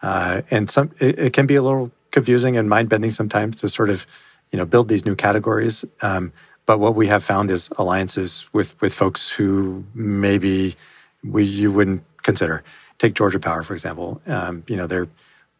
uh, 0.03 0.42
and 0.50 0.70
some 0.70 0.90
it, 0.98 1.18
it 1.18 1.33
can 1.33 1.46
be 1.46 1.57
a 1.57 1.62
little 1.62 1.90
confusing 2.11 2.57
and 2.57 2.68
mind 2.68 2.88
bending 2.88 3.11
sometimes 3.11 3.57
to 3.57 3.68
sort 3.68 3.90
of 3.90 4.07
you 4.50 4.59
know 4.59 4.64
build 4.64 4.88
these 4.88 5.05
new 5.05 5.14
categories. 5.14 5.85
Um, 6.03 6.33
but 6.66 6.79
what 6.81 6.94
we 6.94 7.07
have 7.09 7.22
found 7.22 7.50
is 7.50 7.68
alliances 7.77 8.46
with 8.53 8.81
with 8.81 8.94
folks 8.94 9.29
who 9.29 9.85
maybe 9.94 10.77
we 11.22 11.44
you 11.44 11.72
wouldn't 11.72 12.03
consider. 12.22 12.62
Take 12.98 13.14
Georgia 13.14 13.40
Power 13.40 13.62
for 13.62 13.74
example. 13.74 14.20
Um, 14.27 14.64
you 14.66 14.77
know 14.77 14.87
they're 14.87 15.09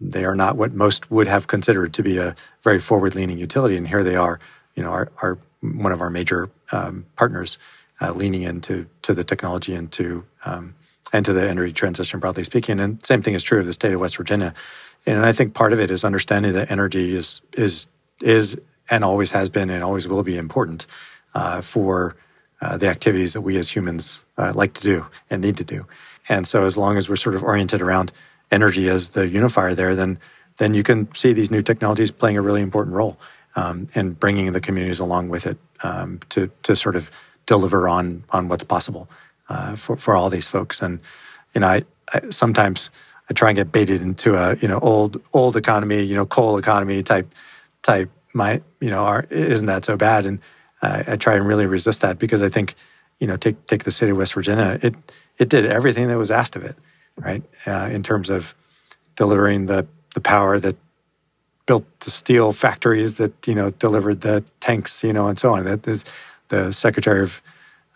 they 0.01 0.25
are 0.25 0.35
not 0.35 0.57
what 0.57 0.75
most 0.75 1.11
would 1.11 1.27
have 1.27 1.47
considered 1.47 1.95
to 1.95 2.03
be 2.03 2.19
a 2.19 2.35
very 2.63 2.81
forward 2.81 3.15
leaning 3.15 3.39
utility, 3.39 3.77
and 3.77 3.87
here 3.87 4.05
they 4.05 4.17
are. 4.17 4.41
You 4.75 4.83
know, 4.83 4.91
our, 4.91 5.11
our 5.23 5.39
one 5.61 5.93
of 5.93 6.01
our 6.01 6.11
major 6.11 6.51
um, 6.73 7.07
partners 7.17 7.59
uh, 8.05 8.13
leaning 8.13 8.43
into 8.43 8.87
to 9.03 9.15
the 9.15 9.25
technology 9.25 9.75
and 9.75 9.91
to 9.93 10.25
um, 10.45 10.75
and 11.13 11.25
to 11.25 11.33
the 11.33 11.49
energy 11.49 11.73
transition 11.73 12.21
broadly 12.21 12.45
speaking. 12.45 12.81
And 12.81 13.05
same 13.05 13.23
thing 13.23 13.35
is 13.35 13.43
true 13.43 13.61
of 13.61 13.67
the 13.67 13.73
state 13.73 13.93
of 13.93 14.01
West 14.01 14.17
Virginia. 14.17 14.53
And 15.07 15.25
I 15.25 15.33
think 15.33 15.55
part 15.55 15.73
of 15.73 15.81
it 15.81 15.91
is 15.91 16.05
understanding 16.05 16.53
that 16.55 16.71
energy 16.71 17.17
is 17.17 17.41
is 17.53 17.87
is 18.21 18.57
and 18.91 19.05
always 19.05 19.31
has 19.31 19.49
been 19.49 19.71
and 19.71 19.83
always 19.83 20.07
will 20.07 20.23
be 20.23 20.37
important 20.37 20.87
uh, 21.35 21.61
for 21.63 22.17
uh, 22.61 22.77
the 22.77 22.89
activities 22.89 23.33
that 23.33 23.41
we 23.41 23.57
as 23.57 23.69
humans 23.69 24.25
uh, 24.37 24.53
like 24.55 24.75
to 24.75 24.83
do 24.83 25.07
and 25.31 25.43
need 25.43 25.57
to 25.57 25.65
do. 25.65 25.87
And 26.29 26.47
so, 26.47 26.65
as 26.65 26.77
long 26.77 26.97
as 26.97 27.09
we're 27.09 27.17
sort 27.17 27.35
of 27.35 27.43
oriented 27.43 27.81
around 27.81 28.13
energy 28.51 28.89
as 28.89 29.11
the 29.11 29.27
unifier 29.29 29.75
there, 29.75 29.95
then 29.95 30.19
then 30.59 30.75
you 30.75 30.83
can 30.83 31.13
see 31.15 31.33
these 31.33 31.51
new 31.51 31.63
technologies 31.63 32.11
playing 32.11 32.37
a 32.37 32.43
really 32.43 32.63
important 32.63 32.95
role 32.95 33.19
um, 33.57 33.89
and 33.95 34.19
bringing 34.19 34.53
the 34.53 34.61
communities 34.61 35.01
along 35.01 35.29
with 35.29 35.47
it 35.47 35.59
um, 35.83 36.21
to 36.31 36.51
to 36.63 36.77
sort 36.77 36.97
of 36.97 37.11
deliver 37.47 37.89
on 37.89 38.25
on 38.31 38.49
what's 38.49 38.65
possible 38.65 39.09
uh, 39.49 39.77
for 39.77 39.97
for 39.97 40.15
all 40.15 40.31
these 40.31 40.47
folks. 40.47 40.83
And 40.83 41.01
you 41.55 41.61
know, 41.61 41.69
I, 41.69 41.85
I 42.13 42.31
sometimes 42.31 42.91
I 43.31 43.35
try 43.35 43.51
and 43.51 43.57
get 43.57 43.73
baited 43.73 44.03
into 44.03 44.37
a 44.37 44.57
you 44.57 44.69
know 44.69 44.79
old 44.81 45.21
old 45.33 45.57
economy, 45.57 46.03
you 46.03 46.15
know, 46.15 46.27
coal 46.27 46.59
economy 46.59 47.03
type 47.03 47.33
type 47.83 48.11
my 48.33 48.63
you 48.81 48.91
know 48.91 49.05
are, 49.05 49.27
isn't 49.31 49.67
that 49.67 49.85
so 49.85 49.97
bad? 49.97 50.27
And 50.27 50.41
uh, 50.83 51.03
i 51.07 51.17
try 51.17 51.35
and 51.35 51.47
really 51.47 51.65
resist 51.65 52.01
that 52.03 52.19
because 52.19 52.43
i 52.43 52.49
think 52.49 52.75
you 53.19 53.27
know 53.27 53.37
take 53.37 53.65
take 53.67 53.85
the 53.85 53.93
city 53.93 54.11
of 54.11 54.19
west 54.19 54.35
virginia 54.35 54.79
it 54.83 54.95
it 55.39 55.49
did 55.49 55.65
everything 55.65 56.09
that 56.09 56.19
was 56.19 56.31
asked 56.31 56.57
of 56.57 56.65
it 56.65 56.77
right? 57.17 57.43
Uh, 57.67 57.89
in 57.93 58.03
terms 58.03 58.31
of 58.31 58.55
delivering 59.17 59.67
the 59.67 59.87
the 60.15 60.21
power 60.21 60.59
that 60.59 60.77
built 61.67 61.85
the 62.01 62.11
steel 62.11 62.53
factories 62.53 63.15
that 63.15 63.33
you 63.47 63.55
know 63.55 63.71
delivered 63.71 64.21
the 64.21 64.45
tanks 64.61 65.03
you 65.03 65.13
know 65.13 65.29
and 65.29 65.39
so 65.39 65.55
on. 65.55 65.65
That 65.65 65.87
is 65.87 66.05
the 66.49 66.73
secretary 66.73 67.23
of 67.23 67.41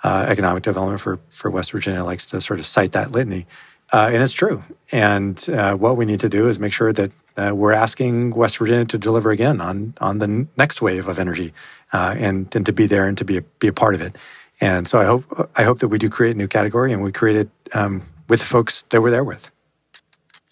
uh, 0.05 0.27
economic 0.29 0.63
development 0.63 1.01
for 1.01 1.19
for 1.29 1.51
west 1.51 1.73
virginia 1.73 2.05
likes 2.05 2.27
to 2.27 2.41
sort 2.41 2.61
of 2.61 2.67
cite 2.67 2.93
that 2.93 3.13
litany 3.13 3.47
uh, 3.93 4.11
and 4.13 4.23
it's 4.23 4.33
true 4.33 4.63
and 4.93 5.49
uh, 5.51 5.75
what 5.75 5.97
we 5.97 6.05
need 6.05 6.21
to 6.21 6.29
do 6.29 6.49
is 6.49 6.59
make 6.59 6.73
sure 6.73 6.93
that 6.93 7.11
uh, 7.39 7.53
we're 7.55 7.73
asking 7.73 8.31
West 8.35 8.59
Virginia 8.59 8.85
to 8.85 8.99
deliver 8.99 9.31
again 9.31 9.61
on 9.61 9.95
on 10.01 10.19
the 10.19 10.47
next 10.57 10.83
wave 10.83 11.07
of 11.07 11.19
energy, 11.19 11.55
uh, 11.93 12.15
and 12.19 12.55
and 12.55 12.67
to 12.67 12.73
be 12.73 12.87
there 12.87 13.07
and 13.07 13.17
to 13.17 13.25
be 13.25 13.39
a, 13.39 13.43
be 13.61 13.69
a 13.69 13.73
part 13.73 13.95
of 13.95 14.01
it. 14.01 14.17
And 14.61 14.89
so 14.89 14.99
I 14.99 15.05
hope 15.05 15.51
I 15.55 15.63
hope 15.63 15.79
that 15.79 15.89
we 15.89 15.99
do 15.99 16.11
create 16.11 16.35
a 16.35 16.39
new 16.39 16.49
category, 16.49 16.93
and 16.93 17.03
we 17.03 17.13
create 17.13 17.37
it 17.37 17.49
um, 17.73 18.03
with 18.29 18.43
folks 18.43 18.83
that 18.91 19.01
we're 19.01 19.13
there 19.13 19.25
with. 19.25 19.51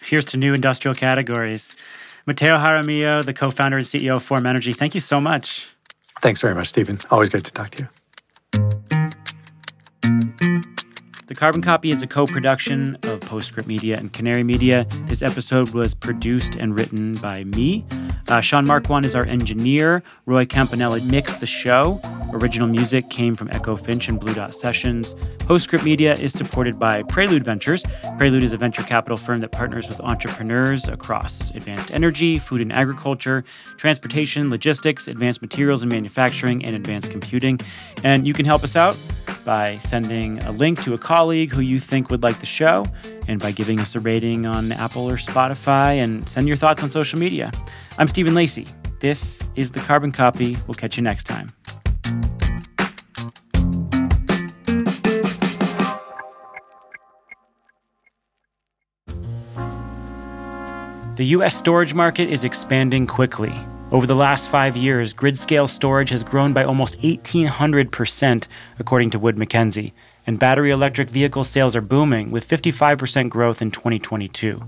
Here's 0.00 0.24
to 0.26 0.36
new 0.36 0.54
industrial 0.54 0.94
categories. 0.94 1.74
Mateo 2.26 2.56
Jaramillo, 2.56 3.24
the 3.24 3.34
co-founder 3.34 3.78
and 3.78 3.86
CEO 3.86 4.16
of 4.16 4.22
Form 4.22 4.46
Energy. 4.46 4.72
Thank 4.72 4.94
you 4.94 5.00
so 5.00 5.20
much. 5.20 5.75
Thanks 6.22 6.40
very 6.40 6.54
much, 6.54 6.68
Stephen. 6.68 6.98
Always 7.10 7.28
good 7.28 7.44
to 7.44 7.52
talk 7.52 7.70
to 7.70 7.82
you. 7.82 7.88
The 11.26 11.34
Carbon 11.34 11.60
Copy 11.60 11.90
is 11.90 12.02
a 12.02 12.06
co 12.06 12.24
production 12.24 12.96
of 13.02 13.20
Postscript 13.20 13.66
Media 13.66 13.96
and 13.98 14.12
Canary 14.12 14.44
Media. 14.44 14.86
This 15.06 15.22
episode 15.22 15.70
was 15.70 15.92
produced 15.92 16.54
and 16.54 16.78
written 16.78 17.14
by 17.14 17.42
me. 17.44 17.84
Uh, 18.28 18.40
Sean 18.40 18.64
Marquand 18.64 19.04
is 19.04 19.14
our 19.16 19.26
engineer. 19.26 20.04
Roy 20.24 20.46
Campanella 20.46 21.00
mixed 21.00 21.40
the 21.40 21.46
show. 21.46 22.00
Original 22.36 22.68
music 22.68 23.08
came 23.08 23.34
from 23.34 23.48
Echo 23.50 23.76
Finch 23.76 24.08
and 24.08 24.20
Blue 24.20 24.34
Dot 24.34 24.54
Sessions. 24.54 25.14
Postscript 25.38 25.84
Media 25.84 26.12
is 26.14 26.34
supported 26.34 26.78
by 26.78 27.02
Prelude 27.04 27.44
Ventures. 27.46 27.82
Prelude 28.18 28.42
is 28.42 28.52
a 28.52 28.58
venture 28.58 28.82
capital 28.82 29.16
firm 29.16 29.40
that 29.40 29.52
partners 29.52 29.88
with 29.88 29.98
entrepreneurs 30.00 30.86
across 30.86 31.50
advanced 31.52 31.90
energy, 31.92 32.38
food 32.38 32.60
and 32.60 32.74
agriculture, 32.74 33.42
transportation, 33.78 34.50
logistics, 34.50 35.08
advanced 35.08 35.40
materials 35.40 35.82
and 35.82 35.90
manufacturing, 35.90 36.62
and 36.62 36.76
advanced 36.76 37.10
computing. 37.10 37.58
And 38.04 38.26
you 38.26 38.34
can 38.34 38.44
help 38.44 38.62
us 38.62 38.76
out 38.76 38.98
by 39.46 39.78
sending 39.78 40.38
a 40.42 40.52
link 40.52 40.82
to 40.82 40.92
a 40.92 40.98
colleague 40.98 41.52
who 41.52 41.62
you 41.62 41.80
think 41.80 42.10
would 42.10 42.22
like 42.22 42.38
the 42.40 42.46
show 42.46 42.84
and 43.28 43.40
by 43.40 43.50
giving 43.50 43.80
us 43.80 43.94
a 43.94 44.00
rating 44.00 44.44
on 44.44 44.72
Apple 44.72 45.08
or 45.08 45.16
Spotify 45.16 46.02
and 46.02 46.28
send 46.28 46.46
your 46.46 46.58
thoughts 46.58 46.82
on 46.82 46.90
social 46.90 47.18
media. 47.18 47.50
I'm 47.96 48.08
Stephen 48.08 48.34
Lacey. 48.34 48.66
This 49.00 49.42
is 49.54 49.70
the 49.70 49.80
Carbon 49.80 50.12
Copy. 50.12 50.54
We'll 50.66 50.74
catch 50.74 50.98
you 50.98 51.02
next 51.02 51.24
time. 51.24 51.48
The 61.16 61.24
US 61.28 61.56
storage 61.56 61.94
market 61.94 62.28
is 62.28 62.44
expanding 62.44 63.06
quickly. 63.06 63.54
Over 63.90 64.06
the 64.06 64.14
last 64.14 64.50
five 64.50 64.76
years, 64.76 65.14
grid 65.14 65.38
scale 65.38 65.66
storage 65.66 66.10
has 66.10 66.22
grown 66.22 66.52
by 66.52 66.64
almost 66.64 67.00
1,800%, 67.00 68.46
according 68.78 69.08
to 69.10 69.18
Wood 69.18 69.38
Mackenzie, 69.38 69.94
and 70.26 70.38
battery 70.38 70.70
electric 70.70 71.08
vehicle 71.08 71.42
sales 71.42 71.74
are 71.74 71.80
booming, 71.80 72.30
with 72.30 72.46
55% 72.46 73.30
growth 73.30 73.62
in 73.62 73.70
2022. 73.70 74.62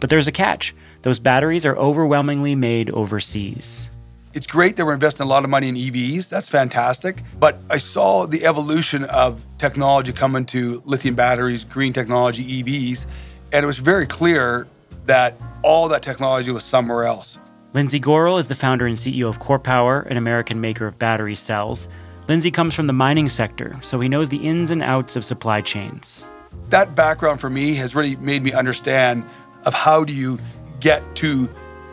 But 0.00 0.10
there's 0.10 0.26
a 0.26 0.32
catch 0.32 0.74
those 1.02 1.20
batteries 1.20 1.64
are 1.64 1.76
overwhelmingly 1.76 2.56
made 2.56 2.90
overseas. 2.90 3.88
It's 4.34 4.48
great 4.48 4.74
that 4.76 4.84
we're 4.84 4.94
investing 4.94 5.24
a 5.24 5.28
lot 5.28 5.44
of 5.44 5.50
money 5.50 5.68
in 5.68 5.76
EVs. 5.76 6.28
That's 6.28 6.48
fantastic. 6.48 7.22
But 7.38 7.60
I 7.70 7.78
saw 7.78 8.26
the 8.26 8.44
evolution 8.44 9.04
of 9.04 9.44
technology 9.58 10.12
coming 10.12 10.46
to 10.46 10.82
lithium 10.84 11.14
batteries, 11.14 11.62
green 11.62 11.92
technology, 11.92 12.62
EVs, 12.64 13.06
and 13.52 13.62
it 13.62 13.66
was 13.66 13.78
very 13.78 14.06
clear 14.06 14.66
that 15.04 15.36
all 15.62 15.88
that 15.88 16.02
technology 16.02 16.50
was 16.50 16.64
somewhere 16.64 17.04
else. 17.04 17.38
Lindsay 17.74 18.00
Gorrill 18.00 18.38
is 18.38 18.48
the 18.48 18.54
founder 18.54 18.86
and 18.86 18.96
CEO 18.96 19.28
of 19.28 19.38
KORE 19.38 19.58
Power, 19.58 20.00
an 20.02 20.16
American 20.16 20.60
maker 20.60 20.86
of 20.86 20.98
battery 20.98 21.34
cells. 21.34 21.88
Lindsay 22.28 22.50
comes 22.50 22.74
from 22.74 22.86
the 22.86 22.92
mining 22.92 23.28
sector, 23.28 23.78
so 23.82 23.98
he 23.98 24.08
knows 24.08 24.28
the 24.28 24.36
ins 24.36 24.70
and 24.70 24.82
outs 24.82 25.16
of 25.16 25.24
supply 25.24 25.60
chains. 25.60 26.26
That 26.68 26.94
background 26.94 27.40
for 27.40 27.50
me 27.50 27.74
has 27.76 27.94
really 27.94 28.16
made 28.16 28.42
me 28.42 28.52
understand 28.52 29.24
of 29.64 29.74
how 29.74 30.04
do 30.04 30.12
you 30.12 30.38
get 30.80 31.02
to 31.16 31.48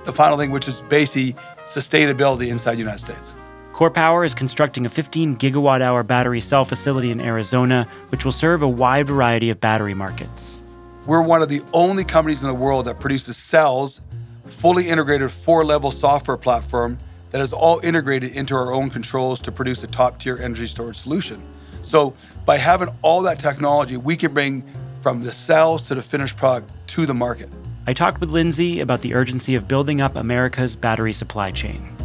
the 0.06 0.12
final 0.12 0.38
thing, 0.38 0.52
which 0.52 0.68
is 0.68 0.82
basically 0.82 1.34
sustainability 1.66 2.50
inside 2.50 2.76
the 2.76 2.80
United 2.80 3.00
States. 3.00 3.34
KORE 3.74 3.92
Power 3.92 4.26
is 4.26 4.36
constructing 4.36 4.86
a 4.86 4.90
15 4.90 5.38
gigawatt 5.38 5.82
hour 5.82 6.04
battery 6.04 6.42
cell 6.42 6.66
facility 6.66 7.12
in 7.12 7.22
Arizona, 7.22 7.88
which 8.10 8.26
will 8.26 8.34
serve 8.34 8.62
a 8.62 8.68
wide 8.68 9.08
variety 9.08 9.50
of 9.50 9.62
battery 9.62 9.94
markets. 9.94 10.59
We're 11.06 11.22
one 11.22 11.42
of 11.42 11.50
the 11.50 11.62
only 11.74 12.04
companies 12.04 12.42
in 12.42 12.48
the 12.48 12.54
world 12.54 12.86
that 12.86 13.00
produces 13.00 13.38
cells 13.38 14.02
fully 14.46 14.90
integrated 14.90 15.32
four 15.32 15.64
level 15.64 15.92
software 15.92 16.38
platform 16.38 16.98
that 17.32 17.42
is 17.42 17.54
all 17.54 17.80
integrated 17.80 18.32
into 18.32 18.56
our 18.56 18.74
own 18.74 18.90
controls 18.90 19.40
to 19.42 19.52
produce 19.52 19.84
a 19.84 19.88
top 19.88 20.20
tier 20.20 20.38
energy 20.42 20.66
storage 20.66 20.98
solution. 20.98 21.42
So, 21.84 22.14
by 22.46 22.58
having 22.58 22.90
all 23.02 23.22
that 23.24 23.40
technology, 23.40 23.98
we 23.98 24.18
can 24.18 24.34
bring 24.34 24.64
from 25.02 25.22
the 25.22 25.32
cells 25.32 25.88
to 25.88 25.96
the 25.96 26.02
finished 26.02 26.36
product 26.36 26.72
to 26.88 27.06
the 27.06 27.14
market. 27.14 27.50
I 27.88 27.94
talked 27.94 28.20
with 28.20 28.30
Lindsay 28.30 28.82
about 28.82 29.02
the 29.02 29.14
urgency 29.14 29.56
of 29.56 29.68
building 29.68 30.02
up 30.02 30.16
America's 30.16 30.76
battery 30.76 31.14
supply 31.14 31.52
chain. 31.52 31.99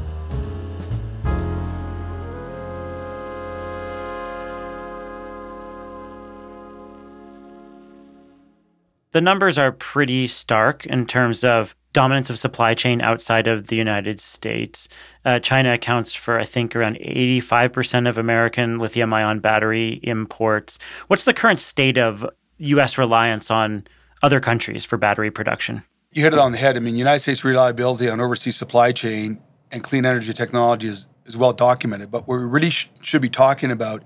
The 9.14 9.20
numbers 9.20 9.58
are 9.58 9.70
pretty 9.70 10.26
stark 10.26 10.86
in 10.86 11.06
terms 11.06 11.44
of 11.44 11.76
dominance 11.92 12.30
of 12.30 12.38
supply 12.38 12.74
chain 12.74 13.00
outside 13.00 13.46
of 13.46 13.68
the 13.68 13.76
United 13.76 14.18
States. 14.18 14.88
Uh, 15.24 15.38
China 15.38 15.72
accounts 15.72 16.12
for, 16.12 16.36
I 16.36 16.44
think, 16.44 16.74
around 16.74 16.96
85% 16.96 18.08
of 18.08 18.18
American 18.18 18.80
lithium 18.80 19.14
ion 19.14 19.38
battery 19.38 20.00
imports. 20.02 20.80
What's 21.06 21.22
the 21.22 21.32
current 21.32 21.60
state 21.60 21.96
of 21.96 22.28
U.S. 22.58 22.98
reliance 22.98 23.52
on 23.52 23.86
other 24.20 24.40
countries 24.40 24.84
for 24.84 24.96
battery 24.96 25.30
production? 25.30 25.84
You 26.10 26.22
hit 26.24 26.32
it 26.32 26.40
on 26.40 26.50
the 26.50 26.58
head. 26.58 26.76
I 26.76 26.80
mean, 26.80 26.96
United 26.96 27.20
States 27.20 27.44
reliability 27.44 28.08
on 28.08 28.20
overseas 28.20 28.56
supply 28.56 28.90
chain 28.90 29.40
and 29.70 29.84
clean 29.84 30.04
energy 30.04 30.32
technology 30.32 30.88
is, 30.88 31.06
is 31.24 31.36
well 31.36 31.52
documented. 31.52 32.10
But 32.10 32.26
what 32.26 32.40
we 32.40 32.46
really 32.46 32.70
sh- 32.70 32.90
should 33.00 33.22
be 33.22 33.28
talking 33.28 33.70
about 33.70 34.02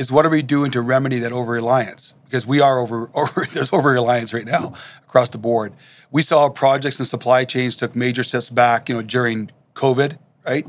is 0.00 0.10
what 0.10 0.24
are 0.26 0.30
we 0.30 0.42
doing 0.42 0.70
to 0.72 0.80
remedy 0.80 1.18
that 1.18 1.32
over 1.32 1.52
reliance? 1.52 2.14
Because 2.24 2.46
we 2.46 2.60
are 2.60 2.78
over, 2.78 3.10
over 3.14 3.46
there's 3.52 3.72
over 3.72 3.90
reliance 3.90 4.32
right 4.32 4.46
now 4.46 4.74
across 5.06 5.28
the 5.30 5.38
board 5.38 5.74
we 6.10 6.22
saw 6.22 6.48
projects 6.48 6.98
and 6.98 7.06
supply 7.06 7.44
chains 7.44 7.76
took 7.76 7.94
major 7.94 8.22
steps 8.22 8.50
back, 8.50 8.88
you 8.88 8.94
know, 8.96 9.02
during 9.02 9.50
COVID, 9.74 10.18
right? 10.46 10.66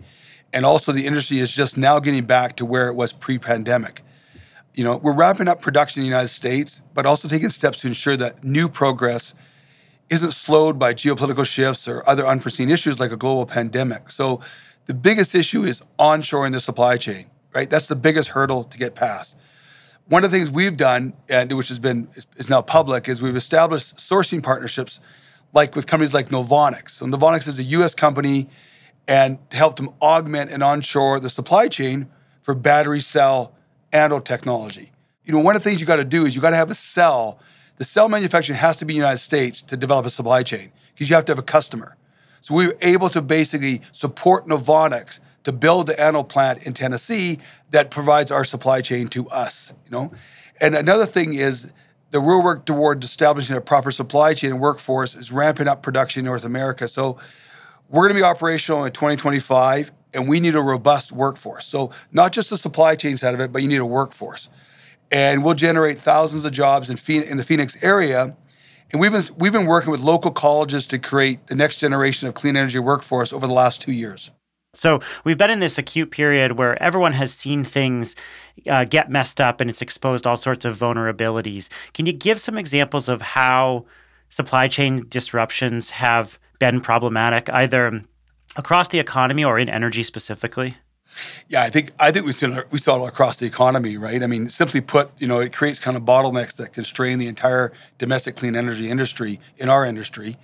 And 0.54 0.66
also 0.66 0.92
the 0.92 1.08
industry 1.08 1.40
is 1.40 1.52
just 1.52 1.78
now 1.78 2.00
getting 2.00 2.26
back 2.26 2.56
to 2.58 2.66
where 2.66 2.88
it 2.88 2.94
was 2.94 3.14
pre-pandemic. 3.14 4.04
You 4.74 4.84
know, 4.84 4.98
we're 4.98 5.14
wrapping 5.14 5.48
up 5.48 5.62
production 5.62 6.02
in 6.02 6.04
the 6.04 6.10
United 6.10 6.30
States, 6.30 6.82
but 6.94 7.06
also 7.06 7.28
taking 7.28 7.50
steps 7.50 7.82
to 7.82 7.88
ensure 7.88 8.16
that 8.18 8.44
new 8.44 8.70
progress 8.70 9.34
isn't 10.10 10.32
slowed 10.32 10.78
by 10.78 10.94
geopolitical 10.94 11.46
shifts 11.46 11.88
or 11.88 12.08
other 12.08 12.26
unforeseen 12.28 12.70
issues 12.70 13.00
like 13.00 13.12
a 13.12 13.18
global 13.18 13.46
pandemic. 13.46 14.12
So 14.12 14.42
the 14.86 14.94
biggest 14.94 15.34
issue 15.34 15.64
is 15.64 15.82
onshoring 15.98 16.52
the 16.52 16.60
supply 16.60 16.98
chain, 16.98 17.28
right? 17.54 17.70
That's 17.70 17.88
the 17.88 17.96
biggest 17.96 18.30
hurdle 18.30 18.64
to 18.66 18.78
get 18.78 18.96
past. 18.96 19.36
One 20.08 20.24
of 20.24 20.32
the 20.32 20.38
things 20.38 20.52
we've 20.52 20.76
done, 20.76 21.14
and 21.30 21.52
which 21.54 21.70
has 21.70 21.80
been 21.80 22.10
is 22.36 22.50
now 22.50 22.62
public, 22.62 23.08
is 23.08 23.22
we've 23.22 23.36
established 23.36 23.98
sourcing 23.98 24.44
partnerships 24.44 25.00
like 25.54 25.76
with 25.76 25.88
companies 25.88 26.14
like 26.14 26.30
Novonix. 26.30 26.92
So 26.92 27.06
Novonix 27.06 27.48
is 27.48 27.60
a 27.60 27.64
U.S. 27.64 27.94
company 27.94 28.50
and 29.08 29.40
helped 29.52 29.78
them 29.78 29.90
augment 30.02 30.52
and 30.52 30.64
onshore 30.64 31.20
the 31.20 31.30
supply 31.30 31.68
chain 31.68 32.10
for 32.42 32.56
battery 32.56 33.00
cell 33.00 33.54
anode 33.92 34.26
technology. 34.26 34.92
You 35.24 35.34
know, 35.34 35.40
one 35.40 35.56
of 35.56 35.64
the 35.64 35.70
things 35.70 35.80
you 35.80 35.88
got 35.88 35.98
to 35.98 36.06
do 36.06 36.26
is 36.26 36.36
you 36.36 36.42
got 36.42 36.52
to 36.52 36.56
have 36.56 36.72
a 36.72 36.76
cell. 36.76 37.40
The 37.78 37.84
cell 37.84 38.10
manufacturing 38.10 38.58
has 38.60 38.78
to 38.78 38.86
be 38.86 38.94
in 38.94 39.00
the 39.00 39.06
United 39.06 39.20
States 39.20 39.62
to 39.64 39.78
develop 39.78 40.06
a 40.06 40.10
supply 40.10 40.44
chain 40.44 40.72
because 40.94 41.10
you 41.10 41.16
have 41.16 41.26
to 41.26 41.32
have 41.32 41.40
a 41.40 41.44
customer. 41.44 41.98
So 42.42 42.56
we 42.56 42.68
were 42.68 42.78
able 42.82 43.10
to 43.10 43.22
basically 43.22 43.82
support 43.92 44.48
Novonix 44.48 45.20
to 45.44 45.52
build 45.52 45.88
the 45.88 46.00
anode 46.00 46.30
plant 46.30 46.66
in 46.66 46.74
Tennessee 46.74 47.40
that 47.72 47.90
provides 47.92 48.32
our 48.32 48.44
supply 48.44 48.82
chain 48.82 49.08
to 49.10 49.28
us. 49.28 49.74
You 49.86 49.92
know, 49.92 50.12
and 50.60 50.76
another 50.76 51.06
thing 51.06 51.34
is 51.34 51.74
the 52.12 52.20
real 52.20 52.44
work 52.44 52.66
toward 52.66 53.04
establishing 53.04 53.56
a 53.56 53.62
proper 53.62 53.90
supply 53.90 54.34
chain 54.34 54.52
and 54.52 54.60
workforce 54.60 55.16
is 55.16 55.32
ramping 55.32 55.68
up 55.68 55.82
production 55.82 56.22
in 56.22 56.26
North 56.26 56.46
America. 56.46 56.88
So 56.88 57.18
we're 57.90 58.04
going 58.04 58.16
to 58.16 58.20
be 58.20 58.24
operational 58.24 58.86
in 58.86 58.92
2025, 58.92 59.92
and 60.14 60.28
we 60.28 60.40
need 60.40 60.56
a 60.56 60.62
robust 60.62 61.12
workforce. 61.12 61.66
So 61.66 61.92
not 62.12 62.32
just 62.32 62.50
the 62.50 62.58
supply 62.58 62.96
chain 62.96 63.18
side 63.18 63.34
of 63.34 63.40
it, 63.40 63.52
but 63.52 63.62
you 63.62 63.68
need 63.68 63.78
a 63.78 63.86
workforce. 63.86 64.50
And 65.10 65.44
we'll 65.44 65.56
generate 65.56 66.00
thousands 66.00 66.46
of 66.46 66.52
jobs 66.52 66.90
in, 66.90 66.98
Phoenix, 66.98 67.30
in 67.30 67.38
the 67.38 67.44
Phoenix 67.44 67.82
area. 67.84 68.36
And 68.92 69.02
we've 69.02 69.12
been, 69.12 69.24
we've 69.38 69.52
been 69.52 69.66
working 69.66 69.92
with 69.92 70.02
local 70.02 70.32
colleges 70.32 70.88
to 70.88 71.00
create 71.00 71.48
the 71.48 71.56
next 71.56 71.78
generation 71.78 72.28
of 72.28 72.34
clean 72.34 72.56
energy 72.56 72.80
workforce 72.80 73.34
over 73.34 73.48
the 73.48 73.54
last 73.54 73.82
two 73.82 73.92
years. 73.92 74.32
So 74.74 75.02
we've 75.26 75.38
been 75.38 75.50
in 75.50 75.60
this 75.60 75.78
acute 75.78 76.12
period 76.12 76.54
where 76.54 76.82
everyone 76.82 77.12
has 77.14 77.34
seen 77.34 77.66
things 77.66 78.16
uh, 78.70 78.86
get 78.86 79.10
messed 79.10 79.42
up 79.42 79.60
and 79.60 79.70
it's 79.70 79.82
exposed 79.82 80.26
all 80.26 80.38
sorts 80.38 80.64
of 80.64 80.78
vulnerabilities. 80.80 81.68
Can 81.94 82.06
you 82.06 82.14
give 82.14 82.40
some 82.40 82.58
examples 82.58 83.10
of 83.10 83.22
how 83.22 83.86
supply 84.30 84.70
chain 84.70 85.06
disruptions 85.10 85.90
have 85.90 86.40
been 86.60 86.80
problematic, 86.80 87.50
either 87.50 88.02
across 88.56 88.88
the 88.88 89.00
economy 89.00 89.44
or 89.44 89.60
in 89.60 89.68
energy 89.68 90.04
specifically? 90.04 90.78
Yeah, 91.50 91.64
I 91.64 91.70
think 91.70 91.92
I 92.00 92.12
think 92.12 92.26
we 92.26 92.32
saw 92.32 92.62
we 92.72 92.80
saw 92.80 93.04
it 93.04 93.10
across 93.10 93.36
the 93.36 93.46
economy, 93.46 93.98
right? 93.98 94.24
I 94.24 94.28
mean, 94.28 94.48
simply 94.48 94.80
put, 94.80 95.10
you 95.20 95.28
know, 95.28 95.42
it 95.42 95.52
creates 95.52 95.80
kind 95.80 95.98
of 95.98 96.04
bottlenecks 96.04 96.56
that 96.56 96.72
constrain 96.72 97.20
the 97.20 97.28
entire 97.28 97.74
domestic 97.98 98.38
clean 98.38 98.56
energy 98.56 98.90
industry 98.90 99.42
in 99.58 99.68
our 99.68 99.86
industry 99.86 100.38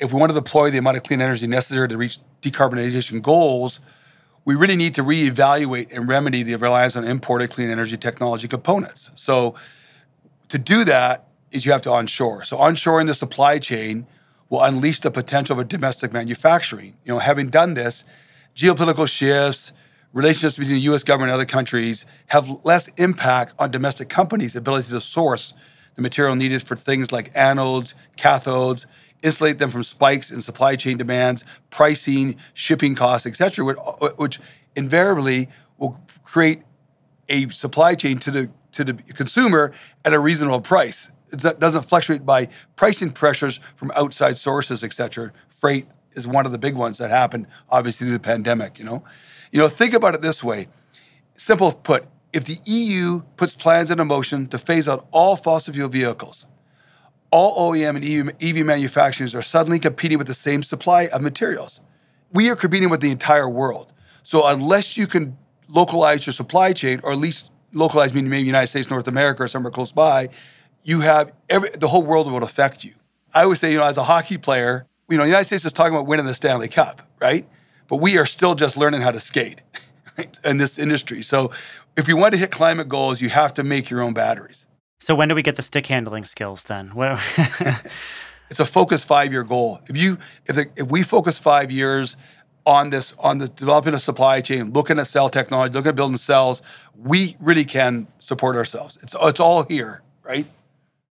if 0.00 0.12
we 0.12 0.20
want 0.20 0.30
to 0.30 0.34
deploy 0.34 0.70
the 0.70 0.78
amount 0.78 0.96
of 0.96 1.02
clean 1.02 1.20
energy 1.20 1.46
necessary 1.46 1.88
to 1.88 1.96
reach 1.96 2.18
decarbonization 2.40 3.20
goals, 3.20 3.80
we 4.44 4.54
really 4.54 4.76
need 4.76 4.94
to 4.94 5.02
reevaluate 5.02 5.94
and 5.94 6.08
remedy 6.08 6.42
the 6.42 6.56
reliance 6.56 6.96
on 6.96 7.04
imported 7.04 7.50
clean 7.50 7.70
energy 7.70 7.96
technology 7.96 8.48
components. 8.48 9.10
So, 9.14 9.54
to 10.48 10.58
do 10.58 10.84
that 10.84 11.28
is 11.50 11.66
you 11.66 11.72
have 11.72 11.82
to 11.82 11.90
onshore. 11.90 12.44
So, 12.44 12.56
onshoring 12.56 13.06
the 13.06 13.14
supply 13.14 13.58
chain 13.58 14.06
will 14.48 14.62
unleash 14.62 15.00
the 15.00 15.10
potential 15.10 15.58
of 15.60 15.68
domestic 15.68 16.12
manufacturing. 16.12 16.96
You 17.04 17.14
know, 17.14 17.18
having 17.18 17.50
done 17.50 17.74
this, 17.74 18.04
geopolitical 18.54 19.08
shifts, 19.08 19.72
relationships 20.12 20.56
between 20.56 20.76
the 20.76 20.82
U.S. 20.82 21.02
government 21.02 21.30
and 21.30 21.34
other 21.34 21.44
countries 21.44 22.06
have 22.28 22.64
less 22.64 22.88
impact 22.96 23.52
on 23.58 23.70
domestic 23.70 24.08
companies' 24.08 24.56
ability 24.56 24.88
to 24.90 25.00
source 25.00 25.52
the 25.94 26.02
material 26.02 26.36
needed 26.36 26.62
for 26.62 26.76
things 26.76 27.12
like 27.12 27.34
anodes, 27.34 27.92
cathodes, 28.16 28.86
insulate 29.22 29.58
them 29.58 29.70
from 29.70 29.82
spikes 29.82 30.30
in 30.30 30.40
supply 30.40 30.76
chain 30.76 30.96
demands, 30.96 31.44
pricing, 31.70 32.36
shipping 32.54 32.94
costs, 32.94 33.26
etc., 33.26 33.64
which, 33.64 33.78
which 34.16 34.40
invariably 34.76 35.48
will 35.76 36.00
create 36.24 36.62
a 37.28 37.48
supply 37.50 37.94
chain 37.94 38.18
to 38.18 38.30
the 38.30 38.50
to 38.72 38.84
the 38.84 38.94
consumer 38.94 39.72
at 40.04 40.12
a 40.12 40.20
reasonable 40.20 40.60
price. 40.60 41.10
It 41.32 41.58
doesn't 41.58 41.82
fluctuate 41.82 42.24
by 42.24 42.48
pricing 42.76 43.10
pressures 43.10 43.60
from 43.74 43.90
outside 43.96 44.38
sources, 44.38 44.84
etc. 44.84 45.32
Freight 45.48 45.86
is 46.12 46.26
one 46.26 46.46
of 46.46 46.52
the 46.52 46.58
big 46.58 46.74
ones 46.74 46.98
that 46.98 47.10
happened, 47.10 47.46
obviously, 47.68 48.06
through 48.06 48.18
the 48.18 48.22
pandemic. 48.22 48.78
You 48.78 48.84
know, 48.84 49.04
you 49.52 49.58
know, 49.58 49.68
think 49.68 49.94
about 49.94 50.14
it 50.14 50.22
this 50.22 50.42
way. 50.42 50.68
Simple 51.34 51.72
put, 51.72 52.06
if 52.32 52.44
the 52.44 52.58
EU 52.64 53.22
puts 53.36 53.54
plans 53.54 53.90
into 53.90 54.04
motion 54.04 54.46
to 54.48 54.58
phase 54.58 54.88
out 54.88 55.06
all 55.10 55.36
fossil 55.36 55.74
fuel 55.74 55.88
vehicles, 55.88 56.46
all 57.30 57.72
OEM 57.72 57.96
and 57.96 58.42
EV 58.42 58.64
manufacturers 58.64 59.34
are 59.34 59.42
suddenly 59.42 59.78
competing 59.78 60.18
with 60.18 60.26
the 60.26 60.34
same 60.34 60.62
supply 60.62 61.04
of 61.08 61.20
materials. 61.20 61.80
We 62.32 62.48
are 62.50 62.56
competing 62.56 62.90
with 62.90 63.00
the 63.00 63.10
entire 63.10 63.48
world. 63.48 63.92
So 64.22 64.46
unless 64.46 64.96
you 64.96 65.06
can 65.06 65.36
localize 65.68 66.26
your 66.26 66.32
supply 66.32 66.72
chain, 66.72 67.00
or 67.02 67.12
at 67.12 67.18
least 67.18 67.50
localize 67.72 68.14
meaning 68.14 68.30
maybe 68.30 68.46
United 68.46 68.68
States, 68.68 68.90
North 68.90 69.08
America, 69.08 69.42
or 69.42 69.48
somewhere 69.48 69.70
close 69.70 69.92
by, 69.92 70.30
you 70.82 71.00
have 71.00 71.32
every, 71.48 71.70
the 71.70 71.88
whole 71.88 72.02
world 72.02 72.30
will 72.30 72.42
affect 72.42 72.84
you. 72.84 72.94
I 73.34 73.42
always 73.42 73.60
say, 73.60 73.72
you 73.72 73.78
know, 73.78 73.84
as 73.84 73.98
a 73.98 74.04
hockey 74.04 74.38
player, 74.38 74.86
you 75.08 75.16
know, 75.16 75.24
the 75.24 75.28
United 75.28 75.46
States 75.46 75.64
is 75.64 75.72
talking 75.72 75.94
about 75.94 76.06
winning 76.06 76.26
the 76.26 76.34
Stanley 76.34 76.68
Cup, 76.68 77.02
right? 77.20 77.46
But 77.88 77.96
we 77.96 78.18
are 78.18 78.26
still 78.26 78.54
just 78.54 78.76
learning 78.76 79.02
how 79.02 79.10
to 79.10 79.20
skate 79.20 79.60
right, 80.18 80.38
in 80.44 80.56
this 80.56 80.78
industry. 80.78 81.22
So 81.22 81.50
if 81.96 82.08
you 82.08 82.16
want 82.16 82.32
to 82.32 82.38
hit 82.38 82.50
climate 82.50 82.88
goals, 82.88 83.20
you 83.20 83.28
have 83.30 83.52
to 83.54 83.64
make 83.64 83.90
your 83.90 84.00
own 84.00 84.14
batteries. 84.14 84.66
So 85.00 85.14
when 85.14 85.28
do 85.28 85.34
we 85.34 85.42
get 85.42 85.56
the 85.56 85.62
stick 85.62 85.86
handling 85.86 86.24
skills 86.24 86.64
then? 86.64 86.92
it's 88.50 88.60
a 88.60 88.64
focused 88.64 89.06
five 89.06 89.32
year 89.32 89.44
goal. 89.44 89.80
If 89.88 89.96
you 89.96 90.18
if 90.46 90.56
the, 90.56 90.66
if 90.76 90.90
we 90.90 91.02
focus 91.02 91.38
five 91.38 91.70
years 91.70 92.16
on 92.66 92.90
this 92.90 93.14
on 93.18 93.38
the 93.38 93.48
developing 93.48 93.94
a 93.94 93.98
supply 93.98 94.40
chain, 94.40 94.72
looking 94.72 94.98
at 94.98 95.06
cell 95.06 95.28
technology, 95.28 95.72
looking 95.72 95.90
at 95.90 95.96
building 95.96 96.16
cells, 96.16 96.62
we 96.96 97.36
really 97.40 97.64
can 97.64 98.08
support 98.18 98.56
ourselves. 98.56 98.98
It's 99.02 99.14
it's 99.22 99.40
all 99.40 99.62
here, 99.64 100.02
right? 100.22 100.46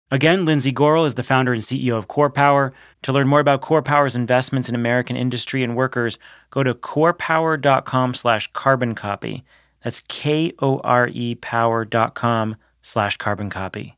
Again, 0.09 0.45
Lindsay 0.45 0.71
Gorrill 0.71 1.05
is 1.05 1.15
the 1.15 1.23
founder 1.23 1.51
and 1.51 1.61
CEO 1.61 1.97
of 1.97 2.07
KORE 2.07 2.29
Power. 2.29 2.73
To 3.03 3.11
learn 3.11 3.27
more 3.27 3.41
about 3.41 3.59
KORE 3.61 3.81
Power's 3.81 4.15
investments 4.15 4.69
in 4.69 4.75
American 4.75 5.17
industry 5.17 5.63
and 5.63 5.75
workers, 5.75 6.17
go 6.49 6.63
to 6.63 6.73
korepower.com 6.73 8.13
slash 8.13 8.49
carbon 8.53 8.95
copy. 8.95 9.43
That's 9.83 10.01
K-O-R-E 10.07 11.35
power.com 11.35 12.55
slash 12.87 13.17
carbon 13.17 13.49
copy. 13.49 13.96